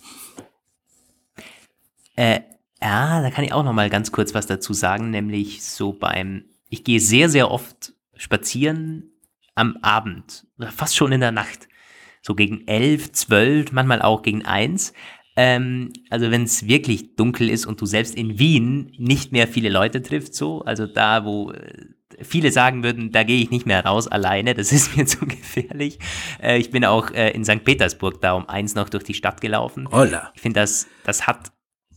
Äh, 2.16 2.42
ja, 2.82 3.22
da 3.22 3.32
kann 3.32 3.46
ich 3.46 3.54
auch 3.54 3.64
noch 3.64 3.74
mal 3.74 3.90
ganz 3.90 4.12
kurz 4.12 4.34
was 4.34 4.48
dazu 4.48 4.74
sagen, 4.74 5.10
nämlich 5.10 5.64
so 5.64 5.94
beim 5.94 6.46
ich 6.74 6.84
gehe 6.84 7.00
sehr, 7.00 7.30
sehr 7.30 7.52
oft 7.52 7.94
spazieren 8.16 9.12
am 9.54 9.78
Abend, 9.84 10.48
fast 10.72 10.96
schon 10.96 11.12
in 11.12 11.22
der 11.22 11.32
Nacht. 11.32 11.68
So 12.24 12.34
gegen 12.34 12.68
elf, 12.68 13.12
zwölf, 13.12 13.72
manchmal 13.72 14.02
auch 14.02 14.24
gegen 14.24 14.44
eins. 14.46 14.94
Ähm, 15.36 15.94
also 16.10 16.32
wenn 16.32 16.44
es 16.44 16.68
wirklich 16.68 17.16
dunkel 17.16 17.50
ist 17.50 17.68
und 17.68 17.80
du 17.80 17.86
selbst 17.86 18.16
in 18.16 18.40
Wien 18.40 18.92
nicht 18.98 19.32
mehr 19.32 19.48
viele 19.48 19.70
Leute 19.70 20.02
trifft, 20.02 20.34
so, 20.34 20.64
also 20.64 20.88
da, 20.88 21.26
wo 21.26 21.52
äh, 21.52 21.86
viele 22.22 22.52
sagen 22.52 22.84
würden, 22.84 23.12
da 23.12 23.24
gehe 23.24 23.42
ich 23.42 23.52
nicht 23.52 23.66
mehr 23.66 23.86
raus 23.86 24.08
alleine, 24.08 24.56
das 24.56 24.72
ist 24.72 24.98
mir 24.98 25.06
zu 25.06 25.26
gefährlich. 25.28 26.00
Äh, 26.42 26.58
ich 26.58 26.72
bin 26.72 26.86
auch 26.86 27.12
äh, 27.12 27.32
in 27.32 27.46
St. 27.46 27.64
Petersburg 27.64 28.22
da 28.22 28.34
um 28.34 28.50
eins 28.50 28.74
noch 28.74 28.90
durch 28.90 29.04
die 29.04 29.14
Stadt 29.14 29.42
gelaufen. 29.42 29.88
Holla. 29.92 30.32
Ich 30.34 30.42
finde, 30.42 30.60
das, 30.60 30.88
das 31.04 31.28
hat, 31.28 31.52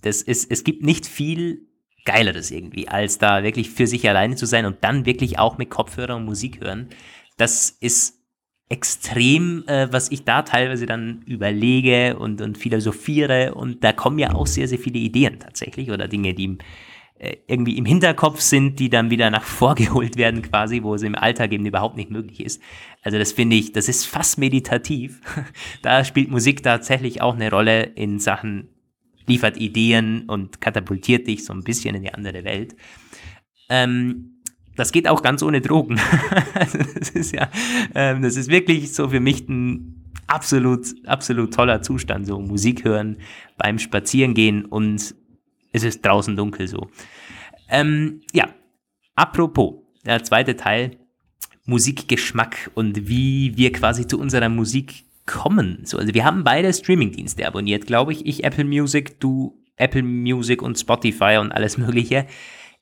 das 0.07 0.23
ist, 0.23 0.51
es 0.51 0.65
gibt 0.65 0.83
nicht 0.83 1.07
viel 1.07 1.67
Geileres 2.05 2.51
irgendwie, 2.51 2.89
als 2.89 3.19
da 3.19 3.43
wirklich 3.43 3.71
für 3.71 3.87
sich 3.87 4.09
alleine 4.09 4.37
zu 4.37 4.47
sein 4.47 4.65
und 4.65 4.77
dann 4.83 5.05
wirklich 5.05 5.39
auch 5.39 5.59
mit 5.59 5.71
Kopfhörer 5.71 6.17
und 6.17 6.25
Musik 6.25 6.61
hören. 6.61 6.89
Das 7.37 7.71
ist 7.71 8.17
extrem, 8.69 9.65
äh, 9.67 9.93
was 9.93 10.11
ich 10.11 10.25
da 10.25 10.43
teilweise 10.43 10.87
dann 10.87 11.23
überlege 11.27 12.17
und, 12.19 12.41
und 12.41 12.59
philosophiere 12.59 13.55
und 13.55 13.85
da 13.85 13.93
kommen 13.93 14.19
ja 14.19 14.35
auch 14.35 14.47
sehr, 14.47 14.67
sehr 14.67 14.79
viele 14.79 14.99
Ideen 14.99 15.39
tatsächlich 15.39 15.91
oder 15.91 16.09
Dinge, 16.09 16.35
die 16.35 16.59
äh, 17.19 17.37
irgendwie 17.47 17.79
im 17.79 17.85
Hinterkopf 17.85 18.41
sind, 18.41 18.79
die 18.79 18.91
dann 18.91 19.11
wieder 19.11 19.31
nach 19.31 19.43
vorgeholt 19.45 20.17
werden 20.17 20.43
quasi, 20.43 20.83
wo 20.83 20.95
es 20.95 21.03
im 21.03 21.15
Alltag 21.15 21.53
eben 21.53 21.67
überhaupt 21.67 21.97
nicht 21.97 22.11
möglich 22.11 22.41
ist. 22.41 22.63
Also 23.03 23.19
das 23.19 23.33
finde 23.33 23.57
ich, 23.57 23.73
das 23.73 23.89
ist 23.89 24.07
fast 24.07 24.39
meditativ. 24.39 25.21
da 25.83 26.05
spielt 26.05 26.31
Musik 26.31 26.63
tatsächlich 26.63 27.23
auch 27.23 27.35
eine 27.35 27.51
Rolle 27.51 27.83
in 27.83 28.19
Sachen 28.19 28.69
liefert 29.27 29.57
Ideen 29.57 30.25
und 30.29 30.61
katapultiert 30.61 31.27
dich 31.27 31.45
so 31.45 31.53
ein 31.53 31.65
bisschen 31.65 31.95
in 31.95 32.03
die 32.03 32.15
andere 32.15 32.45
Welt. 32.45 32.77
Ähm, 33.69 34.43
das 34.77 34.93
geht 34.93 35.09
auch 35.09 35.23
ganz 35.23 35.43
ohne 35.43 35.61
Drogen. 35.61 35.99
also 36.55 36.79
das 36.79 37.11
ist 37.11 37.35
ja, 37.35 37.51
ähm, 37.95 38.23
das 38.23 38.37
ist 38.37 38.51
wirklich 38.51 38.93
so 38.93 39.09
für 39.09 39.21
mich 39.21 39.49
ein 39.49 40.13
absolut, 40.27 40.87
absolut 41.07 41.55
toller 41.55 41.83
Zustand, 41.83 42.27
so 42.27 42.39
Musik 42.41 42.85
hören 42.85 43.17
beim 43.57 43.79
Spazierengehen 43.79 44.65
und 44.65 45.15
es 45.73 45.83
ist 45.83 46.05
draußen 46.05 46.37
dunkel 46.37 46.69
so. 46.69 46.89
Ähm, 47.69 48.21
ja, 48.33 48.49
apropos, 49.15 49.83
der 50.05 50.23
zweite 50.23 50.57
Teil, 50.57 50.99
Musikgeschmack 51.65 52.71
und 52.75 53.09
wie 53.09 53.57
wir 53.57 53.73
quasi 53.73 54.07
zu 54.07 54.21
unserer 54.21 54.49
Musik 54.49 55.06
kommen. 55.27 55.81
So, 55.85 55.99
also 55.99 56.15
wir 56.15 56.25
haben 56.25 56.45
beide 56.45 56.73
Streamingdienste 56.73 57.47
abonniert, 57.47 57.87
glaube 57.87 58.13
ich. 58.13 58.25
Ich 58.27 58.45
Apple 58.45 58.65
Music, 58.65 59.21
du 59.21 59.63
Apple 59.77 60.03
Music 60.03 60.63
und 60.63 60.79
Spotify 60.79 61.37
und 61.41 61.53
alles 61.53 61.77
Mögliche. 61.79 62.27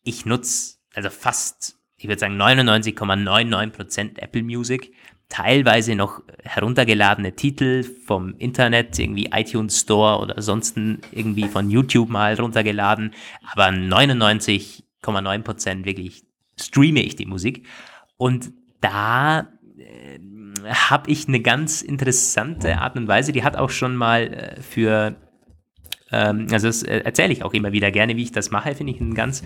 Ich 0.03 0.27
nutze 0.27 0.77
also 0.95 1.11
fast, 1.11 1.79
ich 1.97 2.07
würde 2.07 2.21
sagen 2.21 2.41
99,99% 2.41 4.19
Apple 4.19 4.43
Music. 4.43 4.93
Teilweise 5.29 5.95
noch 5.95 6.23
heruntergeladene 6.43 7.35
Titel 7.35 7.83
vom 7.83 8.35
Internet, 8.37 8.99
irgendwie 8.99 9.31
iTunes 9.33 9.81
Store 9.81 10.21
oder 10.21 10.43
sonst 10.43 10.77
irgendwie 10.77 11.49
von 11.49 11.71
YouTube 11.71 12.11
mal 12.11 12.35
runtergeladen. 12.35 13.15
Aber 13.51 13.69
99,9% 13.69 15.87
wirklich 15.87 16.25
streame 16.61 17.03
ich 17.03 17.17
die 17.17 17.25
Musik. 17.27 17.67
Und 18.17 18.53
da 18.81 19.49
äh, 19.79 20.19
habe 20.67 21.11
ich 21.11 21.29
eine 21.29 21.41
ganz 21.41 21.83
interessante 21.83 22.79
Art 22.79 22.97
und 22.97 23.09
Weise. 23.09 23.33
Die 23.33 23.45
hat 23.45 23.57
auch 23.57 23.71
schon 23.71 23.97
mal 23.97 24.23
äh, 24.23 24.61
für, 24.61 25.17
ähm, 26.11 26.47
also 26.51 26.67
das 26.67 26.83
äh, 26.83 26.99
erzähle 26.99 27.33
ich 27.33 27.43
auch 27.43 27.55
immer 27.55 27.73
wieder 27.73 27.91
gerne, 27.91 28.17
wie 28.17 28.23
ich 28.23 28.33
das 28.33 28.51
mache. 28.51 28.75
Finde 28.75 28.93
ich 28.93 29.01
ein 29.01 29.15
ganz 29.15 29.43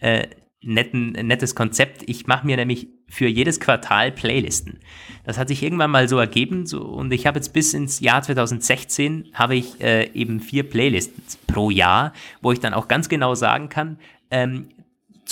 äh, 0.00 0.26
netten, 0.62 1.12
nettes 1.12 1.54
Konzept. 1.54 2.02
Ich 2.06 2.26
mache 2.26 2.46
mir 2.46 2.56
nämlich 2.56 2.88
für 3.08 3.26
jedes 3.26 3.60
Quartal 3.60 4.12
Playlisten. 4.12 4.80
Das 5.24 5.38
hat 5.38 5.48
sich 5.48 5.62
irgendwann 5.62 5.90
mal 5.90 6.08
so 6.08 6.18
ergeben 6.18 6.66
so, 6.66 6.82
und 6.82 7.12
ich 7.12 7.26
habe 7.26 7.38
jetzt 7.38 7.52
bis 7.52 7.74
ins 7.74 8.00
Jahr 8.00 8.22
2016 8.22 9.30
habe 9.34 9.54
ich 9.54 9.80
äh, 9.80 10.10
eben 10.14 10.40
vier 10.40 10.68
Playlisten 10.68 11.22
pro 11.46 11.70
Jahr, 11.70 12.12
wo 12.40 12.52
ich 12.52 12.60
dann 12.60 12.74
auch 12.74 12.88
ganz 12.88 13.08
genau 13.08 13.34
sagen 13.34 13.68
kann, 13.68 13.98
ähm, 14.30 14.68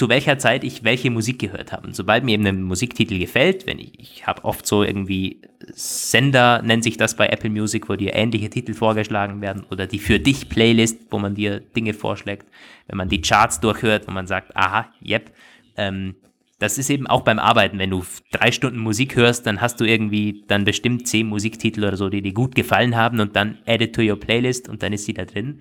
zu 0.00 0.08
welcher 0.08 0.38
Zeit 0.38 0.64
ich 0.64 0.82
welche 0.82 1.10
Musik 1.10 1.38
gehört 1.38 1.72
habe. 1.72 1.86
Und 1.86 1.94
sobald 1.94 2.24
mir 2.24 2.32
eben 2.32 2.46
ein 2.46 2.62
Musiktitel 2.62 3.18
gefällt, 3.18 3.66
wenn 3.66 3.78
ich, 3.78 4.00
ich 4.00 4.26
habe 4.26 4.46
oft 4.46 4.66
so 4.66 4.82
irgendwie 4.82 5.42
Sender, 5.74 6.62
nennt 6.62 6.84
sich 6.84 6.96
das 6.96 7.16
bei 7.16 7.28
Apple 7.28 7.50
Music, 7.50 7.86
wo 7.90 7.96
dir 7.96 8.14
ähnliche 8.14 8.48
Titel 8.48 8.72
vorgeschlagen 8.72 9.42
werden, 9.42 9.62
oder 9.70 9.86
die 9.86 9.98
für 9.98 10.18
dich 10.18 10.48
Playlist, 10.48 11.08
wo 11.10 11.18
man 11.18 11.34
dir 11.34 11.60
Dinge 11.60 11.92
vorschlägt, 11.92 12.46
wenn 12.86 12.96
man 12.96 13.10
die 13.10 13.20
Charts 13.20 13.60
durchhört, 13.60 14.08
wo 14.08 14.12
man 14.12 14.26
sagt, 14.26 14.56
aha, 14.56 14.90
yep, 15.04 15.32
ähm, 15.76 16.14
das 16.58 16.78
ist 16.78 16.88
eben 16.88 17.06
auch 17.06 17.20
beim 17.20 17.38
Arbeiten, 17.38 17.78
wenn 17.78 17.90
du 17.90 18.02
drei 18.32 18.52
Stunden 18.52 18.78
Musik 18.78 19.16
hörst, 19.16 19.46
dann 19.46 19.60
hast 19.60 19.82
du 19.82 19.84
irgendwie 19.84 20.44
dann 20.48 20.64
bestimmt 20.64 21.08
zehn 21.08 21.26
Musiktitel 21.26 21.84
oder 21.84 21.98
so, 21.98 22.08
die 22.08 22.22
dir 22.22 22.32
gut 22.32 22.54
gefallen 22.54 22.96
haben 22.96 23.20
und 23.20 23.36
dann 23.36 23.58
add 23.66 23.84
it 23.84 23.94
to 23.94 24.00
your 24.00 24.18
Playlist 24.18 24.66
und 24.66 24.82
dann 24.82 24.94
ist 24.94 25.04
sie 25.04 25.12
da 25.12 25.26
drin 25.26 25.60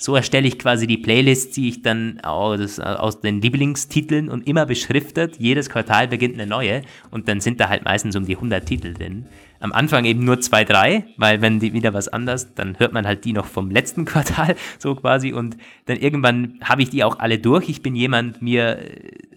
so 0.00 0.16
erstelle 0.16 0.48
ich 0.48 0.58
quasi 0.58 0.86
die 0.86 0.96
Playlist, 0.96 1.58
die 1.58 1.68
ich 1.68 1.82
dann 1.82 2.20
aus, 2.20 2.80
aus 2.80 3.20
den 3.20 3.42
Lieblingstiteln 3.42 4.30
und 4.30 4.48
immer 4.48 4.64
beschriftet. 4.64 5.36
Jedes 5.38 5.68
Quartal 5.68 6.08
beginnt 6.08 6.34
eine 6.34 6.46
neue 6.46 6.80
und 7.10 7.28
dann 7.28 7.40
sind 7.40 7.60
da 7.60 7.68
halt 7.68 7.84
meistens 7.84 8.16
um 8.16 8.24
die 8.24 8.34
100 8.34 8.64
Titel 8.64 8.94
drin. 8.94 9.26
Am 9.60 9.74
Anfang 9.74 10.06
eben 10.06 10.24
nur 10.24 10.40
zwei, 10.40 10.64
drei, 10.64 11.04
weil 11.18 11.42
wenn 11.42 11.60
die 11.60 11.74
wieder 11.74 11.92
was 11.92 12.08
anders, 12.08 12.54
dann 12.54 12.78
hört 12.78 12.94
man 12.94 13.06
halt 13.06 13.26
die 13.26 13.34
noch 13.34 13.44
vom 13.44 13.70
letzten 13.70 14.04
Quartal 14.06 14.56
so 14.78 14.94
quasi 14.94 15.34
und 15.34 15.58
dann 15.84 15.98
irgendwann 15.98 16.58
habe 16.64 16.80
ich 16.80 16.88
die 16.88 17.04
auch 17.04 17.18
alle 17.18 17.38
durch. 17.38 17.68
Ich 17.68 17.82
bin 17.82 17.94
jemand, 17.94 18.40
mir, 18.40 18.78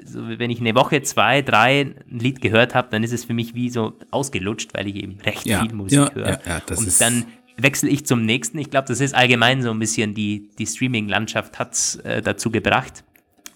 so 0.05 0.21
wenn 0.25 0.49
ich 0.49 0.61
eine 0.61 0.75
Woche, 0.75 1.01
zwei, 1.01 1.41
drei 1.41 1.81
ein 2.09 2.19
Lied 2.19 2.39
gehört 2.39 2.73
habe, 2.73 2.87
dann 2.89 3.03
ist 3.03 3.11
es 3.11 3.25
für 3.25 3.33
mich 3.33 3.53
wie 3.53 3.69
so 3.69 3.97
ausgelutscht, 4.11 4.73
weil 4.73 4.87
ich 4.87 4.95
eben 4.95 5.19
recht 5.25 5.45
ja, 5.45 5.59
viel 5.59 5.73
Musik 5.73 5.99
ja, 5.99 6.13
höre. 6.13 6.29
Ja, 6.29 6.39
ja, 6.45 6.61
und 6.77 7.01
dann 7.01 7.25
wechsle 7.57 7.89
ich 7.89 8.05
zum 8.05 8.25
nächsten. 8.25 8.57
Ich 8.57 8.69
glaube, 8.69 8.87
das 8.87 8.99
ist 8.99 9.13
allgemein 9.13 9.61
so 9.61 9.71
ein 9.71 9.79
bisschen 9.79 10.13
die, 10.13 10.49
die 10.57 10.65
Streaming-Landschaft 10.65 11.59
hat 11.59 11.99
äh, 12.03 12.21
dazu 12.21 12.51
gebracht, 12.51 13.03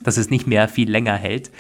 dass 0.02 0.18
es 0.18 0.30
nicht 0.30 0.48
mehr 0.48 0.68
viel 0.68 0.90
länger 0.90 1.16
hält. 1.16 1.52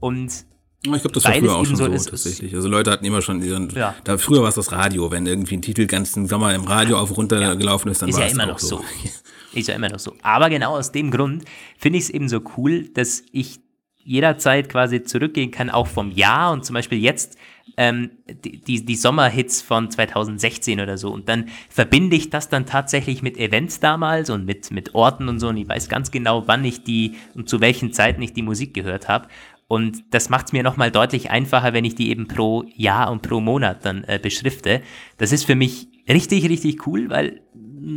Und 0.00 0.44
ich 0.82 0.90
glaube, 0.90 1.12
das 1.12 1.24
war 1.24 1.34
früher 1.34 1.56
auch 1.56 1.66
schon 1.66 1.76
so, 1.76 1.96
so 1.96 2.10
tatsächlich. 2.10 2.54
Also 2.54 2.68
Leute 2.68 2.90
hatten 2.90 3.04
immer 3.04 3.20
schon 3.20 3.40
diesen, 3.40 3.70
ja. 3.70 3.94
da 4.04 4.16
früher 4.16 4.42
war 4.42 4.48
es 4.48 4.54
das 4.54 4.70
Radio, 4.70 5.10
wenn 5.10 5.26
irgendwie 5.26 5.56
ein 5.56 5.62
Titel 5.62 5.86
ganzen 5.86 6.26
Sommer 6.26 6.54
im 6.54 6.64
Radio 6.64 6.98
auf 6.98 7.16
runtergelaufen 7.16 7.90
ist, 7.90 8.02
dann 8.02 8.10
ist 8.10 8.14
war 8.14 8.22
ja 8.22 8.26
es 8.28 8.32
immer 8.32 8.46
noch 8.46 8.58
so. 8.58 8.78
so. 8.78 8.84
Ist 9.54 9.66
ja 9.66 9.74
immer 9.74 9.88
noch 9.88 9.98
so. 9.98 10.14
Aber 10.22 10.50
genau 10.50 10.76
aus 10.76 10.92
dem 10.92 11.10
Grund 11.10 11.44
finde 11.78 11.98
ich 11.98 12.04
es 12.04 12.10
eben 12.10 12.28
so 12.28 12.40
cool, 12.58 12.90
dass 12.90 13.22
ich 13.32 13.60
jederzeit 13.96 14.68
quasi 14.68 15.02
zurückgehen 15.02 15.50
kann, 15.50 15.70
auch 15.70 15.86
vom 15.86 16.10
Jahr 16.10 16.52
und 16.52 16.64
zum 16.64 16.74
Beispiel 16.74 16.98
jetzt 16.98 17.38
ähm, 17.78 18.10
die, 18.26 18.84
die 18.84 18.96
Sommerhits 18.96 19.62
von 19.62 19.88
2016 19.88 20.80
oder 20.80 20.98
so. 20.98 21.12
Und 21.12 21.28
dann 21.28 21.46
verbinde 21.70 22.16
ich 22.16 22.28
das 22.28 22.48
dann 22.48 22.66
tatsächlich 22.66 23.22
mit 23.22 23.38
Events 23.38 23.78
damals 23.78 24.30
und 24.30 24.44
mit, 24.44 24.72
mit 24.72 24.96
Orten 24.96 25.28
und 25.28 25.38
so. 25.38 25.48
Und 25.48 25.56
ich 25.56 25.68
weiß 25.68 25.88
ganz 25.88 26.10
genau, 26.10 26.48
wann 26.48 26.64
ich 26.64 26.82
die 26.82 27.14
und 27.34 27.48
zu 27.48 27.60
welchen 27.60 27.92
Zeiten 27.92 28.20
ich 28.20 28.32
die 28.32 28.42
Musik 28.42 28.74
gehört 28.74 29.08
habe. 29.08 29.28
Und 29.68 30.02
das 30.12 30.28
macht 30.28 30.46
es 30.46 30.52
mir 30.52 30.64
nochmal 30.64 30.90
deutlich 30.90 31.30
einfacher, 31.30 31.72
wenn 31.72 31.84
ich 31.84 31.94
die 31.94 32.10
eben 32.10 32.26
pro 32.26 32.64
Jahr 32.74 33.12
und 33.12 33.22
pro 33.22 33.38
Monat 33.38 33.84
dann 33.84 34.02
äh, 34.04 34.18
beschrifte. 34.20 34.82
Das 35.16 35.30
ist 35.30 35.44
für 35.44 35.54
mich 35.54 35.88
richtig, 36.08 36.48
richtig 36.48 36.84
cool, 36.86 37.10
weil 37.10 37.42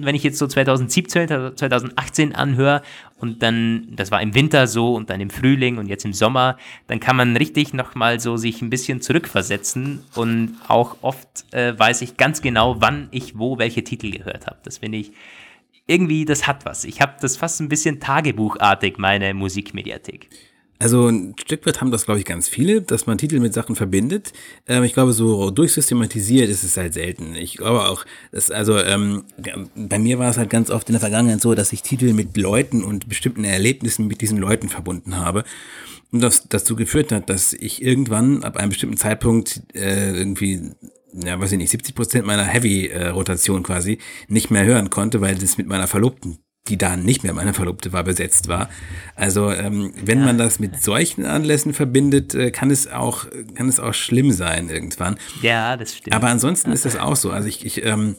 wenn 0.04 0.16
ich 0.16 0.24
jetzt 0.24 0.38
so 0.38 0.48
2017, 0.48 1.56
2018 1.56 2.36
anhöre 2.36 2.82
und 3.20 3.44
dann, 3.44 3.88
das 3.92 4.12
war 4.12 4.22
im 4.22 4.34
Winter 4.34 4.68
so 4.68 4.96
und 4.96 5.10
dann 5.10 5.22
im 5.22 5.30
Frühling 5.30 5.78
und 5.78 5.88
jetzt 5.88 6.06
im 6.06 6.14
Sommer, 6.14 6.58
dann 6.88 7.00
kann 7.00 7.16
man 7.16 7.36
richtig 7.38 7.74
nochmal 7.74 8.20
so 8.20 8.38
sich 8.38 8.62
ein 8.62 8.70
bisschen 8.70 9.02
zurückversetzen 9.02 10.04
und 10.16 10.58
auch 10.68 10.98
oft 11.02 11.46
äh, 11.52 11.78
weiß 11.78 12.02
ich 12.02 12.18
ganz 12.18 12.42
genau, 12.42 12.78
wann 12.80 13.08
ich 13.12 13.38
wo 13.38 13.58
welche 13.58 13.84
Titel 13.84 14.12
gehört 14.12 14.48
habe. 14.48 14.58
Das 14.64 14.80
finde 14.80 14.98
ich 14.98 15.12
irgendwie, 15.88 16.26
das 16.26 16.48
hat 16.48 16.66
was. 16.66 16.86
Ich 16.86 17.02
habe 17.02 17.14
das 17.20 17.38
fast 17.38 17.60
ein 17.60 17.70
bisschen 17.70 18.00
tagebuchartig, 18.00 18.98
meine 18.98 19.34
Musikmediathek. 19.34 20.30
Also 20.82 21.10
ein 21.10 21.36
Stück 21.40 21.64
weit 21.68 21.80
haben 21.80 21.92
das, 21.92 22.06
glaube 22.06 22.20
ich, 22.20 22.26
ganz 22.26 22.50
viele, 22.50 22.82
dass 22.82 23.06
man 23.06 23.20
Titel 23.20 23.40
mit 23.40 23.54
Sachen 23.54 23.76
verbindet. 23.76 24.34
Ähm, 24.68 24.84
ich 24.84 24.94
glaube, 24.94 25.14
so 25.14 25.52
durchsystematisiert 25.52 26.50
ist 26.50 26.64
es 26.64 26.76
halt 26.76 26.96
selten. 26.96 27.36
Ich 27.36 27.58
glaube 27.58 27.88
auch, 27.88 28.04
dass, 28.32 28.50
also 28.50 28.80
ähm, 28.80 29.26
bei 29.76 30.00
mir 30.00 30.18
war 30.18 30.32
es 30.32 30.40
halt 30.40 30.50
ganz 30.50 30.72
oft 30.72 30.90
in 30.90 30.94
der 30.94 31.00
Vergangenheit 31.00 31.40
so, 31.40 31.54
dass 31.54 31.72
ich 31.72 31.84
Titel 31.84 32.14
mit 32.14 32.36
Leuten 32.36 32.84
und 32.84 33.08
bestimmten 33.08 33.44
Erlebnissen 33.44 34.08
mit 34.08 34.22
diesen 34.22 34.40
Leuten 34.40 34.70
verbunden 34.70 35.18
habe. 35.18 35.44
Und 36.12 36.22
das 36.22 36.48
dazu 36.50 36.76
geführt 36.76 37.12
hat, 37.12 37.30
dass 37.30 37.54
ich 37.54 37.84
irgendwann 37.84 38.44
ab 38.44 38.58
einem 38.58 38.70
bestimmten 38.70 38.98
Zeitpunkt 38.98 39.62
äh, 39.76 40.18
irgendwie 40.18 40.72
ja, 41.14 41.40
weiß 41.40 41.52
ich 41.52 41.60
nicht, 41.60 41.70
70 41.70 41.94
Prozent 41.94 42.26
meiner 42.26 42.46
Heavy-Rotation 42.46 43.62
quasi 43.62 44.00
nicht 44.30 44.50
mehr 44.50 44.66
hören 44.66 44.90
konnte, 44.90 45.22
weil 45.22 45.36
das 45.36 45.60
mit 45.60 45.68
meiner 45.68 45.88
Verlobten 45.88 46.40
die 46.68 46.78
da 46.78 46.96
nicht 46.96 47.24
mehr 47.24 47.34
meine 47.34 47.54
Verlobte 47.54 47.92
war, 47.92 48.04
besetzt 48.04 48.48
war. 48.48 48.70
Also 49.16 49.52
ähm, 49.52 49.94
wenn 50.04 50.20
ja. 50.20 50.26
man 50.26 50.38
das 50.38 50.60
mit 50.60 50.82
solchen 50.82 51.26
Anlässen 51.26 51.74
verbindet, 51.74 52.36
äh, 52.36 52.52
kann 52.52 52.70
es 52.70 52.88
auch 52.88 53.26
kann 53.56 53.68
es 53.68 53.80
auch 53.80 53.94
schlimm 53.94 54.32
sein 54.32 54.70
irgendwann. 54.70 55.18
Ja, 55.42 55.76
das 55.76 55.98
stimmt. 55.98 56.16
Aber 56.16 56.28
ansonsten 56.28 56.72
ist 56.72 56.86
das 56.86 56.98
auch 56.98 57.16
so. 57.16 57.32
Also 57.32 57.48
ich, 57.48 57.66
ich 57.66 57.84
ähm, 57.84 58.16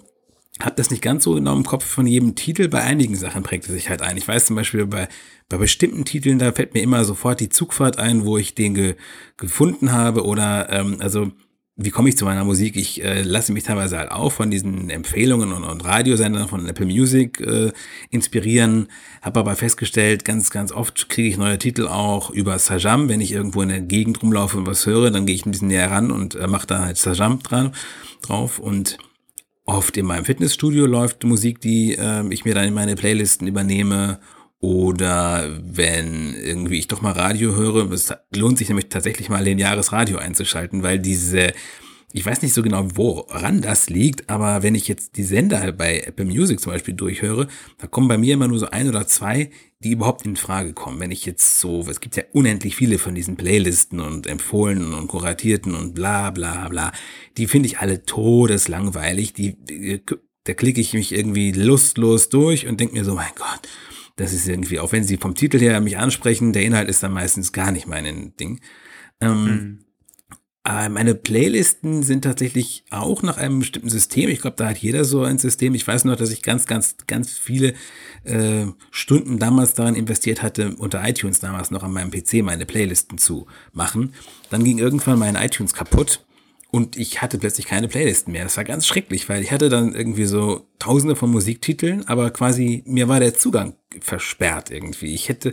habe 0.61 0.75
das 0.77 0.91
nicht 0.91 1.03
ganz 1.03 1.25
so 1.25 1.35
genau 1.35 1.57
im 1.57 1.65
Kopf 1.65 1.85
von 1.85 2.07
jedem 2.07 2.35
Titel. 2.35 2.69
Bei 2.69 2.83
einigen 2.83 3.15
Sachen 3.15 3.43
prägt 3.43 3.67
es 3.67 3.73
sich 3.73 3.89
halt 3.89 4.03
ein. 4.03 4.17
Ich 4.17 4.27
weiß 4.27 4.47
zum 4.47 4.57
Beispiel 4.57 4.87
bei 4.87 5.09
bei 5.53 5.59
bestimmten 5.59 6.07
Titeln, 6.07 6.39
da 6.39 6.51
fällt 6.53 6.73
mir 6.73 6.81
immer 6.81 7.05
sofort 7.05 7.39
die 7.39 7.51
Zugfahrt 7.51 7.99
ein, 7.99 8.25
wo 8.25 8.39
ich 8.39 8.55
den 8.55 8.75
ge 8.75 8.97
gefunden 9.37 9.93
habe 9.93 10.25
oder 10.25 10.71
ähm, 10.71 10.97
also 11.01 11.31
wie 11.77 11.91
komme 11.91 12.11
ich 12.11 12.19
zu 12.19 12.27
meiner 12.27 12.45
Musik? 12.45 12.77
Ich 12.77 13.03
äh, 13.03 13.23
lasse 13.23 13.53
mich 13.53 13.65
teilweise 13.65 13.97
halt 13.97 14.11
auch 14.11 14.31
von 14.31 14.51
diesen 14.51 14.91
Empfehlungen 14.91 15.53
und, 15.53 15.65
und 15.65 15.85
Radiosendern 15.85 16.47
von 16.47 16.69
Apple 16.69 16.85
Music 16.85 17.41
äh, 17.41 17.73
inspirieren, 18.11 18.89
habe 19.23 19.41
aber 19.41 19.57
festgestellt, 19.57 20.25
ganz, 20.25 20.51
ganz 20.51 20.71
oft 20.71 21.09
kriege 21.09 21.29
ich 21.29 21.39
neue 21.39 21.59
Titel 21.59 21.89
auch 21.89 22.31
über 22.31 22.59
Sajam. 22.59 23.09
Wenn 23.09 23.23
ich 23.23 23.33
irgendwo 23.33 23.63
in 23.63 23.71
der 23.71 23.81
Gegend 23.81 24.23
rumlaufe 24.23 24.59
und 24.59 24.67
was 24.67 24.85
höre, 24.85 25.11
dann 25.11 25.25
gehe 25.25 25.35
ich 25.35 25.47
ein 25.47 25.51
bisschen 25.51 25.69
näher 25.69 25.91
ran 25.91 26.11
und 26.11 26.35
äh, 26.35 26.47
mache 26.47 26.67
da 26.67 26.81
halt 26.81 26.99
Sajam 26.99 27.43
dran, 27.43 27.73
drauf 28.21 28.59
und 28.59 28.99
oft 29.65 29.97
in 29.97 30.05
meinem 30.05 30.27
Fitnessstudio 30.27 30.85
läuft 30.85 31.25
Musik, 31.25 31.61
die 31.63 31.95
äh, 31.95 32.23
ich 32.31 32.45
mir 32.45 32.55
dann 32.55 32.67
in 32.69 32.75
meine 32.75 32.97
Playlisten 32.97 33.47
übernehme 33.47 34.19
oder 34.63 35.59
wenn 35.61 36.35
irgendwie 36.35 36.79
ich 36.79 36.87
doch 36.87 37.03
mal 37.03 37.11
Radio 37.11 37.57
höre, 37.57 37.91
es 37.91 38.15
lohnt 38.33 38.59
sich 38.59 38.69
nämlich 38.69 38.89
tatsächlich 38.89 39.29
mal 39.29 39.43
lineares 39.43 39.91
Radio 39.91 40.19
einzuschalten, 40.19 40.85
weil 40.85 41.01
diese, 41.01 41.53
ich 42.13 42.25
weiß 42.25 42.43
nicht 42.43 42.55
so 42.55 42.63
genau, 42.63 42.87
woran 42.95 43.61
das 43.61 43.91
liegt, 43.91 44.31
aber 44.31 44.63
wenn 44.63 44.77
ich 44.77 44.87
jetzt 44.87 45.17
die 45.17 45.25
Sender 45.25 45.73
bei 45.73 46.03
Apple 46.07 46.27
Music 46.27 46.61
zum 46.61 46.71
Beispiel 46.71 46.95
durchhöre, 46.95 47.49
da 47.79 47.89
kommen 47.89 48.07
bei 48.07 48.17
mir 48.17 48.35
immer 48.35 48.47
nur 48.47 48.61
so 48.61 48.71
ein 48.71 48.89
oder 48.89 49.09
zwei, 49.09 49.51
die 49.81 49.91
überhaupt 49.91 50.25
in 50.27 50.37
Frage 50.37 50.75
kommen. 50.75 51.01
Wenn 51.01 51.11
ich 51.11 51.27
jetzt 51.27 51.59
so, 51.59 51.85
es 51.91 51.99
gibt 51.99 52.15
ja 52.15 52.23
unendlich 52.33 52.77
viele 52.77 52.99
von 52.99 53.17
diesen 53.17 53.35
Playlisten 53.35 53.99
und 53.99 54.29
empfohlenen 54.29 54.95
und 54.95 55.09
kuratierten 55.09 55.75
und 55.75 55.93
bla 55.93 56.31
bla 56.31 56.69
bla, 56.69 56.93
die 57.37 57.49
finde 57.49 57.67
ich 57.67 57.81
alle 57.81 58.05
todeslangweilig, 58.05 59.33
die, 59.33 59.57
die 59.57 60.01
da 60.45 60.55
klicke 60.55 60.81
ich 60.81 60.93
mich 60.93 61.13
irgendwie 61.13 61.51
lustlos 61.51 62.29
durch 62.29 62.69
und 62.69 62.79
denke 62.79 62.95
mir 62.95 63.05
so, 63.05 63.15
mein 63.15 63.31
Gott, 63.37 63.69
das 64.17 64.33
ist 64.33 64.49
irgendwie, 64.49 64.79
auch 64.79 64.93
wenn 64.93 65.05
sie 65.05 65.17
vom 65.17 65.35
Titel 65.35 65.59
her 65.59 65.81
mich 65.81 65.99
ansprechen, 65.99 66.53
der 66.53 66.63
Inhalt 66.63 66.89
ist 66.89 67.03
dann 67.03 67.13
meistens 67.13 67.53
gar 67.53 67.73
nicht 67.73 67.87
mein 67.87 68.35
Ding. 68.37 68.61
Ähm, 69.21 69.45
mhm. 69.45 69.79
Äh, 70.65 70.89
meine 70.89 71.17
Playlisten 71.17 72.05
sind 72.05 72.23
tatsächlich 72.23 72.85
auch 72.91 73.23
nach 73.23 73.37
einem 73.37 73.59
bestimmten 73.59 73.89
System. 73.89 74.29
Ich 74.29 74.41
glaube, 74.41 74.57
da 74.57 74.69
hat 74.69 74.79
jeder 74.79 75.05
so 75.05 75.25
ein 75.25 75.39
System. 75.39 75.75
Ich 75.75 75.87
weiß 75.87 76.05
noch, 76.05 76.17
dass 76.17 76.31
ich 76.31 76.43
ganz, 76.43 76.67
ganz, 76.67 76.97
ganz 77.09 77.33
viele 77.33 77.75
äh, 78.23 78.67
Stunden 78.93 79.39
damals 79.39 79.75
daran 79.75 79.97
investiert 79.97 80.43
hatte, 80.43 80.77
unter 80.77 81.07
iTunes 81.07 81.41
damals 81.41 81.73
noch 81.73 81.83
an 81.83 81.93
meinem 81.93 82.13
PC 82.13 82.45
meine 82.45 82.65
Playlisten 82.65 83.19
zu 83.19 83.47
machen. 83.73 84.15
Dann 84.51 84.63
ging 84.63 84.79
irgendwann 84.79 85.19
mein 85.19 85.35
iTunes 85.35 85.73
kaputt 85.73 86.25
und 86.75 86.97
ich 86.97 87.21
hatte 87.21 87.37
plötzlich 87.37 87.67
keine 87.67 87.87
Playlisten 87.87 88.33
mehr. 88.33 88.45
Das 88.45 88.57
war 88.57 88.65
ganz 88.65 88.87
schrecklich, 88.87 89.29
weil 89.29 89.43
ich 89.43 89.53
hatte 89.53 89.69
dann 89.69 89.95
irgendwie 89.95 90.25
so 90.25 90.67
tausende 90.79 91.15
von 91.15 91.31
Musiktiteln, 91.31 92.09
aber 92.09 92.31
quasi 92.31 92.83
mir 92.87 93.09
war 93.09 93.21
der 93.21 93.35
Zugang 93.35 93.75
versperrt 94.01 94.71
irgendwie. 94.71 95.15
Ich 95.15 95.29
hätte, 95.29 95.53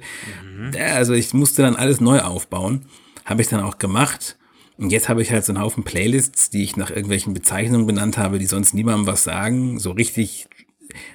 mhm. 0.56 0.72
also 0.80 1.14
ich 1.14 1.34
musste 1.34 1.62
dann 1.62 1.76
alles 1.76 2.00
neu 2.00 2.22
aufbauen. 2.22 2.86
Habe 3.26 3.42
ich 3.42 3.50
dann 3.50 3.60
auch 3.60 3.80
gemacht. 3.80 4.38
Und 4.78 4.94
jetzt 4.94 5.10
habe 5.10 5.22
ich 5.22 5.34
halt 5.34 5.44
so 5.44 5.52
einen 5.52 5.62
Haufen 5.62 5.84
Playlists, 5.84 6.52
die 6.52 6.64
ich 6.64 6.78
nach 6.78 6.90
irgendwelchen 6.90 7.34
Bezeichnungen 7.34 7.86
benannt 7.86 8.18
habe, 8.18 8.40
die 8.40 8.46
sonst 8.46 8.74
niemandem 8.74 9.06
was 9.06 9.26
sagen. 9.26 9.78
So 9.78 9.92
richtig 9.92 10.48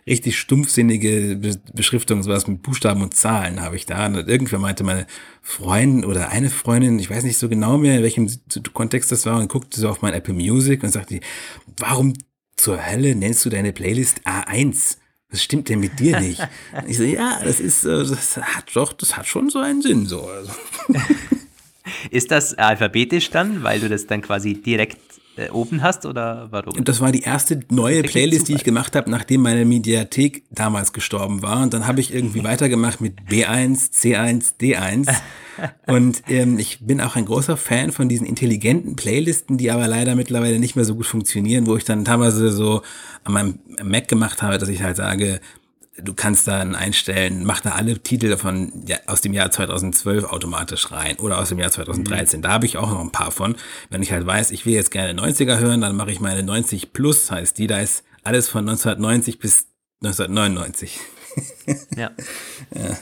richtig 0.07 0.39
stumpfsinnige 0.39 1.37
Be 1.37 1.61
Beschriftung, 1.73 2.23
sowas 2.23 2.47
mit 2.47 2.63
Buchstaben 2.63 3.03
und 3.03 3.15
Zahlen 3.15 3.61
habe 3.61 3.77
ich 3.77 3.87
da. 3.87 4.07
Und 4.07 4.29
irgendwer 4.29 4.59
meinte 4.59 4.85
meine 4.85 5.07
Freundin 5.43 6.05
oder 6.05 6.31
eine 6.31 6.51
Freundin, 6.51 6.99
ich 6.99 7.11
weiß 7.11 7.25
nicht 7.25 7.39
so 7.39 7.49
genau 7.49 7.79
mehr, 7.79 7.97
in 7.99 8.03
welchem 8.03 8.31
Kontext 8.73 9.13
das 9.13 9.27
war, 9.27 9.41
und 9.41 9.49
guckte 9.49 9.81
so 9.81 9.89
auf 9.89 10.03
mein 10.03 10.15
Apple 10.15 10.35
Music 10.35 10.83
und 10.83 10.91
sagte, 10.91 11.21
warum 11.79 12.15
zur 12.57 12.85
Hölle 12.85 13.15
nennst 13.15 13.45
du 13.45 13.51
deine 13.51 13.73
Playlist 13.73 14.27
A1? 14.27 14.99
Was 15.31 15.43
stimmt 15.43 15.69
denn 15.69 15.81
mit 15.81 15.99
dir 15.99 16.21
nicht? 16.21 16.47
ich 16.87 16.97
so, 16.97 17.03
ja, 17.03 17.41
das 17.43 17.61
ist, 17.61 17.85
äh, 17.85 18.05
das 18.05 18.37
hat 18.37 18.67
doch, 18.75 18.93
das 18.93 19.17
hat 19.17 19.27
schon 19.27 19.51
so 19.51 19.59
einen 19.59 19.83
Sinn, 19.83 20.07
so. 20.07 20.29
Also. 20.29 20.53
Ist 22.11 22.31
das 22.31 22.55
alphabetisch 22.55 23.31
dann, 23.31 23.63
weil 23.63 23.81
du 23.81 23.89
das 23.89 24.07
dann 24.07 24.23
quasi 24.23 24.55
direkt 24.55 25.14
oben 25.53 25.83
hast 25.83 26.07
oder 26.07 26.49
warum? 26.51 26.85
Das 26.85 27.01
war 27.01 27.13
die 27.13 27.23
erste 27.23 27.61
neue 27.71 28.03
Playlist, 28.03 28.49
die 28.49 28.55
ich 28.55 28.65
gemacht 28.65 28.95
habe, 28.97 29.11
nachdem 29.11 29.43
meine 29.43 29.65
Mediathek 29.65 30.45
damals 30.51 30.93
gestorben 30.93 31.43
war. 31.43 31.63
Und 31.63 31.75
dann 31.75 31.87
habe 31.87 32.01
ich 32.01 32.15
irgendwie 32.15 32.45
weitergemacht 32.45 33.01
mit 33.01 33.21
B1, 33.29 33.93
C1, 33.93 34.55
D1. 34.61 35.13
Und 35.87 36.23
ähm, 36.29 36.59
ich 36.59 36.81
bin 36.81 37.01
auch 37.01 37.17
ein 37.17 37.27
großer 37.27 37.57
Fan 37.57 37.93
von 37.93 38.09
diesen 38.09 38.27
intelligenten 38.27 38.97
Playlisten, 38.97 39.57
die 39.59 39.71
aber 39.71 39.87
leider 39.87 40.15
mittlerweile 40.15 40.59
nicht 40.59 40.77
mehr 40.77 40.85
so 40.85 40.95
gut 40.95 41.07
funktionieren, 41.07 41.67
wo 41.67 41.77
ich 41.77 41.85
dann 41.85 42.05
teilweise 42.05 42.51
so 42.51 42.83
an 43.25 43.33
meinem 43.33 43.59
Mac 43.83 44.09
gemacht 44.09 44.43
habe, 44.43 44.59
dass 44.59 44.69
ich 44.69 44.83
halt 44.83 44.97
sage, 44.97 45.41
du 45.97 46.15
kannst 46.15 46.49
dann 46.49 46.75
einstellen, 46.75 47.45
mach 47.45 47.61
da 47.61 47.71
alle 47.71 47.99
Titel 47.99 48.29
davon 48.29 48.85
ja, 48.87 48.97
aus 49.07 49.21
dem 49.21 49.33
Jahr 49.33 49.51
2012 49.51 50.25
automatisch 50.25 50.91
rein 50.91 51.17
oder 51.17 51.39
aus 51.39 51.51
dem 51.51 51.59
Jahr 51.59 51.71
2013. 51.71 52.41
Mhm. 52.41 52.43
Da 52.43 52.51
habe 52.51 52.67
ich 52.67 52.77
auch 52.77 52.91
noch 52.91 53.01
ein 53.01 53.13
paar 53.13 53.31
von. 53.31 53.57
Wenn 53.91 54.03
ich 54.03 54.13
halt 54.13 54.27
weiß, 54.27 54.51
ich 54.51 54.67
will 54.67 54.75
jetzt 54.75 54.91
gerne 54.91 55.19
90er 55.21 55.59
hören, 55.59 55.81
dann 55.81 55.97
mache 55.97 56.11
ich 56.11 56.21
meine 56.21 56.43
90 56.43 56.93
Plus, 56.93 57.31
heißt 57.31 57.59
die, 57.59 57.67
da 57.67 57.81
ist 57.81 58.05
alles 58.25 58.49
von 58.49 58.69
1990 58.69 59.39
bis 59.39 59.67
1999. 60.03 60.99
ja. 61.97 62.11
ja. 62.75 62.99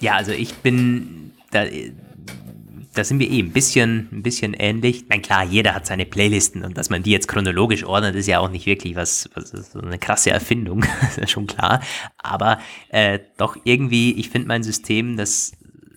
Ja, 0.00 0.16
also 0.16 0.32
ich 0.32 0.54
bin 0.56 1.32
da 1.52 1.64
da 2.94 3.04
sind 3.04 3.18
wir 3.18 3.30
eh 3.30 3.40
ein 3.40 3.52
bisschen, 3.52 4.08
ein 4.12 4.22
bisschen 4.22 4.54
ähnlich. 4.54 5.06
Nein, 5.08 5.22
klar, 5.22 5.44
jeder 5.44 5.74
hat 5.74 5.86
seine 5.86 6.04
Playlisten 6.04 6.64
und 6.64 6.76
dass 6.76 6.90
man 6.90 7.02
die 7.02 7.10
jetzt 7.10 7.28
chronologisch 7.28 7.84
ordnet, 7.84 8.14
ist 8.14 8.26
ja 8.26 8.38
auch 8.40 8.50
nicht 8.50 8.66
wirklich 8.66 8.96
was, 8.96 9.30
was 9.34 9.50
so 9.72 9.80
eine 9.80 9.98
krasse 9.98 10.30
Erfindung, 10.30 10.84
ist 11.08 11.18
ja 11.18 11.26
schon 11.26 11.46
klar. 11.46 11.80
Aber 12.18 12.58
äh, 12.90 13.18
doch 13.38 13.56
irgendwie, 13.64 14.12
ich 14.12 14.28
finde 14.28 14.48
mein 14.48 14.62
System, 14.62 15.16
das 15.16 15.52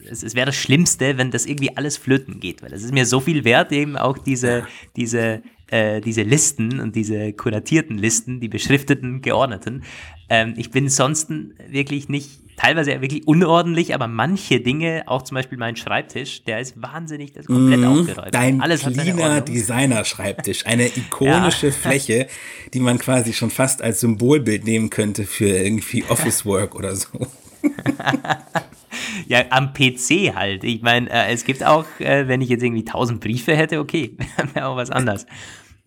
es, 0.09 0.23
es 0.23 0.35
wäre 0.35 0.47
das 0.47 0.55
Schlimmste, 0.55 1.17
wenn 1.17 1.31
das 1.31 1.45
irgendwie 1.45 1.75
alles 1.75 1.97
flöten 1.97 2.39
geht, 2.39 2.61
weil 2.61 2.73
es 2.73 2.83
ist 2.83 2.93
mir 2.93 3.05
so 3.05 3.19
viel 3.19 3.43
wert, 3.43 3.71
eben 3.71 3.97
auch 3.97 4.17
diese, 4.17 4.67
diese, 4.95 5.41
äh, 5.67 6.01
diese 6.01 6.21
Listen 6.21 6.79
und 6.79 6.95
diese 6.95 7.33
kuratierten 7.33 7.97
Listen, 7.97 8.39
die 8.39 8.47
beschrifteten, 8.47 9.21
geordneten. 9.21 9.83
Ähm, 10.29 10.53
ich 10.57 10.71
bin 10.71 10.89
sonst 10.89 11.29
wirklich 11.69 12.09
nicht 12.09 12.44
teilweise 12.55 13.01
wirklich 13.01 13.27
unordentlich, 13.27 13.93
aber 13.93 14.07
manche 14.07 14.59
Dinge, 14.59 15.03
auch 15.07 15.21
zum 15.23 15.35
Beispiel 15.35 15.57
mein 15.57 15.75
Schreibtisch, 15.75 16.43
der 16.43 16.59
ist 16.59 16.81
wahnsinnig, 16.81 17.33
der 17.33 17.41
ist 17.41 17.47
komplett 17.47 17.79
mm, 17.81 17.85
aufgeräumt. 17.85 18.33
Dein 18.33 18.61
Alles 18.61 18.81
cleaner 18.81 19.41
Designer-Schreibtisch, 19.41 20.65
eine 20.65 20.87
ikonische 20.97 21.67
ja. 21.67 21.73
Fläche, 21.73 22.27
die 22.73 22.79
man 22.79 22.97
quasi 22.97 23.33
schon 23.33 23.49
fast 23.49 23.81
als 23.81 23.99
Symbolbild 23.99 24.63
nehmen 24.65 24.89
könnte 24.89 25.25
für 25.25 25.47
irgendwie 25.47 26.03
Office 26.09 26.45
Work 26.45 26.75
oder 26.75 26.95
so. 26.95 27.27
ja, 29.27 29.43
am 29.49 29.73
PC 29.73 30.35
halt. 30.35 30.63
Ich 30.63 30.81
meine, 30.81 31.09
äh, 31.09 31.33
es 31.33 31.43
gibt 31.43 31.63
auch, 31.63 31.85
äh, 31.99 32.27
wenn 32.27 32.41
ich 32.41 32.49
jetzt 32.49 32.63
irgendwie 32.63 32.85
tausend 32.85 33.21
Briefe 33.21 33.55
hätte, 33.55 33.79
okay, 33.79 34.15
wäre 34.53 34.67
auch 34.67 34.77
was 34.77 34.91
anderes. 34.91 35.25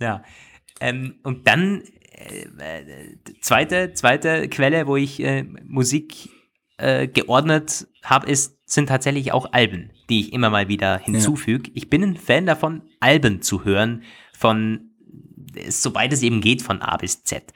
Ja. 0.01 0.23
Ähm, 0.81 1.15
und 1.23 1.47
dann 1.47 1.83
äh, 2.13 2.43
äh 2.43 3.17
zweite, 3.41 3.95
zweite 3.95 4.49
Quelle, 4.49 4.87
wo 4.87 4.97
ich 4.97 5.23
äh, 5.23 5.45
Musik 5.67 6.29
äh, 6.79 7.09
geordnet 7.09 7.87
habe, 8.03 8.31
ist, 8.31 8.59
sind 8.65 8.89
tatsächlich 8.89 9.33
auch 9.33 9.53
Alben, 9.53 9.91
die 10.09 10.21
ich 10.21 10.33
immer 10.33 10.51
mal 10.51 10.69
wieder 10.69 10.99
hinzufüge. 10.99 11.69
Ja. 11.69 11.73
Ich 11.75 11.91
bin 11.91 12.03
ein 12.03 12.17
Fan 12.17 12.47
davon, 12.47 12.83
Alben 13.01 13.43
zu 13.43 13.65
hören, 13.65 14.03
von, 14.33 14.91
soweit 15.69 16.13
es 16.13 16.23
eben 16.23 16.41
geht, 16.41 16.63
von 16.63 16.81
A 16.81 16.97
bis 16.97 17.25
Z. 17.25 17.53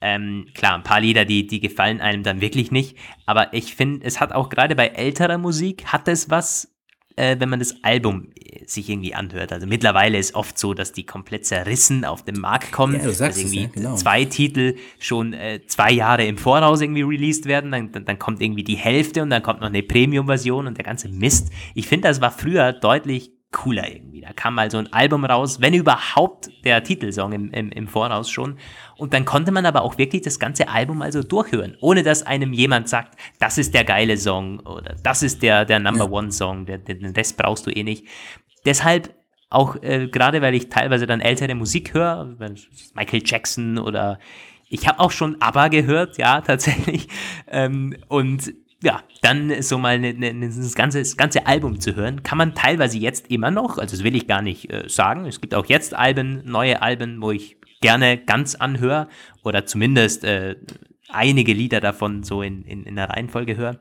Ähm, 0.00 0.46
klar, 0.54 0.76
ein 0.76 0.82
paar 0.82 1.00
Lieder, 1.00 1.24
die, 1.24 1.46
die 1.46 1.60
gefallen 1.60 2.00
einem 2.00 2.22
dann 2.22 2.40
wirklich 2.40 2.70
nicht. 2.70 2.96
Aber 3.26 3.52
ich 3.52 3.74
finde, 3.74 4.06
es 4.06 4.20
hat 4.20 4.32
auch 4.32 4.48
gerade 4.48 4.74
bei 4.74 4.86
älterer 4.86 5.36
Musik, 5.36 5.86
hat 5.86 6.08
es 6.08 6.30
was, 6.30 6.74
äh, 7.16 7.36
wenn 7.38 7.48
man 7.48 7.58
das 7.58 7.82
Album 7.82 8.28
äh, 8.34 8.64
sich 8.66 8.88
irgendwie 8.88 9.14
anhört. 9.14 9.52
Also 9.52 9.66
mittlerweile 9.66 10.18
ist 10.18 10.34
oft 10.34 10.58
so, 10.58 10.74
dass 10.74 10.92
die 10.92 11.04
komplett 11.04 11.46
zerrissen 11.46 12.04
auf 12.04 12.24
den 12.24 12.38
Markt 12.38 12.72
kommen. 12.72 12.94
Ja, 12.94 13.02
du 13.02 13.12
sagst 13.12 13.38
also 13.38 13.40
irgendwie 13.40 13.64
es, 13.64 13.74
ja, 13.76 13.82
genau. 13.82 13.96
zwei 13.96 14.24
Titel 14.24 14.76
schon 14.98 15.32
äh, 15.32 15.60
zwei 15.66 15.92
Jahre 15.92 16.24
im 16.24 16.38
Voraus 16.38 16.80
irgendwie 16.80 17.02
released 17.02 17.46
werden. 17.46 17.72
Dann, 17.72 17.92
dann, 17.92 18.04
dann 18.04 18.18
kommt 18.18 18.40
irgendwie 18.40 18.64
die 18.64 18.76
Hälfte 18.76 19.22
und 19.22 19.30
dann 19.30 19.42
kommt 19.42 19.60
noch 19.60 19.68
eine 19.68 19.82
Premium-Version 19.82 20.66
und 20.66 20.76
der 20.76 20.84
ganze 20.84 21.08
Mist. 21.08 21.50
Ich 21.74 21.86
finde, 21.86 22.08
das 22.08 22.20
war 22.20 22.30
früher 22.30 22.72
deutlich 22.72 23.32
cooler 23.52 23.90
irgendwie. 23.92 24.20
Da 24.20 24.32
kam 24.32 24.54
mal 24.54 24.70
so 24.70 24.78
ein 24.78 24.92
Album 24.92 25.24
raus, 25.24 25.60
wenn 25.60 25.74
überhaupt 25.74 26.50
der 26.64 26.82
Titelsong 26.84 27.32
im, 27.32 27.50
im, 27.50 27.70
im 27.70 27.88
Voraus 27.88 28.30
schon. 28.30 28.58
Und 28.96 29.12
dann 29.12 29.24
konnte 29.24 29.50
man 29.50 29.66
aber 29.66 29.82
auch 29.82 29.98
wirklich 29.98 30.22
das 30.22 30.38
ganze 30.38 30.68
Album 30.68 31.02
also 31.02 31.22
durchhören, 31.22 31.76
ohne 31.80 32.02
dass 32.02 32.22
einem 32.22 32.52
jemand 32.52 32.88
sagt, 32.88 33.18
das 33.38 33.58
ist 33.58 33.74
der 33.74 33.84
geile 33.84 34.16
Song 34.16 34.60
oder 34.60 34.94
das 35.02 35.22
ist 35.22 35.42
der, 35.42 35.64
der 35.64 35.78
Number. 35.78 36.10
One 36.10 36.32
Song, 36.32 36.66
den, 36.66 36.84
den 36.84 37.06
Rest 37.06 37.36
brauchst 37.36 37.66
du 37.66 37.70
eh 37.70 37.82
nicht. 37.82 38.06
Deshalb 38.64 39.14
auch 39.48 39.76
äh, 39.82 40.08
gerade, 40.08 40.42
weil 40.42 40.54
ich 40.54 40.68
teilweise 40.68 41.06
dann 41.06 41.20
ältere 41.20 41.54
Musik 41.54 41.92
höre, 41.92 42.36
Michael 42.94 43.22
Jackson 43.24 43.78
oder 43.78 44.18
ich 44.68 44.86
habe 44.86 45.00
auch 45.00 45.10
schon 45.10 45.40
ABBA 45.40 45.68
gehört, 45.68 46.18
ja, 46.18 46.40
tatsächlich. 46.46 47.08
Ähm, 47.48 47.96
und 48.08 48.54
ja, 48.82 49.02
dann 49.20 49.62
so 49.62 49.78
mal 49.78 49.98
ne, 49.98 50.14
ne, 50.14 50.48
das, 50.48 50.74
ganze, 50.74 51.00
das 51.00 51.16
ganze 51.16 51.46
Album 51.46 51.80
zu 51.80 51.96
hören, 51.96 52.22
kann 52.22 52.38
man 52.38 52.54
teilweise 52.54 52.98
jetzt 52.98 53.30
immer 53.30 53.50
noch, 53.50 53.78
also 53.78 53.96
das 53.96 54.04
will 54.04 54.16
ich 54.16 54.26
gar 54.26 54.42
nicht 54.42 54.72
äh, 54.72 54.88
sagen. 54.88 55.26
Es 55.26 55.40
gibt 55.40 55.54
auch 55.54 55.66
jetzt 55.66 55.94
Alben, 55.94 56.42
neue 56.44 56.80
Alben, 56.80 57.20
wo 57.20 57.30
ich 57.30 57.58
gerne 57.80 58.18
ganz 58.18 58.54
anhöre 58.54 59.08
oder 59.42 59.66
zumindest 59.66 60.24
äh, 60.24 60.56
einige 61.08 61.52
Lieder 61.52 61.80
davon 61.80 62.22
so 62.22 62.42
in, 62.42 62.62
in, 62.64 62.84
in 62.84 62.96
der 62.96 63.10
Reihenfolge 63.10 63.56
höre. 63.56 63.78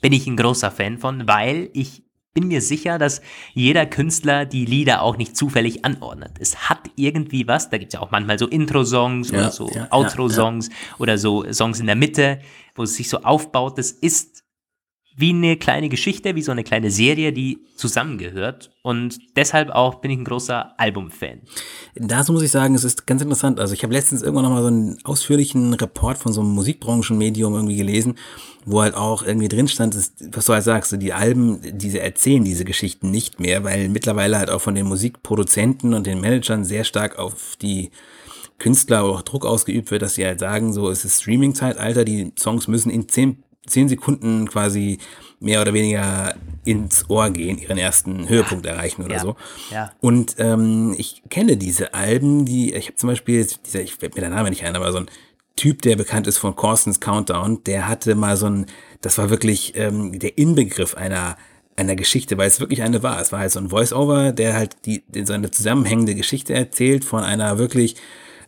Bin 0.00 0.12
ich 0.12 0.26
ein 0.26 0.36
großer 0.36 0.70
Fan 0.70 0.98
von, 0.98 1.26
weil 1.28 1.70
ich 1.72 2.02
bin 2.34 2.48
mir 2.48 2.60
sicher, 2.60 2.98
dass 2.98 3.22
jeder 3.54 3.86
Künstler 3.86 4.44
die 4.44 4.64
Lieder 4.64 5.02
auch 5.02 5.16
nicht 5.16 5.36
zufällig 5.36 5.84
anordnet. 5.84 6.32
Es 6.40 6.68
hat 6.68 6.80
irgendwie 6.96 7.46
was, 7.46 7.70
da 7.70 7.78
gibt 7.78 7.94
es 7.94 7.98
ja 7.98 8.04
auch 8.04 8.10
manchmal 8.10 8.38
so 8.38 8.48
Intro-Songs 8.48 9.30
ja, 9.30 9.38
oder 9.38 9.50
so 9.52 9.70
ja, 9.72 9.86
Outro-Songs 9.90 10.68
ja, 10.68 10.74
oder 10.98 11.16
so 11.16 11.50
Songs 11.52 11.78
in 11.78 11.86
der 11.86 11.94
Mitte, 11.94 12.40
wo 12.74 12.82
es 12.82 12.94
sich 12.94 13.08
so 13.08 13.18
aufbaut. 13.18 13.78
Das 13.78 13.90
ist 13.90 14.44
wie 15.16 15.30
eine 15.30 15.56
kleine 15.56 15.88
Geschichte, 15.88 16.34
wie 16.34 16.42
so 16.42 16.50
eine 16.50 16.64
kleine 16.64 16.90
Serie, 16.90 17.32
die 17.32 17.58
zusammengehört. 17.76 18.70
Und 18.82 19.18
deshalb 19.36 19.70
auch 19.70 19.96
bin 19.96 20.10
ich 20.10 20.18
ein 20.18 20.24
großer 20.24 20.78
Album-Fan. 20.78 21.42
Dazu 21.94 22.32
muss 22.32 22.42
ich 22.42 22.50
sagen, 22.50 22.74
es 22.74 22.82
ist 22.82 23.06
ganz 23.06 23.22
interessant. 23.22 23.60
Also 23.60 23.74
ich 23.74 23.84
habe 23.84 23.92
letztens 23.92 24.22
irgendwann 24.22 24.44
nochmal 24.44 24.62
so 24.62 24.68
einen 24.68 24.98
ausführlichen 25.04 25.74
Report 25.74 26.18
von 26.18 26.32
so 26.32 26.40
einem 26.40 26.50
Musikbranchenmedium 26.50 27.54
irgendwie 27.54 27.76
gelesen, 27.76 28.16
wo 28.64 28.82
halt 28.82 28.94
auch 28.94 29.22
irgendwie 29.22 29.48
drin 29.48 29.68
stand, 29.68 29.94
was 29.94 30.46
du 30.46 30.52
halt 30.52 30.64
sagst, 30.64 31.00
die 31.00 31.12
Alben, 31.12 31.60
diese 31.78 32.00
erzählen 32.00 32.42
diese 32.42 32.64
Geschichten 32.64 33.10
nicht 33.10 33.38
mehr, 33.38 33.62
weil 33.62 33.88
mittlerweile 33.88 34.38
halt 34.38 34.50
auch 34.50 34.60
von 34.60 34.74
den 34.74 34.86
Musikproduzenten 34.86 35.94
und 35.94 36.06
den 36.06 36.20
Managern 36.20 36.64
sehr 36.64 36.82
stark 36.82 37.18
auf 37.18 37.56
die 37.62 37.90
Künstler 38.58 39.04
auch 39.04 39.22
Druck 39.22 39.44
ausgeübt 39.44 39.90
wird, 39.90 40.02
dass 40.02 40.14
sie 40.14 40.24
halt 40.24 40.40
sagen, 40.40 40.72
so 40.72 40.90
es 40.90 41.04
ist 41.04 41.22
Streaming-Zeitalter, 41.22 42.04
die 42.04 42.32
Songs 42.38 42.68
müssen 42.68 42.90
in 42.90 43.08
zehn 43.08 43.42
zehn 43.66 43.88
Sekunden 43.88 44.48
quasi 44.48 44.98
mehr 45.40 45.60
oder 45.60 45.74
weniger 45.74 46.34
ins 46.64 47.08
Ohr 47.08 47.30
gehen, 47.30 47.58
ihren 47.58 47.78
ersten 47.78 48.28
Höhepunkt 48.28 48.66
erreichen 48.66 49.04
oder 49.04 49.14
ja, 49.14 49.20
so. 49.20 49.36
Ja. 49.70 49.92
Und 50.00 50.36
ähm, 50.38 50.94
ich 50.98 51.22
kenne 51.28 51.56
diese 51.56 51.94
Alben, 51.94 52.44
die, 52.44 52.74
ich 52.74 52.86
habe 52.86 52.96
zum 52.96 53.08
Beispiel, 53.08 53.46
dieser, 53.66 53.80
ich 53.80 53.94
fällt 53.94 54.14
mir 54.14 54.22
der 54.22 54.30
Name 54.30 54.50
nicht 54.50 54.64
ein, 54.64 54.76
aber 54.76 54.92
so 54.92 54.98
ein 54.98 55.06
Typ, 55.56 55.82
der 55.82 55.96
bekannt 55.96 56.26
ist 56.26 56.38
von 56.38 56.56
Corstens 56.56 57.00
Countdown, 57.00 57.62
der 57.64 57.88
hatte 57.88 58.14
mal 58.14 58.36
so 58.36 58.46
ein, 58.46 58.66
das 59.02 59.18
war 59.18 59.30
wirklich 59.30 59.74
ähm, 59.76 60.18
der 60.18 60.36
Inbegriff 60.36 60.94
einer 60.94 61.36
einer 61.76 61.96
Geschichte, 61.96 62.38
weil 62.38 62.46
es 62.46 62.60
wirklich 62.60 62.82
eine 62.82 63.02
war. 63.02 63.20
Es 63.20 63.32
war 63.32 63.40
halt 63.40 63.50
so 63.50 63.58
ein 63.58 63.70
Voice-Over, 63.70 64.30
der 64.30 64.54
halt 64.54 64.76
die, 64.86 65.02
so 65.24 65.32
eine 65.32 65.50
zusammenhängende 65.50 66.14
Geschichte 66.14 66.54
erzählt 66.54 67.04
von 67.04 67.24
einer 67.24 67.58
wirklich 67.58 67.96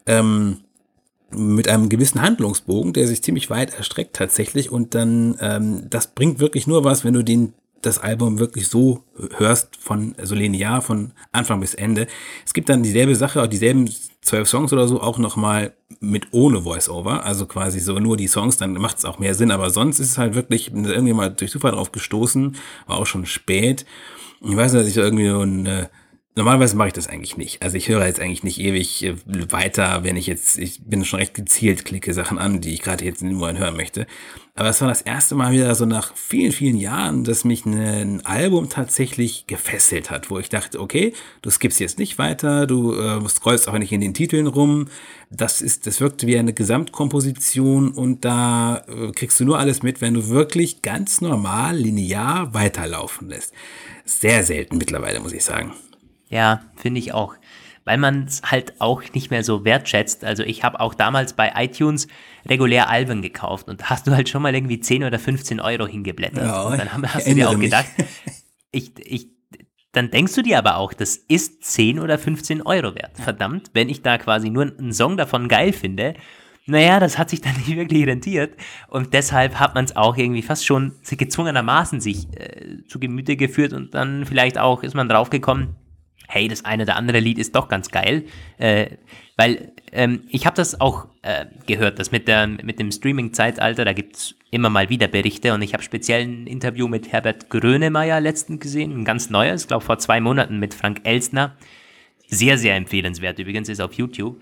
ähm, 0.06 0.58
mit 1.30 1.68
einem 1.68 1.88
gewissen 1.88 2.22
Handlungsbogen, 2.22 2.92
der 2.92 3.06
sich 3.08 3.22
ziemlich 3.22 3.50
weit 3.50 3.74
erstreckt 3.76 4.16
tatsächlich 4.16 4.70
und 4.70 4.94
dann 4.94 5.36
ähm, 5.40 5.90
das 5.90 6.08
bringt 6.08 6.38
wirklich 6.38 6.66
nur 6.66 6.84
was, 6.84 7.04
wenn 7.04 7.14
du 7.14 7.22
den 7.22 7.52
das 7.82 7.98
Album 7.98 8.38
wirklich 8.38 8.68
so 8.68 9.04
hörst 9.36 9.76
von 9.76 10.14
so 10.22 10.34
linear 10.34 10.82
von 10.82 11.12
Anfang 11.32 11.60
bis 11.60 11.74
Ende. 11.74 12.06
Es 12.44 12.52
gibt 12.52 12.68
dann 12.68 12.82
dieselbe 12.82 13.14
Sache, 13.14 13.42
auch 13.42 13.46
dieselben 13.46 13.88
zwölf 14.22 14.48
Songs 14.48 14.72
oder 14.72 14.88
so 14.88 15.00
auch 15.00 15.18
noch 15.18 15.36
mal 15.36 15.72
mit 16.00 16.28
ohne 16.32 16.62
Voice-Over, 16.62 17.24
also 17.24 17.46
quasi 17.46 17.78
so 17.78 17.98
nur 17.98 18.16
die 18.16 18.26
Songs, 18.26 18.56
dann 18.56 18.72
macht 18.72 18.98
es 18.98 19.04
auch 19.04 19.18
mehr 19.18 19.34
Sinn. 19.34 19.52
Aber 19.52 19.70
sonst 19.70 20.00
ist 20.00 20.10
es 20.10 20.18
halt 20.18 20.34
wirklich 20.34 20.72
irgendwie 20.72 21.12
mal 21.12 21.30
durch 21.30 21.50
Zufall 21.50 21.72
drauf 21.72 21.92
gestoßen, 21.92 22.56
war 22.86 22.98
auch 22.98 23.06
schon 23.06 23.24
spät. 23.24 23.86
Ich 24.40 24.56
weiß 24.56 24.72
nicht, 24.72 24.82
dass 24.82 24.90
ich 24.90 24.96
irgendwie 24.96 25.28
so 25.28 25.40
ein 25.40 25.88
Normalerweise 26.38 26.76
mache 26.76 26.88
ich 26.88 26.94
das 26.94 27.08
eigentlich 27.08 27.38
nicht. 27.38 27.62
Also 27.62 27.78
ich 27.78 27.88
höre 27.88 28.04
jetzt 28.04 28.20
eigentlich 28.20 28.44
nicht 28.44 28.60
ewig 28.60 29.02
äh, 29.02 29.14
weiter, 29.50 30.04
wenn 30.04 30.16
ich 30.16 30.26
jetzt, 30.26 30.58
ich 30.58 30.82
bin 30.84 31.02
schon 31.06 31.18
recht 31.18 31.32
gezielt, 31.32 31.86
klicke 31.86 32.12
Sachen 32.12 32.36
an, 32.36 32.60
die 32.60 32.74
ich 32.74 32.82
gerade 32.82 33.06
jetzt 33.06 33.22
nur 33.22 33.56
hören 33.56 33.74
möchte. 33.74 34.06
Aber 34.54 34.68
es 34.68 34.82
war 34.82 34.88
das 34.88 35.00
erste 35.00 35.34
Mal 35.34 35.52
wieder 35.52 35.74
so 35.74 35.86
nach 35.86 36.14
vielen, 36.14 36.52
vielen 36.52 36.76
Jahren, 36.76 37.24
dass 37.24 37.44
mich 37.44 37.64
ein 37.64 38.24
Album 38.26 38.68
tatsächlich 38.68 39.46
gefesselt 39.46 40.10
hat, 40.10 40.28
wo 40.28 40.38
ich 40.38 40.50
dachte, 40.50 40.78
okay, 40.78 41.14
du 41.40 41.48
skippst 41.48 41.80
jetzt 41.80 41.98
nicht 41.98 42.18
weiter, 42.18 42.66
du 42.66 42.92
äh, 42.92 43.26
scrollst 43.30 43.66
auch 43.66 43.78
nicht 43.78 43.92
in 43.92 44.02
den 44.02 44.12
Titeln 44.12 44.46
rum. 44.46 44.88
Das 45.30 45.62
ist, 45.62 45.86
das 45.86 46.02
wirkt 46.02 46.26
wie 46.26 46.36
eine 46.36 46.52
Gesamtkomposition 46.52 47.92
und 47.92 48.26
da 48.26 48.84
äh, 48.88 49.10
kriegst 49.12 49.40
du 49.40 49.46
nur 49.46 49.58
alles 49.58 49.82
mit, 49.82 50.02
wenn 50.02 50.12
du 50.12 50.28
wirklich 50.28 50.82
ganz 50.82 51.22
normal, 51.22 51.78
linear 51.78 52.52
weiterlaufen 52.52 53.30
lässt. 53.30 53.54
Sehr 54.04 54.44
selten 54.44 54.76
mittlerweile, 54.76 55.20
muss 55.20 55.32
ich 55.32 55.42
sagen. 55.42 55.72
Ja, 56.28 56.62
finde 56.76 56.98
ich 56.98 57.12
auch. 57.14 57.34
Weil 57.84 57.98
man 57.98 58.24
es 58.24 58.42
halt 58.42 58.80
auch 58.80 59.02
nicht 59.14 59.30
mehr 59.30 59.44
so 59.44 59.64
wertschätzt. 59.64 60.24
Also 60.24 60.42
ich 60.42 60.64
habe 60.64 60.80
auch 60.80 60.94
damals 60.94 61.34
bei 61.34 61.52
iTunes 61.54 62.08
regulär 62.48 62.90
Alben 62.90 63.22
gekauft 63.22 63.68
und 63.68 63.88
hast 63.88 64.06
du 64.06 64.12
halt 64.12 64.28
schon 64.28 64.42
mal 64.42 64.54
irgendwie 64.54 64.80
10 64.80 65.04
oder 65.04 65.18
15 65.18 65.60
Euro 65.60 65.86
hingeblättert. 65.86 66.44
Ja, 66.44 66.62
und 66.62 66.78
dann 66.78 67.14
hast 67.14 67.28
du 67.28 67.34
dir 67.34 67.48
auch 67.48 67.58
gedacht, 67.58 67.86
ich, 68.72 68.92
ich, 68.98 69.28
dann 69.92 70.10
denkst 70.10 70.34
du 70.34 70.42
dir 70.42 70.58
aber 70.58 70.78
auch, 70.78 70.92
das 70.92 71.16
ist 71.16 71.62
10 71.62 72.00
oder 72.00 72.18
15 72.18 72.62
Euro 72.62 72.94
wert. 72.96 73.16
Verdammt, 73.18 73.70
wenn 73.72 73.88
ich 73.88 74.02
da 74.02 74.18
quasi 74.18 74.50
nur 74.50 74.64
einen 74.64 74.92
Song 74.92 75.16
davon 75.16 75.46
geil 75.46 75.72
finde, 75.72 76.14
naja, 76.66 76.98
das 76.98 77.18
hat 77.18 77.30
sich 77.30 77.40
dann 77.40 77.54
nicht 77.56 77.76
wirklich 77.76 78.06
rentiert. 78.06 78.54
Und 78.88 79.14
deshalb 79.14 79.60
hat 79.60 79.74
man 79.74 79.84
es 79.84 79.94
auch 79.94 80.16
irgendwie 80.16 80.42
fast 80.42 80.66
schon 80.66 80.92
gezwungenermaßen 81.08 82.00
sich 82.00 82.26
äh, 82.36 82.84
zu 82.88 82.98
Gemüte 82.98 83.36
geführt 83.36 83.72
und 83.72 83.94
dann 83.94 84.26
vielleicht 84.26 84.58
auch 84.58 84.82
ist 84.82 84.94
man 84.94 85.08
draufgekommen, 85.08 85.76
hey, 86.28 86.48
das 86.48 86.64
eine 86.64 86.84
oder 86.84 86.96
andere 86.96 87.20
Lied 87.20 87.38
ist 87.38 87.54
doch 87.54 87.68
ganz 87.68 87.90
geil. 87.90 88.24
Äh, 88.58 88.88
weil 89.36 89.72
ähm, 89.92 90.22
ich 90.30 90.46
habe 90.46 90.56
das 90.56 90.80
auch 90.80 91.06
äh, 91.22 91.46
gehört, 91.66 91.98
dass 91.98 92.10
mit, 92.10 92.26
der, 92.26 92.46
mit 92.46 92.78
dem 92.78 92.90
Streaming-Zeitalter, 92.90 93.84
da 93.84 93.92
gibt 93.92 94.16
es 94.16 94.34
immer 94.50 94.70
mal 94.70 94.88
wieder 94.88 95.08
Berichte 95.08 95.52
und 95.52 95.62
ich 95.62 95.74
habe 95.74 95.82
speziell 95.82 96.22
ein 96.22 96.46
Interview 96.46 96.88
mit 96.88 97.12
Herbert 97.12 97.50
Grönemeyer 97.50 98.20
letztens 98.20 98.60
gesehen, 98.60 98.98
ein 98.98 99.04
ganz 99.04 99.28
neues, 99.28 99.66
glaube 99.66 99.84
vor 99.84 99.98
zwei 99.98 100.20
Monaten 100.20 100.58
mit 100.58 100.74
Frank 100.74 101.00
Elsner. 101.04 101.54
Sehr, 102.28 102.58
sehr 102.58 102.74
empfehlenswert 102.76 103.38
übrigens, 103.38 103.68
ist 103.68 103.80
auf 103.80 103.92
YouTube. 103.92 104.40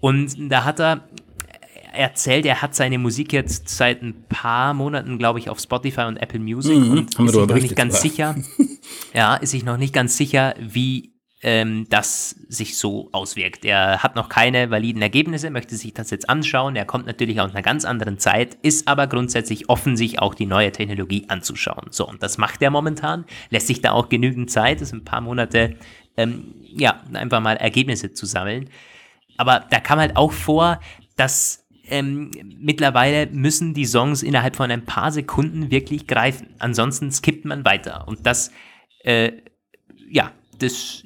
Und 0.00 0.50
da 0.50 0.64
hat 0.64 0.80
er 0.80 1.08
erzählt, 1.96 2.46
er 2.46 2.62
hat 2.62 2.74
seine 2.74 2.98
Musik 2.98 3.32
jetzt 3.32 3.68
seit 3.68 4.02
ein 4.02 4.24
paar 4.28 4.74
Monaten, 4.74 5.18
glaube 5.18 5.38
ich, 5.38 5.48
auf 5.50 5.58
Spotify 5.58 6.02
und 6.02 6.16
Apple 6.16 6.40
Music 6.40 6.76
mhm, 6.76 7.08
und 7.18 7.26
ist 7.26 7.34
sich 7.34 7.46
noch 7.46 7.54
nicht 7.54 7.76
ganz 7.76 8.00
sicher. 8.00 8.34
ja, 9.14 9.34
ist 9.36 9.50
sich 9.50 9.64
noch 9.64 9.76
nicht 9.76 9.94
ganz 9.94 10.16
sicher, 10.16 10.54
wie 10.60 11.16
ähm, 11.42 11.86
das 11.90 12.30
sich 12.48 12.78
so 12.78 13.08
auswirkt. 13.12 13.64
Er 13.64 14.02
hat 14.02 14.16
noch 14.16 14.28
keine 14.28 14.70
validen 14.70 15.02
Ergebnisse, 15.02 15.50
möchte 15.50 15.76
sich 15.76 15.92
das 15.92 16.10
jetzt 16.10 16.28
anschauen. 16.28 16.76
Er 16.76 16.86
kommt 16.86 17.06
natürlich 17.06 17.40
aus 17.40 17.50
einer 17.50 17.62
ganz 17.62 17.84
anderen 17.84 18.18
Zeit, 18.18 18.56
ist 18.62 18.88
aber 18.88 19.06
grundsätzlich 19.06 19.68
offen, 19.68 19.96
sich 19.96 20.18
auch 20.18 20.34
die 20.34 20.46
neue 20.46 20.72
Technologie 20.72 21.26
anzuschauen. 21.28 21.88
So, 21.90 22.08
und 22.08 22.22
das 22.22 22.38
macht 22.38 22.62
er 22.62 22.70
momentan, 22.70 23.26
lässt 23.50 23.66
sich 23.66 23.80
da 23.80 23.92
auch 23.92 24.08
genügend 24.08 24.50
Zeit, 24.50 24.80
das 24.80 24.88
ist 24.88 24.94
ein 24.94 25.04
paar 25.04 25.20
Monate, 25.20 25.76
ähm, 26.16 26.54
ja, 26.62 27.00
einfach 27.12 27.40
mal 27.40 27.56
Ergebnisse 27.56 28.12
zu 28.12 28.26
sammeln. 28.26 28.70
Aber 29.36 29.66
da 29.70 29.80
kam 29.80 29.98
halt 29.98 30.16
auch 30.16 30.32
vor, 30.32 30.80
dass 31.16 31.65
ähm, 31.88 32.30
mittlerweile 32.58 33.26
müssen 33.26 33.74
die 33.74 33.86
Songs 33.86 34.22
innerhalb 34.22 34.56
von 34.56 34.70
ein 34.70 34.84
paar 34.84 35.12
Sekunden 35.12 35.70
wirklich 35.70 36.06
greifen. 36.06 36.48
Ansonsten 36.58 37.10
skippt 37.10 37.44
man 37.44 37.64
weiter. 37.64 38.06
Und 38.06 38.26
das, 38.26 38.50
äh, 39.04 39.32
ja, 40.10 40.32
das 40.58 41.04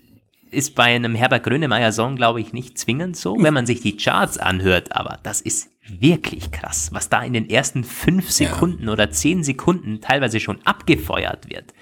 ist 0.50 0.74
bei 0.74 0.94
einem 0.94 1.14
Herbert 1.14 1.44
Grönemeyer-Song, 1.44 2.16
glaube 2.16 2.40
ich, 2.40 2.52
nicht 2.52 2.78
zwingend 2.78 3.16
so, 3.16 3.36
wenn 3.38 3.54
man 3.54 3.66
sich 3.66 3.80
die 3.80 3.96
Charts 3.96 4.38
anhört. 4.38 4.96
Aber 4.96 5.18
das 5.22 5.40
ist 5.40 5.70
wirklich 5.88 6.50
krass, 6.50 6.90
was 6.92 7.08
da 7.08 7.22
in 7.22 7.32
den 7.32 7.48
ersten 7.48 7.84
fünf 7.84 8.30
Sekunden 8.30 8.86
ja. 8.86 8.92
oder 8.92 9.10
zehn 9.10 9.44
Sekunden 9.44 10.00
teilweise 10.00 10.40
schon 10.40 10.60
abgefeuert 10.64 11.48
wird 11.48 11.72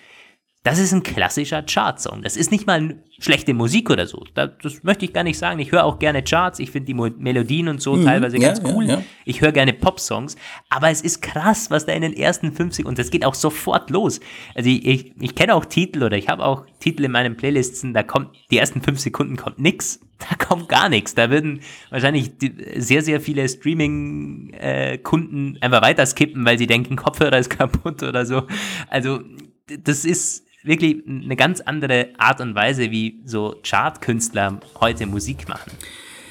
das 0.68 0.78
ist 0.78 0.92
ein 0.92 1.02
klassischer 1.02 1.62
Chartsong. 1.62 2.20
Das 2.20 2.36
ist 2.36 2.50
nicht 2.50 2.66
mal 2.66 2.96
schlechte 3.18 3.54
Musik 3.54 3.88
oder 3.88 4.06
so. 4.06 4.22
Das, 4.34 4.50
das 4.62 4.82
möchte 4.82 5.06
ich 5.06 5.14
gar 5.14 5.24
nicht 5.24 5.38
sagen. 5.38 5.58
Ich 5.60 5.72
höre 5.72 5.84
auch 5.84 5.98
gerne 5.98 6.22
Charts. 6.22 6.58
Ich 6.58 6.70
finde 6.70 6.88
die 6.88 6.94
Mo 6.94 7.08
Melodien 7.16 7.68
und 7.68 7.80
so 7.80 7.96
mhm, 7.96 8.04
teilweise 8.04 8.36
ja, 8.36 8.48
ganz 8.48 8.60
cool. 8.62 8.84
Ja, 8.84 8.96
ja. 8.96 9.02
Ich 9.24 9.40
höre 9.40 9.52
gerne 9.52 9.72
Pop-Songs. 9.72 10.36
Aber 10.68 10.90
es 10.90 11.00
ist 11.00 11.22
krass, 11.22 11.70
was 11.70 11.86
da 11.86 11.94
in 11.94 12.02
den 12.02 12.12
ersten 12.12 12.52
50 12.52 12.84
und 12.84 12.98
das 12.98 13.10
geht 13.10 13.24
auch 13.24 13.34
sofort 13.34 13.88
los. 13.88 14.20
Also 14.54 14.68
ich, 14.68 14.84
ich, 14.84 15.14
ich 15.18 15.34
kenne 15.34 15.54
auch 15.54 15.64
Titel 15.64 16.02
oder 16.02 16.18
ich 16.18 16.28
habe 16.28 16.44
auch 16.44 16.66
Titel 16.80 17.04
in 17.04 17.12
meinen 17.12 17.38
Playlisten, 17.38 17.94
da 17.94 18.02
kommt 18.02 18.36
die 18.50 18.58
ersten 18.58 18.82
fünf 18.82 19.00
Sekunden 19.00 19.36
kommt 19.36 19.58
nix. 19.58 20.00
Da 20.18 20.34
kommt 20.34 20.68
gar 20.68 20.88
nichts. 20.88 21.14
Da 21.14 21.30
würden 21.30 21.60
wahrscheinlich 21.90 22.32
sehr, 22.74 23.02
sehr 23.02 23.20
viele 23.20 23.48
Streaming-Kunden 23.48 25.54
äh, 25.54 25.60
einfach 25.60 25.80
weiter 25.80 26.04
skippen, 26.06 26.44
weil 26.44 26.58
sie 26.58 26.66
denken, 26.66 26.96
Kopfhörer 26.96 27.38
ist 27.38 27.50
kaputt 27.50 28.02
oder 28.02 28.26
so. 28.26 28.42
Also 28.88 29.20
das 29.68 30.04
ist 30.04 30.47
wirklich 30.62 31.02
eine 31.06 31.36
ganz 31.36 31.61
andere 31.61 32.11
Art 32.18 32.40
und 32.40 32.54
Weise, 32.54 32.90
wie 32.90 33.20
so 33.24 33.56
Chartkünstler 33.62 34.61
heute 34.80 35.06
Musik 35.06 35.48
machen. 35.48 35.72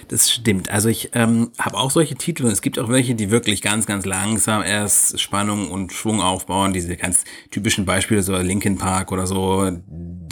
Das 0.07 0.32
stimmt. 0.32 0.69
Also 0.69 0.88
ich 0.88 1.09
ähm, 1.13 1.51
habe 1.59 1.78
auch 1.78 1.91
solche 1.91 2.15
Titel 2.15 2.45
und 2.45 2.51
es 2.51 2.61
gibt 2.61 2.80
auch 2.80 2.88
welche, 2.88 3.13
die 3.13 3.30
wirklich 3.30 3.61
ganz, 3.61 3.86
ganz 3.86 4.05
langsam 4.05 4.63
erst 4.63 5.19
Spannung 5.19 5.69
und 5.69 5.91
Schwung 5.91 6.21
aufbauen. 6.21 6.71
Diese 6.71 6.95
ganz 6.95 7.25
typischen 7.51 7.86
Beispiele, 7.86 8.23
so 8.23 8.36
Linkin 8.38 8.78
Park 8.78 9.11
oder 9.11 9.28
so, 9.28 9.69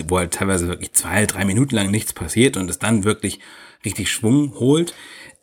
wo 0.07 0.17
halt 0.17 0.33
teilweise 0.33 0.69
wirklich 0.69 0.93
zwei, 0.93 1.25
drei 1.25 1.43
Minuten 1.43 1.75
lang 1.75 1.91
nichts 1.91 2.13
passiert 2.13 2.55
und 2.55 2.69
es 2.69 2.79
dann 2.79 3.03
wirklich 3.03 3.39
richtig 3.83 4.09
Schwung 4.09 4.53
holt. 4.55 4.93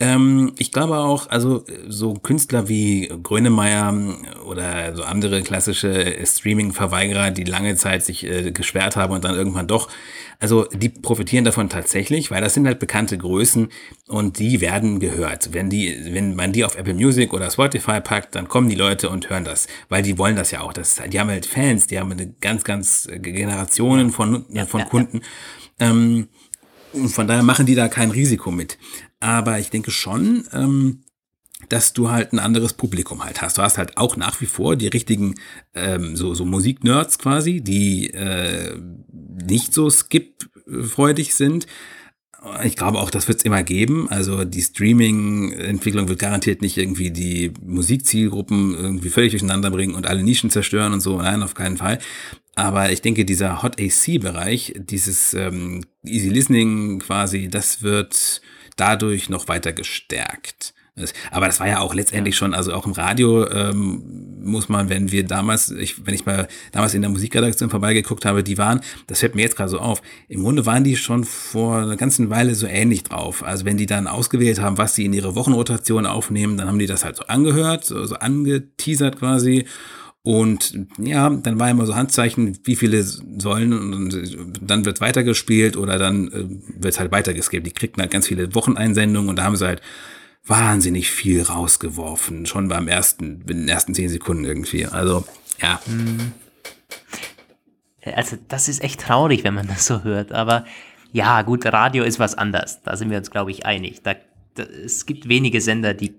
Ähm, 0.03 0.53
ich 0.59 0.73
glaube 0.73 0.99
auch, 0.99 1.31
also 1.31 1.65
so 1.87 2.15
Künstler 2.15 2.69
wie 2.69 3.09
Grönemeyer 3.23 3.95
oder 4.45 4.97
so 4.97 5.05
andere 5.05 5.43
klassische 5.43 6.17
Streaming-Verweigerer, 6.27 7.31
die 7.31 7.45
lange 7.45 7.77
Zeit 7.77 8.05
sich 8.05 8.27
äh, 8.27 8.51
gesperrt 8.51 8.97
haben 8.97 9.13
und 9.13 9.23
dann 9.23 9.37
irgendwann 9.37 9.69
doch, 9.69 9.89
also 10.41 10.65
die 10.73 10.89
profitieren 10.89 11.45
davon 11.45 11.69
tatsächlich, 11.69 12.33
weil 12.33 12.41
das 12.41 12.55
sind 12.55 12.67
halt 12.67 12.81
bekannte 12.81 13.17
Größen 13.17 13.69
und 14.09 14.41
die 14.41 14.61
werden 14.61 14.99
gehört. 14.99 15.53
Wenn 15.53 15.71
die, 15.71 15.97
wenn 16.13 16.35
man 16.35 16.51
die 16.51 16.65
auf 16.65 16.77
Apple 16.77 16.95
Music 16.95 17.33
oder 17.33 17.49
Spotify 17.49 18.01
packt, 18.01 18.35
dann 18.35 18.49
kommen 18.49 18.69
die 18.69 18.75
Leute 18.75 19.09
und 19.09 19.31
hören 19.31 19.45
das, 19.45 19.69
weil 19.89 20.03
die 20.03 20.19
wollen 20.19 20.35
das 20.35 20.51
ja 20.51 20.63
auch. 20.63 20.73
Das, 20.73 21.01
die 21.13 21.21
haben 21.21 21.31
halt 21.31 21.47
Fans, 21.47 21.87
die 21.87 22.01
haben 22.01 22.11
eine 22.11 22.27
ganz, 22.41 22.65
ganz 22.65 23.09
Generationen 23.21 24.11
von, 24.11 24.47
ja, 24.49 24.67
von 24.67 24.81
ja, 24.81 24.87
Kunden. 24.87 25.21
Ja. 25.79 25.91
Ähm, 25.91 26.27
von 27.09 27.27
daher 27.27 27.43
machen 27.43 27.67
die 27.67 27.75
da 27.75 27.89
kein 27.89 28.11
Risiko 28.11 28.51
mit. 28.51 28.79
Aber 29.21 29.59
ich 29.59 29.71
denke 29.71 29.91
schon, 29.91 30.45
ähm, 30.53 31.05
dass 31.69 31.93
du 31.93 32.11
halt 32.11 32.33
ein 32.33 32.39
anderes 32.39 32.73
Publikum 32.73 33.25
halt 33.25 33.41
hast. 33.41 33.59
Du 33.59 33.63
hast 33.63 33.79
halt 33.79 33.97
auch 33.97 34.17
nach 34.17 34.41
wie 34.41 34.47
vor 34.47 34.77
die 34.77 34.89
richtigen 34.89 35.37
ähm, 35.75 36.17
so, 36.17 36.35
so 36.35 36.45
Musiknerds 36.45 37.19
quasi, 37.19 37.61
die 37.61 38.11
äh, 38.11 38.77
nicht 39.13 39.73
so 39.73 39.89
skip-freudig 39.89 41.35
sind. 41.35 41.67
Ich 42.65 42.77
glaube 42.77 42.99
auch, 42.99 43.11
das 43.11 43.29
wird 43.29 43.39
es 43.39 43.45
immer 43.45 43.63
geben. 43.63 44.09
Also 44.09 44.45
die 44.45 44.63
Streaming-Entwicklung 44.63 46.09
wird 46.09 46.19
garantiert 46.19 46.61
nicht 46.61 46.77
irgendwie 46.77 47.11
die 47.11 47.53
Musikzielgruppen 47.65 48.75
irgendwie 48.75 49.11
völlig 49.11 49.31
durcheinander 49.31 49.71
bringen 49.71 49.95
und 49.95 50.07
alle 50.07 50.23
Nischen 50.23 50.51
zerstören 50.51 50.93
und 50.93 51.01
so. 51.01 51.19
Nein, 51.19 51.43
auf 51.43 51.55
keinen 51.55 51.77
Fall. 51.77 51.99
Aber 52.55 52.91
ich 52.91 53.01
denke, 53.01 53.25
dieser 53.25 53.63
Hot 53.63 53.81
AC-Bereich, 53.81 54.75
dieses 54.77 55.35
ähm, 55.35 55.85
Easy 56.05 56.29
Listening 56.29 56.99
quasi, 56.99 57.49
das 57.49 57.83
wird 57.83 58.43
dadurch 58.77 59.29
noch 59.29 59.49
weiter 59.49 59.73
gestärkt. 59.73 60.75
Aber 61.31 61.47
das 61.47 61.59
war 61.59 61.69
ja 61.69 61.81
auch 61.81 61.95
letztendlich 61.95 62.37
schon, 62.37 62.53
also 62.53 62.75
auch 62.75 62.85
im 62.85 62.93
Radio 62.93 63.49
ähm, 63.49 64.03
muss 64.43 64.69
man, 64.69 64.91
wenn 64.91 65.11
wir 65.11 65.25
damals, 65.25 65.71
ich, 65.71 66.05
wenn 66.07 66.15
ich 66.15 66.27
mal 66.27 66.49
damals 66.73 66.93
in 66.95 67.01
der 67.01 67.11
Musikredaktion 67.11 67.71
vorbeigeguckt 67.71 68.27
habe, 68.27 68.43
die 68.43 68.59
waren, 68.59 68.81
das 69.07 69.21
fällt 69.21 69.35
mir 69.35 69.43
jetzt 69.43 69.57
gerade 69.57 69.71
so 69.71 69.79
auf, 69.79 70.03
im 70.29 70.43
Grunde 70.43 70.67
waren 70.67 70.85
die 70.85 70.97
schon 70.97 71.25
vor 71.25 71.79
einer 71.79 71.97
ganzen 71.97 72.29
Weile 72.29 72.55
so 72.55 72.67
ähnlich 72.67 73.05
drauf. 73.05 73.43
Also 73.43 73.65
wenn 73.65 73.79
die 73.79 73.87
dann 73.87 74.07
ausgewählt 74.07 74.61
haben, 74.61 74.77
was 74.77 74.95
sie 74.95 75.07
in 75.07 75.15
ihre 75.15 75.35
Wochenrotation 75.35 76.05
aufnehmen, 76.05 76.59
dann 76.59 76.69
haben 76.69 76.79
die 76.79 76.87
das 76.87 77.05
halt 77.05 77.17
so 77.17 77.25
angehört, 77.25 77.85
so, 77.85 78.05
so 78.05 78.17
angeteasert 78.17 79.19
quasi. 79.19 79.65
Und 80.25 80.87
ja, 80.99 81.31
dann 81.31 81.59
war 81.59 81.71
immer 81.71 81.85
so 81.85 81.97
Handzeichen, 81.97 82.59
wie 82.65 82.77
viele 82.77 83.03
sollen 83.03 83.73
und 83.73 84.61
dann 84.61 84.85
wird 84.85 85.01
weitergespielt 85.01 85.77
oder 85.77 85.99
dann 85.99 86.29
äh, 86.29 86.45
wird 86.81 87.01
halt 87.01 87.11
weitergeskippt. 87.11 87.67
Die 87.67 87.73
kriegten 87.73 88.01
halt 88.01 88.13
ganz 88.13 88.29
viele 88.29 88.55
Wocheneinsendungen 88.55 89.31
und 89.31 89.37
da 89.37 89.45
haben 89.45 89.57
sie 89.57 89.67
halt 89.67 89.81
wahnsinnig 90.45 91.11
viel 91.11 91.43
rausgeworfen, 91.43 92.47
schon 92.47 92.69
beim 92.69 92.89
ersten, 92.89 93.43
in 93.43 93.47
den 93.47 93.69
ersten 93.69 93.95
zehn 93.95 94.09
Sekunden 94.09 94.45
irgendwie. 94.45 94.87
Also, 94.87 95.25
ja. 95.61 95.81
Mhm. 95.87 96.33
Also, 98.05 98.37
das 98.49 98.69
ist 98.69 98.83
echt 98.83 99.01
traurig, 99.01 99.45
wenn 99.45 99.55
man 99.55 99.69
das 99.69 99.87
so 99.87 100.03
hört, 100.03 100.33
aber 100.33 100.65
ja, 101.13 101.43
gut, 101.43 101.67
Radio 101.67 102.05
ist 102.05 102.19
was 102.19 102.35
anderes. 102.37 102.81
Da 102.83 102.97
sind 102.97 103.11
wir 103.11 103.19
uns, 103.19 103.31
glaube 103.31 103.51
ich, 103.51 103.67
einig. 103.67 104.03
Da, 104.03 104.15
da, 104.55 104.63
es 104.63 105.07
gibt 105.07 105.29
wenige 105.29 105.61
Sender, 105.61 105.95
die 105.95 106.15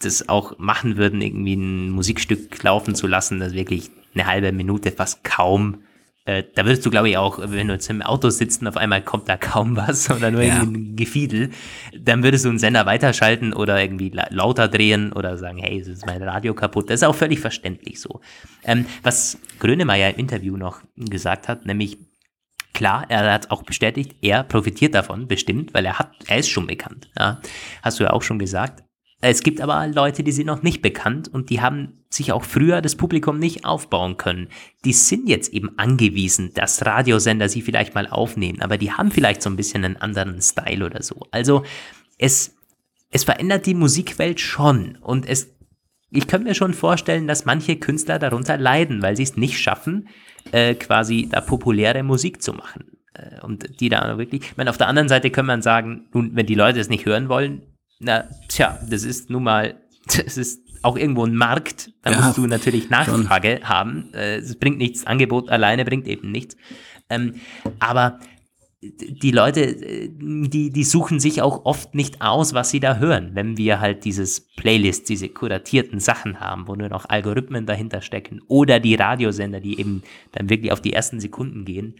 das 0.00 0.28
auch 0.28 0.58
machen 0.58 0.96
würden, 0.96 1.20
irgendwie 1.20 1.54
ein 1.54 1.90
Musikstück 1.90 2.62
laufen 2.62 2.94
zu 2.94 3.06
lassen, 3.06 3.40
das 3.40 3.52
wirklich 3.52 3.90
eine 4.14 4.26
halbe 4.26 4.52
Minute 4.52 4.92
fast 4.92 5.24
kaum 5.24 5.82
äh, 6.24 6.44
da 6.54 6.64
würdest 6.64 6.86
du, 6.86 6.90
glaube 6.90 7.10
ich, 7.10 7.16
auch, 7.16 7.38
wenn 7.42 7.68
du 7.68 7.74
jetzt 7.74 7.90
im 7.90 8.00
Auto 8.00 8.30
sitzt 8.30 8.62
und 8.62 8.68
auf 8.68 8.76
einmal 8.76 9.02
kommt 9.02 9.28
da 9.28 9.36
kaum 9.36 9.76
was 9.76 10.10
oder 10.10 10.30
nur 10.30 10.42
ja. 10.42 10.58
irgendwie 10.58 10.92
ein 10.92 10.96
Gefiedel, 10.96 11.50
dann 11.98 12.22
würdest 12.22 12.44
du 12.44 12.50
einen 12.50 12.58
Sender 12.58 12.86
weiterschalten 12.86 13.52
oder 13.52 13.82
irgendwie 13.82 14.10
la 14.10 14.26
lauter 14.30 14.68
drehen 14.68 15.12
oder 15.12 15.36
sagen, 15.36 15.58
hey, 15.58 15.80
es 15.80 15.88
ist 15.88 16.06
mein 16.06 16.22
Radio 16.22 16.54
kaputt. 16.54 16.90
Das 16.90 17.00
ist 17.00 17.04
auch 17.04 17.14
völlig 17.14 17.40
verständlich 17.40 18.00
so. 18.00 18.20
Ähm, 18.64 18.86
was 19.02 19.38
Grönemeyer 19.58 20.10
im 20.10 20.20
Interview 20.20 20.56
noch 20.56 20.82
gesagt 20.96 21.48
hat, 21.48 21.66
nämlich, 21.66 21.98
Klar, 22.74 23.04
er 23.10 23.30
hat 23.30 23.50
auch 23.50 23.64
bestätigt, 23.64 24.16
er 24.22 24.44
profitiert 24.44 24.94
davon, 24.94 25.28
bestimmt, 25.28 25.74
weil 25.74 25.84
er 25.84 25.98
hat, 25.98 26.12
er 26.26 26.38
ist 26.38 26.48
schon 26.48 26.66
bekannt. 26.66 27.10
Ja, 27.18 27.40
hast 27.82 28.00
du 28.00 28.04
ja 28.04 28.10
auch 28.14 28.22
schon 28.22 28.38
gesagt. 28.38 28.82
Es 29.24 29.44
gibt 29.44 29.60
aber 29.60 29.86
Leute, 29.86 30.24
die 30.24 30.32
sind 30.32 30.46
noch 30.46 30.64
nicht 30.64 30.82
bekannt 30.82 31.28
und 31.32 31.48
die 31.48 31.60
haben 31.60 32.00
sich 32.10 32.32
auch 32.32 32.42
früher 32.42 32.82
das 32.82 32.96
Publikum 32.96 33.38
nicht 33.38 33.64
aufbauen 33.64 34.16
können. 34.16 34.48
Die 34.84 34.92
sind 34.92 35.28
jetzt 35.28 35.52
eben 35.52 35.78
angewiesen, 35.78 36.52
dass 36.54 36.84
Radiosender 36.84 37.48
sie 37.48 37.62
vielleicht 37.62 37.94
mal 37.94 38.08
aufnehmen, 38.08 38.60
aber 38.62 38.78
die 38.78 38.90
haben 38.90 39.12
vielleicht 39.12 39.40
so 39.40 39.48
ein 39.48 39.54
bisschen 39.54 39.84
einen 39.84 39.96
anderen 39.96 40.42
Style 40.42 40.84
oder 40.84 41.04
so. 41.04 41.20
Also 41.30 41.62
es, 42.18 42.56
es 43.12 43.22
verändert 43.22 43.64
die 43.66 43.74
Musikwelt 43.74 44.40
schon 44.40 44.98
und 45.00 45.24
es, 45.24 45.54
ich 46.10 46.26
könnte 46.26 46.48
mir 46.48 46.56
schon 46.56 46.74
vorstellen, 46.74 47.28
dass 47.28 47.44
manche 47.44 47.76
Künstler 47.76 48.18
darunter 48.18 48.58
leiden, 48.58 49.02
weil 49.02 49.16
sie 49.16 49.22
es 49.22 49.36
nicht 49.36 49.56
schaffen, 49.56 50.08
äh, 50.50 50.74
quasi 50.74 51.28
da 51.30 51.40
populäre 51.40 52.02
Musik 52.02 52.42
zu 52.42 52.54
machen. 52.54 52.98
Äh, 53.14 53.40
und 53.42 53.78
die 53.78 53.88
da 53.88 54.18
wirklich, 54.18 54.42
ich 54.42 54.56
meine, 54.56 54.70
auf 54.70 54.78
der 54.78 54.88
anderen 54.88 55.08
Seite 55.08 55.30
kann 55.30 55.46
man 55.46 55.62
sagen, 55.62 56.08
nun, 56.12 56.34
wenn 56.34 56.46
die 56.46 56.56
Leute 56.56 56.80
es 56.80 56.88
nicht 56.88 57.06
hören 57.06 57.28
wollen, 57.28 57.62
na, 58.02 58.28
tja, 58.48 58.78
das 58.88 59.04
ist 59.04 59.30
nun 59.30 59.44
mal, 59.44 59.80
das 60.06 60.36
ist 60.36 60.60
auch 60.82 60.96
irgendwo 60.96 61.24
ein 61.24 61.36
Markt, 61.36 61.92
da 62.02 62.10
ja, 62.10 62.20
musst 62.20 62.38
du 62.38 62.46
natürlich 62.46 62.90
Nachfrage 62.90 63.58
schon. 63.60 63.68
haben. 63.68 64.14
Äh, 64.14 64.38
es 64.38 64.58
bringt 64.58 64.78
nichts, 64.78 65.06
Angebot 65.06 65.48
alleine 65.48 65.84
bringt 65.84 66.08
eben 66.08 66.32
nichts. 66.32 66.56
Ähm, 67.08 67.34
aber 67.78 68.18
die 68.82 69.30
Leute, 69.30 69.60
äh, 69.62 70.10
die, 70.10 70.70
die 70.70 70.84
suchen 70.84 71.20
sich 71.20 71.40
auch 71.40 71.64
oft 71.64 71.94
nicht 71.94 72.20
aus, 72.20 72.52
was 72.52 72.70
sie 72.70 72.80
da 72.80 72.96
hören, 72.96 73.30
wenn 73.34 73.56
wir 73.56 73.80
halt 73.80 74.04
dieses 74.04 74.40
Playlist, 74.40 75.08
diese 75.08 75.28
kuratierten 75.28 76.00
Sachen 76.00 76.40
haben, 76.40 76.66
wo 76.66 76.74
nur 76.74 76.88
noch 76.88 77.08
Algorithmen 77.08 77.64
dahinter 77.64 78.00
stecken 78.00 78.40
oder 78.48 78.80
die 78.80 78.96
Radiosender, 78.96 79.60
die 79.60 79.78
eben 79.78 80.02
dann 80.32 80.50
wirklich 80.50 80.72
auf 80.72 80.80
die 80.80 80.92
ersten 80.92 81.20
Sekunden 81.20 81.64
gehen. 81.64 81.94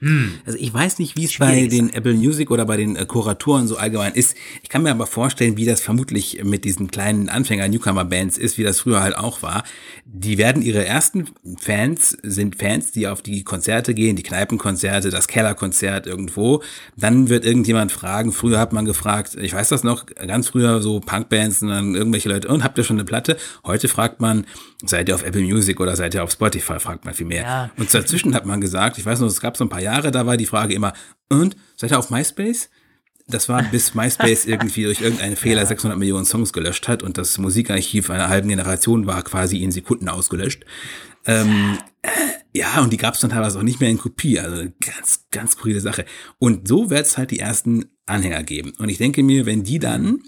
Hm. 0.00 0.34
Also 0.44 0.58
ich 0.58 0.72
weiß 0.72 0.98
nicht, 0.98 1.16
wie 1.16 1.24
es 1.24 1.38
bei 1.38 1.68
den 1.68 1.90
Apple 1.90 2.12
Music 2.12 2.50
oder 2.50 2.66
bei 2.66 2.76
den 2.76 2.96
äh, 2.96 3.06
Kuratoren 3.06 3.66
so 3.66 3.78
allgemein 3.78 4.12
ist. 4.12 4.36
Ich 4.62 4.68
kann 4.68 4.82
mir 4.82 4.90
aber 4.90 5.06
vorstellen, 5.06 5.56
wie 5.56 5.64
das 5.64 5.80
vermutlich 5.80 6.44
mit 6.44 6.64
diesen 6.66 6.90
kleinen 6.90 7.30
Anfänger-Newcomer-Bands 7.30 8.36
ist, 8.36 8.58
wie 8.58 8.62
das 8.62 8.80
früher 8.80 9.00
halt 9.00 9.16
auch 9.16 9.40
war. 9.40 9.64
Die 10.04 10.36
werden 10.36 10.60
ihre 10.60 10.84
ersten 10.84 11.30
Fans, 11.58 12.16
sind 12.22 12.56
Fans, 12.56 12.92
die 12.92 13.08
auf 13.08 13.22
die 13.22 13.42
Konzerte 13.42 13.94
gehen, 13.94 14.16
die 14.16 14.22
Kneipenkonzerte, 14.22 15.08
das 15.08 15.28
Kellerkonzert 15.28 16.06
irgendwo. 16.06 16.62
Dann 16.96 17.30
wird 17.30 17.46
irgendjemand 17.46 17.90
fragen, 17.90 18.32
früher 18.32 18.58
hat 18.58 18.74
man 18.74 18.84
gefragt, 18.84 19.34
ich 19.40 19.54
weiß 19.54 19.70
das 19.70 19.82
noch, 19.82 20.04
ganz 20.06 20.48
früher 20.48 20.82
so 20.82 21.00
Punkbands 21.00 21.62
und 21.62 21.68
dann 21.68 21.94
irgendwelche 21.94 22.28
Leute, 22.28 22.48
und 22.48 22.62
habt 22.64 22.76
ihr 22.76 22.84
schon 22.84 22.96
eine 22.96 23.04
Platte? 23.04 23.38
Heute 23.64 23.88
fragt 23.88 24.20
man, 24.20 24.44
seid 24.84 25.08
ihr 25.08 25.14
auf 25.14 25.22
Apple 25.22 25.42
Music 25.42 25.80
oder 25.80 25.96
seid 25.96 26.14
ihr 26.14 26.22
auf 26.22 26.30
Spotify, 26.30 26.78
fragt 26.78 27.04
man 27.04 27.14
viel 27.14 27.26
mehr. 27.26 27.42
Ja. 27.42 27.70
Und 27.76 27.92
dazwischen 27.92 28.34
hat 28.34 28.46
man 28.46 28.60
gesagt, 28.60 28.98
ich 28.98 29.06
weiß 29.06 29.20
noch, 29.20 29.28
es 29.28 29.40
gab 29.40 29.56
so 29.56 29.64
ein 29.64 29.68
paar 29.68 29.80
Jahre, 29.80 30.10
da 30.10 30.26
war 30.26 30.36
die 30.36 30.46
Frage 30.46 30.74
immer, 30.74 30.92
und 31.28 31.56
seid 31.76 31.90
ihr 31.92 31.98
auf 31.98 32.10
MySpace? 32.10 32.70
Das 33.28 33.48
war 33.48 33.62
bis 33.62 33.94
MySpace 33.94 34.46
irgendwie 34.46 34.84
durch 34.84 35.00
irgendeinen 35.00 35.36
Fehler 35.36 35.62
ja. 35.62 35.66
600 35.66 35.98
Millionen 35.98 36.26
Songs 36.26 36.52
gelöscht 36.52 36.86
hat 36.88 37.02
und 37.02 37.18
das 37.18 37.38
Musikarchiv 37.38 38.10
einer 38.10 38.28
halben 38.28 38.48
Generation 38.48 39.06
war 39.06 39.22
quasi 39.22 39.62
in 39.62 39.72
Sekunden 39.72 40.08
ausgelöscht. 40.08 40.64
Ähm, 41.24 41.78
äh, 42.02 42.08
ja, 42.52 42.80
und 42.80 42.92
die 42.92 42.96
gab 42.96 43.14
es 43.14 43.20
dann 43.20 43.30
teilweise 43.30 43.58
auch 43.58 43.64
nicht 43.64 43.80
mehr 43.80 43.90
in 43.90 43.98
Kopie. 43.98 44.38
Also 44.38 44.70
ganz, 44.80 45.26
ganz 45.30 45.52
skurrile 45.52 45.80
Sache. 45.80 46.04
Und 46.38 46.68
so 46.68 46.88
wird 46.88 47.06
es 47.06 47.18
halt 47.18 47.32
die 47.32 47.40
ersten 47.40 47.86
Anhänger 48.06 48.44
geben. 48.44 48.72
Und 48.78 48.88
ich 48.88 48.98
denke 48.98 49.22
mir, 49.22 49.44
wenn 49.44 49.64
die 49.64 49.78
dann 49.78 50.20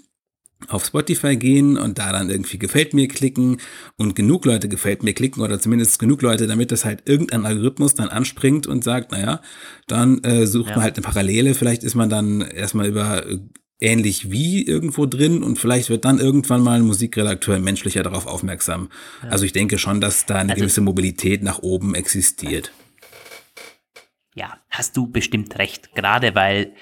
auf 0.67 0.85
Spotify 0.85 1.37
gehen 1.37 1.77
und 1.77 1.97
da 1.99 2.11
dann 2.11 2.29
irgendwie 2.29 2.59
gefällt 2.59 2.93
mir 2.93 3.07
klicken 3.07 3.61
und 3.97 4.15
genug 4.15 4.45
Leute 4.45 4.67
gefällt 4.67 5.03
mir 5.03 5.13
klicken 5.13 5.41
oder 5.41 5.59
zumindest 5.59 5.99
genug 5.99 6.21
Leute, 6.21 6.47
damit 6.47 6.71
das 6.71 6.85
halt 6.85 7.03
irgendein 7.05 7.45
Algorithmus 7.45 7.95
dann 7.95 8.09
anspringt 8.09 8.67
und 8.67 8.83
sagt, 8.83 9.11
naja, 9.11 9.41
dann 9.87 10.23
äh, 10.23 10.45
sucht 10.45 10.69
ja. 10.69 10.75
man 10.75 10.83
halt 10.83 10.97
eine 10.97 11.03
Parallele, 11.03 11.53
vielleicht 11.53 11.83
ist 11.83 11.95
man 11.95 12.09
dann 12.09 12.41
erstmal 12.41 12.87
über 12.87 13.25
äh, 13.25 13.37
ähnlich 13.79 14.31
wie 14.31 14.65
irgendwo 14.65 15.05
drin 15.05 15.41
und 15.43 15.57
vielleicht 15.57 15.89
wird 15.89 16.03
dann 16.03 16.19
irgendwann 16.19 16.61
mal 16.61 16.79
ein 16.79 16.85
Musikredakteur 16.85 17.59
menschlicher 17.59 18.03
darauf 18.03 18.27
aufmerksam. 18.27 18.89
Ja. 19.23 19.29
Also 19.29 19.45
ich 19.45 19.53
denke 19.53 19.77
schon, 19.77 20.01
dass 20.01 20.25
da 20.25 20.35
eine 20.35 20.51
also, 20.51 20.61
gewisse 20.61 20.81
Mobilität 20.81 21.41
nach 21.41 21.59
oben 21.59 21.95
existiert. 21.95 22.73
Ja, 24.35 24.59
hast 24.69 24.97
du 24.97 25.07
bestimmt 25.07 25.57
recht, 25.57 25.95
gerade 25.95 26.35
weil 26.35 26.73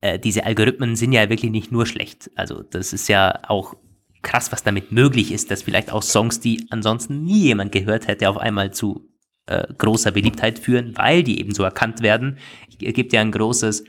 äh, 0.00 0.18
diese 0.18 0.44
Algorithmen 0.44 0.96
sind 0.96 1.12
ja 1.12 1.28
wirklich 1.28 1.50
nicht 1.50 1.72
nur 1.72 1.86
schlecht. 1.86 2.30
Also 2.36 2.62
das 2.62 2.92
ist 2.92 3.08
ja 3.08 3.40
auch 3.48 3.74
krass, 4.22 4.52
was 4.52 4.62
damit 4.62 4.92
möglich 4.92 5.32
ist, 5.32 5.50
dass 5.50 5.62
vielleicht 5.62 5.92
auch 5.92 6.02
Songs, 6.02 6.40
die 6.40 6.66
ansonsten 6.70 7.22
nie 7.22 7.42
jemand 7.42 7.72
gehört 7.72 8.08
hätte, 8.08 8.28
auf 8.28 8.36
einmal 8.36 8.72
zu 8.72 9.08
äh, 9.46 9.66
großer 9.76 10.10
Beliebtheit 10.10 10.58
führen, 10.58 10.96
weil 10.96 11.22
die 11.22 11.40
eben 11.40 11.54
so 11.54 11.62
erkannt 11.62 12.02
werden. 12.02 12.38
Es 12.68 12.94
gibt 12.94 13.12
ja 13.12 13.20
ein 13.20 13.32
großes, 13.32 13.84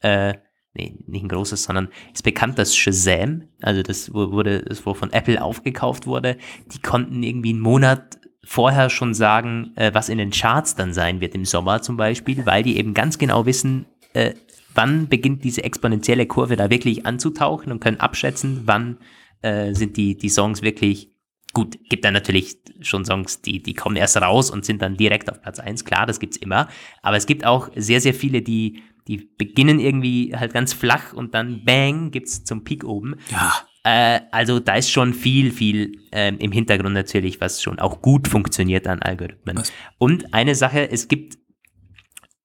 äh, 0.00 0.34
nee, 0.74 0.96
nicht 1.06 1.24
ein 1.24 1.28
großes, 1.28 1.64
sondern 1.64 1.88
ist 2.12 2.22
bekannt, 2.22 2.58
dass 2.58 2.76
Shazam, 2.76 3.48
also 3.60 3.82
das 3.82 4.12
wurde, 4.12 4.62
das 4.62 4.84
wo 4.86 4.94
von 4.94 5.12
Apple 5.12 5.42
aufgekauft 5.42 6.06
wurde, 6.06 6.38
die 6.72 6.80
konnten 6.80 7.22
irgendwie 7.22 7.50
einen 7.50 7.60
Monat 7.60 8.18
vorher 8.44 8.90
schon 8.90 9.14
sagen, 9.14 9.72
äh, 9.76 9.92
was 9.94 10.08
in 10.08 10.18
den 10.18 10.30
Charts 10.30 10.74
dann 10.74 10.92
sein 10.92 11.20
wird 11.20 11.34
im 11.34 11.44
Sommer 11.44 11.82
zum 11.82 11.96
Beispiel, 11.96 12.44
weil 12.46 12.62
die 12.62 12.76
eben 12.76 12.94
ganz 12.94 13.18
genau 13.18 13.46
wissen, 13.46 13.86
äh, 14.14 14.34
wann 14.74 15.08
beginnt 15.08 15.44
diese 15.44 15.64
exponentielle 15.64 16.26
Kurve 16.26 16.56
da 16.56 16.70
wirklich 16.70 17.06
anzutauchen 17.06 17.72
und 17.72 17.80
können 17.80 18.00
abschätzen, 18.00 18.62
wann 18.64 18.98
äh, 19.42 19.74
sind 19.74 19.96
die, 19.96 20.16
die 20.16 20.28
Songs 20.28 20.62
wirklich 20.62 21.12
gut. 21.52 21.78
Gibt 21.88 22.04
dann 22.04 22.14
natürlich 22.14 22.58
schon 22.80 23.04
Songs, 23.04 23.42
die, 23.42 23.62
die 23.62 23.74
kommen 23.74 23.96
erst 23.96 24.16
raus 24.16 24.50
und 24.50 24.64
sind 24.64 24.82
dann 24.82 24.96
direkt 24.96 25.30
auf 25.30 25.42
Platz 25.42 25.58
eins. 25.58 25.84
Klar, 25.84 26.06
das 26.06 26.20
gibt's 26.20 26.36
immer. 26.36 26.68
Aber 27.02 27.16
es 27.16 27.26
gibt 27.26 27.44
auch 27.44 27.70
sehr, 27.76 28.00
sehr 28.00 28.14
viele, 28.14 28.42
die, 28.42 28.82
die 29.08 29.18
beginnen 29.36 29.78
irgendwie 29.78 30.34
halt 30.34 30.52
ganz 30.52 30.72
flach 30.72 31.12
und 31.12 31.34
dann 31.34 31.64
bang, 31.64 32.10
gibt's 32.10 32.44
zum 32.44 32.64
Peak 32.64 32.84
oben. 32.84 33.16
Ja. 33.30 33.52
Äh, 33.84 34.20
also 34.30 34.60
da 34.60 34.76
ist 34.76 34.90
schon 34.90 35.12
viel, 35.12 35.50
viel 35.50 35.98
ähm, 36.12 36.38
im 36.38 36.52
Hintergrund 36.52 36.94
natürlich, 36.94 37.40
was 37.40 37.62
schon 37.62 37.78
auch 37.78 38.00
gut 38.00 38.28
funktioniert 38.28 38.86
an 38.86 39.02
Algorithmen. 39.02 39.58
Was? 39.58 39.72
Und 39.98 40.32
eine 40.32 40.54
Sache, 40.54 40.90
es 40.90 41.08
gibt 41.08 41.38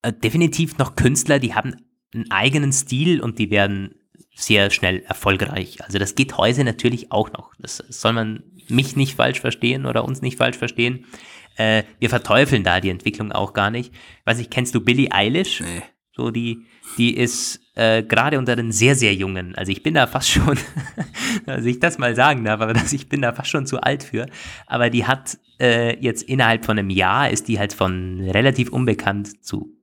äh, 0.01 0.11
definitiv 0.11 0.77
noch 0.77 0.95
Künstler, 0.95 1.39
die 1.39 1.53
haben 1.53 1.75
einen 2.13 2.31
eigenen 2.31 2.71
Stil 2.71 3.21
und 3.21 3.39
die 3.39 3.51
werden 3.51 3.95
sehr 4.35 4.69
schnell 4.69 5.03
erfolgreich. 5.07 5.83
Also 5.83 5.97
das 5.97 6.15
geht 6.15 6.37
heute 6.37 6.63
natürlich 6.63 7.11
auch 7.11 7.31
noch. 7.31 7.53
Das 7.59 7.77
soll 7.89 8.13
man 8.13 8.43
mich 8.69 8.95
nicht 8.95 9.15
falsch 9.15 9.39
verstehen 9.39 9.85
oder 9.85 10.05
uns 10.05 10.21
nicht 10.21 10.37
falsch 10.37 10.57
verstehen. 10.57 11.05
Äh, 11.55 11.83
wir 11.99 12.09
verteufeln 12.09 12.63
da 12.63 12.79
die 12.79 12.89
Entwicklung 12.89 13.31
auch 13.31 13.53
gar 13.53 13.71
nicht. 13.71 13.93
Weiß 14.25 14.39
ich, 14.39 14.49
kennst 14.49 14.75
du 14.75 14.81
Billie 14.81 15.11
Eilish? 15.11 15.61
Nee. 15.61 15.81
So 16.15 16.31
die, 16.31 16.65
die 16.97 17.15
ist 17.15 17.59
äh, 17.75 18.03
gerade 18.03 18.39
unter 18.39 18.55
den 18.55 18.71
sehr, 18.71 18.95
sehr 18.95 19.13
Jungen. 19.13 19.55
Also 19.55 19.71
ich 19.71 19.83
bin 19.83 19.93
da 19.93 20.07
fast 20.07 20.29
schon, 20.29 20.57
also 21.45 21.67
ich 21.67 21.79
das 21.79 21.97
mal 21.97 22.15
sagen 22.15 22.43
darf, 22.43 22.61
aber 22.61 22.73
dass 22.73 22.93
ich 22.93 23.09
bin 23.09 23.21
da 23.21 23.33
fast 23.33 23.49
schon 23.49 23.65
zu 23.65 23.81
alt 23.81 24.03
für. 24.03 24.27
Aber 24.65 24.89
die 24.89 25.05
hat 25.05 25.37
äh, 25.59 25.97
jetzt 25.99 26.23
innerhalb 26.23 26.65
von 26.65 26.77
einem 26.77 26.89
Jahr 26.89 27.29
ist 27.29 27.47
die 27.47 27.59
halt 27.59 27.73
von 27.73 28.21
relativ 28.21 28.69
unbekannt 28.69 29.43
zu 29.43 29.76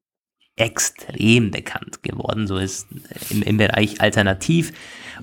extrem 0.57 1.51
bekannt 1.51 2.03
geworden, 2.03 2.47
so 2.47 2.57
ist 2.57 2.87
im, 3.31 3.43
im 3.43 3.57
Bereich 3.57 4.01
Alternativ. 4.01 4.73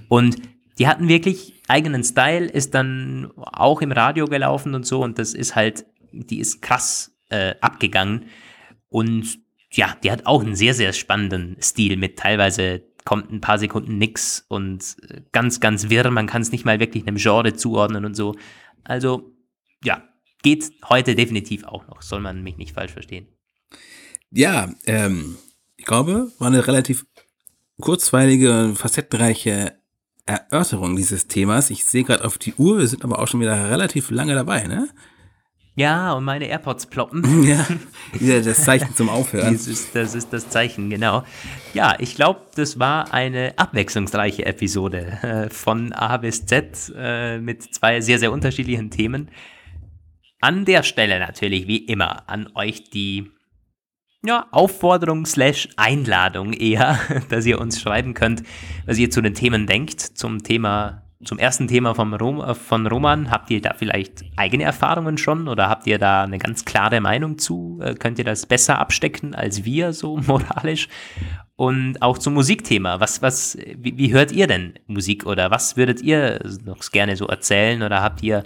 Und 0.09 0.38
die 0.77 0.88
hatten 0.88 1.07
wirklich 1.07 1.53
eigenen 1.67 2.03
Style, 2.03 2.47
ist 2.47 2.73
dann 2.73 3.32
auch 3.38 3.82
im 3.82 3.91
Radio 3.91 4.25
gelaufen 4.25 4.75
und 4.75 4.86
so 4.86 5.03
und 5.03 5.19
das 5.19 5.34
ist 5.34 5.55
halt, 5.55 5.86
die 6.11 6.39
ist 6.39 6.61
krass 6.61 7.15
äh, 7.29 7.55
abgegangen 7.61 8.25
und 8.89 9.39
ja, 9.71 9.95
die 10.03 10.11
hat 10.11 10.25
auch 10.25 10.43
einen 10.43 10.55
sehr, 10.55 10.73
sehr 10.73 10.91
spannenden 10.91 11.55
Stil 11.61 11.95
mit 11.95 12.19
teilweise 12.19 12.84
kommt 13.05 13.32
ein 13.32 13.41
paar 13.41 13.57
Sekunden 13.57 13.97
nix 13.97 14.45
und 14.47 14.97
ganz, 15.32 15.59
ganz 15.59 15.89
wirr, 15.89 16.11
man 16.11 16.27
kann 16.27 16.41
es 16.41 16.51
nicht 16.51 16.65
mal 16.65 16.79
wirklich 16.79 17.07
einem 17.07 17.17
Genre 17.17 17.53
zuordnen 17.53 18.05
und 18.05 18.15
so. 18.15 18.36
Also, 18.84 19.34
ja, 19.84 20.03
geht 20.43 20.71
heute 20.88 21.15
definitiv 21.15 21.63
auch 21.63 21.88
noch, 21.88 22.01
soll 22.01 22.19
man 22.19 22.43
mich 22.43 22.57
nicht 22.57 22.73
falsch 22.73 22.91
verstehen. 22.91 23.27
Ja, 24.32 24.69
ähm, 24.86 25.38
ich 25.77 25.86
glaube, 25.86 26.32
war 26.39 26.47
eine 26.47 26.65
relativ 26.65 27.05
kurzweilige, 27.79 28.73
facettenreiche 28.75 29.73
Erörterung 30.25 30.95
dieses 30.95 31.27
Themas. 31.27 31.69
Ich 31.69 31.86
sehe 31.86 32.03
gerade 32.03 32.23
auf 32.23 32.38
die 32.38 32.53
Uhr, 32.53 32.79
wir 32.79 32.88
sind 32.88 33.03
aber 33.03 33.19
auch 33.19 33.27
schon 33.27 33.41
wieder 33.41 33.69
relativ 33.69 34.09
lange 34.09 34.36
dabei, 34.36 34.67
ne? 34.67 34.89
Ja, 35.75 36.13
und 36.13 36.25
meine 36.25 36.45
AirPods 36.45 36.88
ploppen. 36.88 37.43
ja, 38.19 38.41
das 38.41 38.65
Zeichen 38.65 38.93
zum 38.95 39.09
Aufhören. 39.09 39.53
Das 39.53 39.67
ist, 39.67 39.95
das 39.95 40.15
ist 40.15 40.32
das 40.34 40.49
Zeichen, 40.49 40.89
genau. 40.89 41.23
Ja, 41.73 41.95
ich 41.97 42.15
glaube, 42.15 42.41
das 42.55 42.77
war 42.77 43.13
eine 43.13 43.53
abwechslungsreiche 43.57 44.45
Episode 44.45 45.17
äh, 45.21 45.49
von 45.49 45.93
A 45.93 46.17
bis 46.17 46.45
Z 46.45 46.91
äh, 46.95 47.39
mit 47.39 47.73
zwei 47.73 48.01
sehr, 48.01 48.19
sehr 48.19 48.34
unterschiedlichen 48.34 48.91
Themen. 48.91 49.29
An 50.41 50.65
der 50.65 50.84
Stelle 50.84 51.19
natürlich, 51.19 51.67
wie 51.67 51.86
immer, 51.86 52.29
an 52.29 52.49
euch 52.53 52.89
die 52.89 53.32
ja, 54.26 54.47
Aufforderung 54.51 55.26
slash 55.26 55.69
Einladung 55.78 56.53
eher, 56.53 56.99
dass 57.30 57.45
ihr 57.45 57.59
uns 57.59 57.82
schreiben 57.82 58.13
könnt, 58.13 58.43
was 58.86 58.97
ihr 58.97 59.09
zu 59.09 59.22
den 59.22 59.34
Themen 59.34 59.65
denkt. 59.65 59.99
Zum 59.99 60.43
Thema, 60.43 61.03
zum 61.24 61.39
ersten 61.39 61.67
Thema 61.67 61.95
vom 61.95 62.13
Rom, 62.13 62.39
äh, 62.39 62.53
von 62.53 62.86
Roman. 62.86 63.32
Habt 63.32 63.49
ihr 63.49 63.61
da 63.61 63.74
vielleicht 63.74 64.24
eigene 64.38 64.63
Erfahrungen 64.63 65.17
schon 65.17 65.47
oder 65.47 65.69
habt 65.69 65.88
ihr 65.88 65.97
da 65.97 66.24
eine 66.24 66.38
ganz 66.38 66.65
klare 66.65 67.01
Meinung 67.01 67.39
zu? 67.39 67.80
Äh, 67.82 67.95
könnt 67.95 68.19
ihr 68.19 68.26
das 68.26 68.45
besser 68.45 68.80
abstecken 68.80 69.34
als 69.34 69.65
wir, 69.65 69.93
so 69.93 70.17
moralisch? 70.28 70.88
Und 71.55 72.01
auch 72.01 72.17
zum 72.17 72.34
Musikthema. 72.34 72.99
Was, 72.99 73.22
was, 73.22 73.57
wie, 73.76 73.97
wie 73.97 74.13
hört 74.13 74.32
ihr 74.32 74.47
denn 74.47 74.74
Musik 74.88 75.26
oder 75.26 75.51
was 75.51 75.78
würdet 75.78 76.01
ihr 76.01 76.39
noch 76.63 76.80
gerne 76.91 77.15
so 77.15 77.28
erzählen 77.28 77.84
oder 77.84 78.01
habt 78.01 78.24
ihr 78.24 78.43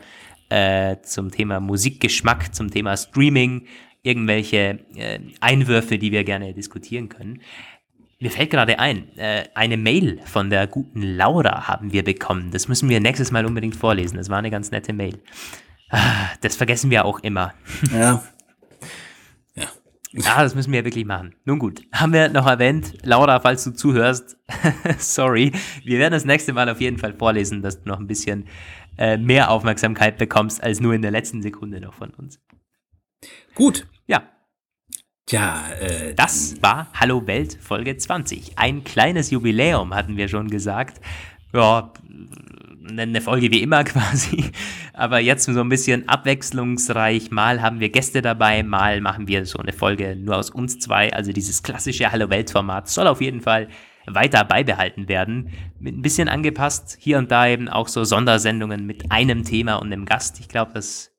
äh, 0.50 0.98
zum 1.02 1.32
Thema 1.32 1.60
Musikgeschmack, 1.60 2.54
zum 2.54 2.72
Thema 2.72 2.96
Streaming 2.98 3.68
irgendwelche 4.06 4.80
äh, 4.96 5.20
Einwürfe, 5.42 5.98
die 5.98 6.12
wir 6.12 6.24
gerne 6.24 6.54
diskutieren 6.54 7.10
können. 7.10 7.42
Mir 8.20 8.32
fällt 8.32 8.52
gerade 8.52 8.80
ein, 8.80 9.16
äh, 9.18 9.46
eine 9.56 9.78
Mail 9.78 10.20
von 10.26 10.50
der 10.50 10.68
guten 10.68 11.02
Laura 11.02 11.68
haben 11.68 11.92
wir 11.92 12.04
bekommen. 12.04 12.52
Das 12.52 12.68
müssen 12.68 12.88
wir 12.88 13.00
nächstes 13.00 13.32
Mal 13.32 13.46
unbedingt 13.46 13.76
vorlesen. 13.76 14.18
Das 14.18 14.30
war 14.30 14.38
eine 14.38 14.52
ganz 14.52 14.72
nette 14.72 14.94
Mail. 14.94 15.20
Ah, 15.90 16.30
das 16.42 16.56
vergessen 16.56 16.90
wir 16.92 17.06
auch 17.06 17.20
immer. 17.20 17.54
Ja. 17.92 18.24
Ja. 19.56 19.68
Ja, 20.12 20.44
das 20.44 20.54
müssen 20.54 20.74
wir 20.74 20.84
wirklich 20.84 21.06
machen. 21.06 21.36
Nun 21.46 21.60
gut, 21.60 21.82
haben 21.94 22.12
wir 22.12 22.28
noch 22.28 22.46
erwähnt. 22.46 22.94
Laura, 23.04 23.40
falls 23.40 23.64
du 23.64 23.72
zuhörst, 23.72 24.38
sorry. 24.98 25.54
Wir 25.86 26.00
werden 26.00 26.12
das 26.12 26.26
nächste 26.26 26.52
Mal 26.52 26.68
auf 26.68 26.82
jeden 26.82 26.98
Fall 26.98 27.14
vorlesen, 27.14 27.62
dass 27.62 27.82
du 27.82 27.88
noch 27.88 28.00
ein 28.00 28.08
bisschen 28.08 28.48
äh, 28.98 29.18
mehr 29.18 29.50
Aufmerksamkeit 29.50 30.18
bekommst 30.18 30.62
als 30.62 30.82
nur 30.82 30.94
in 30.94 31.02
der 31.02 31.12
letzten 31.12 31.42
Sekunde 31.42 31.80
noch 31.80 31.94
von 31.94 32.10
uns. 32.12 32.42
Gut, 33.56 33.88
ja. 34.08 34.24
Tja, 35.26 35.64
äh, 35.82 36.14
das 36.14 36.62
war 36.62 36.88
Hallo 36.94 37.26
Welt 37.26 37.58
Folge 37.60 37.98
20. 37.98 38.58
Ein 38.58 38.84
kleines 38.84 39.32
Jubiläum 39.32 39.96
hatten 39.96 40.18
wir 40.18 40.28
schon 40.28 40.50
gesagt. 40.50 41.02
Ja, 41.54 41.92
eine 42.88 43.22
Folge 43.22 43.52
wie 43.52 43.62
immer 43.62 43.84
quasi. 43.86 44.52
Aber 44.94 45.20
jetzt 45.20 45.46
so 45.46 45.60
ein 45.60 45.70
bisschen 45.70 46.08
abwechslungsreich. 46.08 47.32
Mal 47.32 47.62
haben 47.62 47.80
wir 47.80 47.90
Gäste 47.90 48.22
dabei, 48.22 48.64
mal 48.64 49.02
machen 49.02 49.28
wir 49.28 49.46
so 49.46 49.60
eine 49.60 49.74
Folge 49.74 50.16
nur 50.16 50.38
aus 50.38 50.50
uns 50.50 50.80
zwei. 50.80 51.12
Also 51.14 51.32
dieses 51.32 51.64
klassische 51.64 52.12
Hallo 52.12 52.30
Welt 52.30 52.52
Format 52.52 52.88
soll 52.88 53.08
auf 53.08 53.22
jeden 53.22 53.42
Fall 53.42 53.68
weiter 54.08 54.44
beibehalten 54.44 55.08
werden. 55.08 55.52
Mit 55.80 55.98
ein 55.98 56.02
bisschen 56.02 56.30
angepasst. 56.30 56.98
Hier 57.00 57.18
und 57.18 57.32
da 57.32 57.48
eben 57.48 57.68
auch 57.68 57.88
so 57.88 58.04
Sondersendungen 58.04 58.86
mit 58.86 59.12
einem 59.12 59.44
Thema 59.44 59.76
und 59.76 59.92
einem 59.92 60.06
Gast. 60.06 60.40
Ich 60.40 60.48
glaube, 60.48 60.72
das 60.74 61.15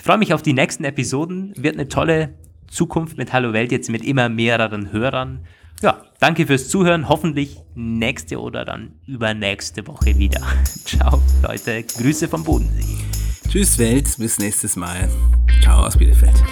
ich 0.00 0.06
freue 0.06 0.16
mich 0.16 0.32
auf 0.32 0.40
die 0.40 0.54
nächsten 0.54 0.84
Episoden. 0.84 1.52
Wird 1.58 1.74
eine 1.74 1.86
tolle 1.86 2.32
Zukunft 2.68 3.18
mit 3.18 3.34
Hallo 3.34 3.52
Welt 3.52 3.70
jetzt 3.70 3.90
mit 3.90 4.02
immer 4.02 4.30
mehreren 4.30 4.92
Hörern. 4.92 5.44
Ja, 5.82 6.02
danke 6.20 6.46
fürs 6.46 6.70
Zuhören. 6.70 7.10
Hoffentlich 7.10 7.58
nächste 7.74 8.40
oder 8.40 8.64
dann 8.64 8.92
übernächste 9.06 9.86
Woche 9.86 10.16
wieder. 10.16 10.40
Ciao, 10.86 11.20
Leute. 11.42 11.82
Grüße 11.82 12.28
vom 12.28 12.44
Bodensee. 12.44 12.96
Tschüss, 13.46 13.78
Welt. 13.78 14.08
Bis 14.16 14.38
nächstes 14.38 14.74
Mal. 14.74 15.10
Ciao 15.60 15.84
aus 15.84 15.98
Bielefeld. 15.98 16.42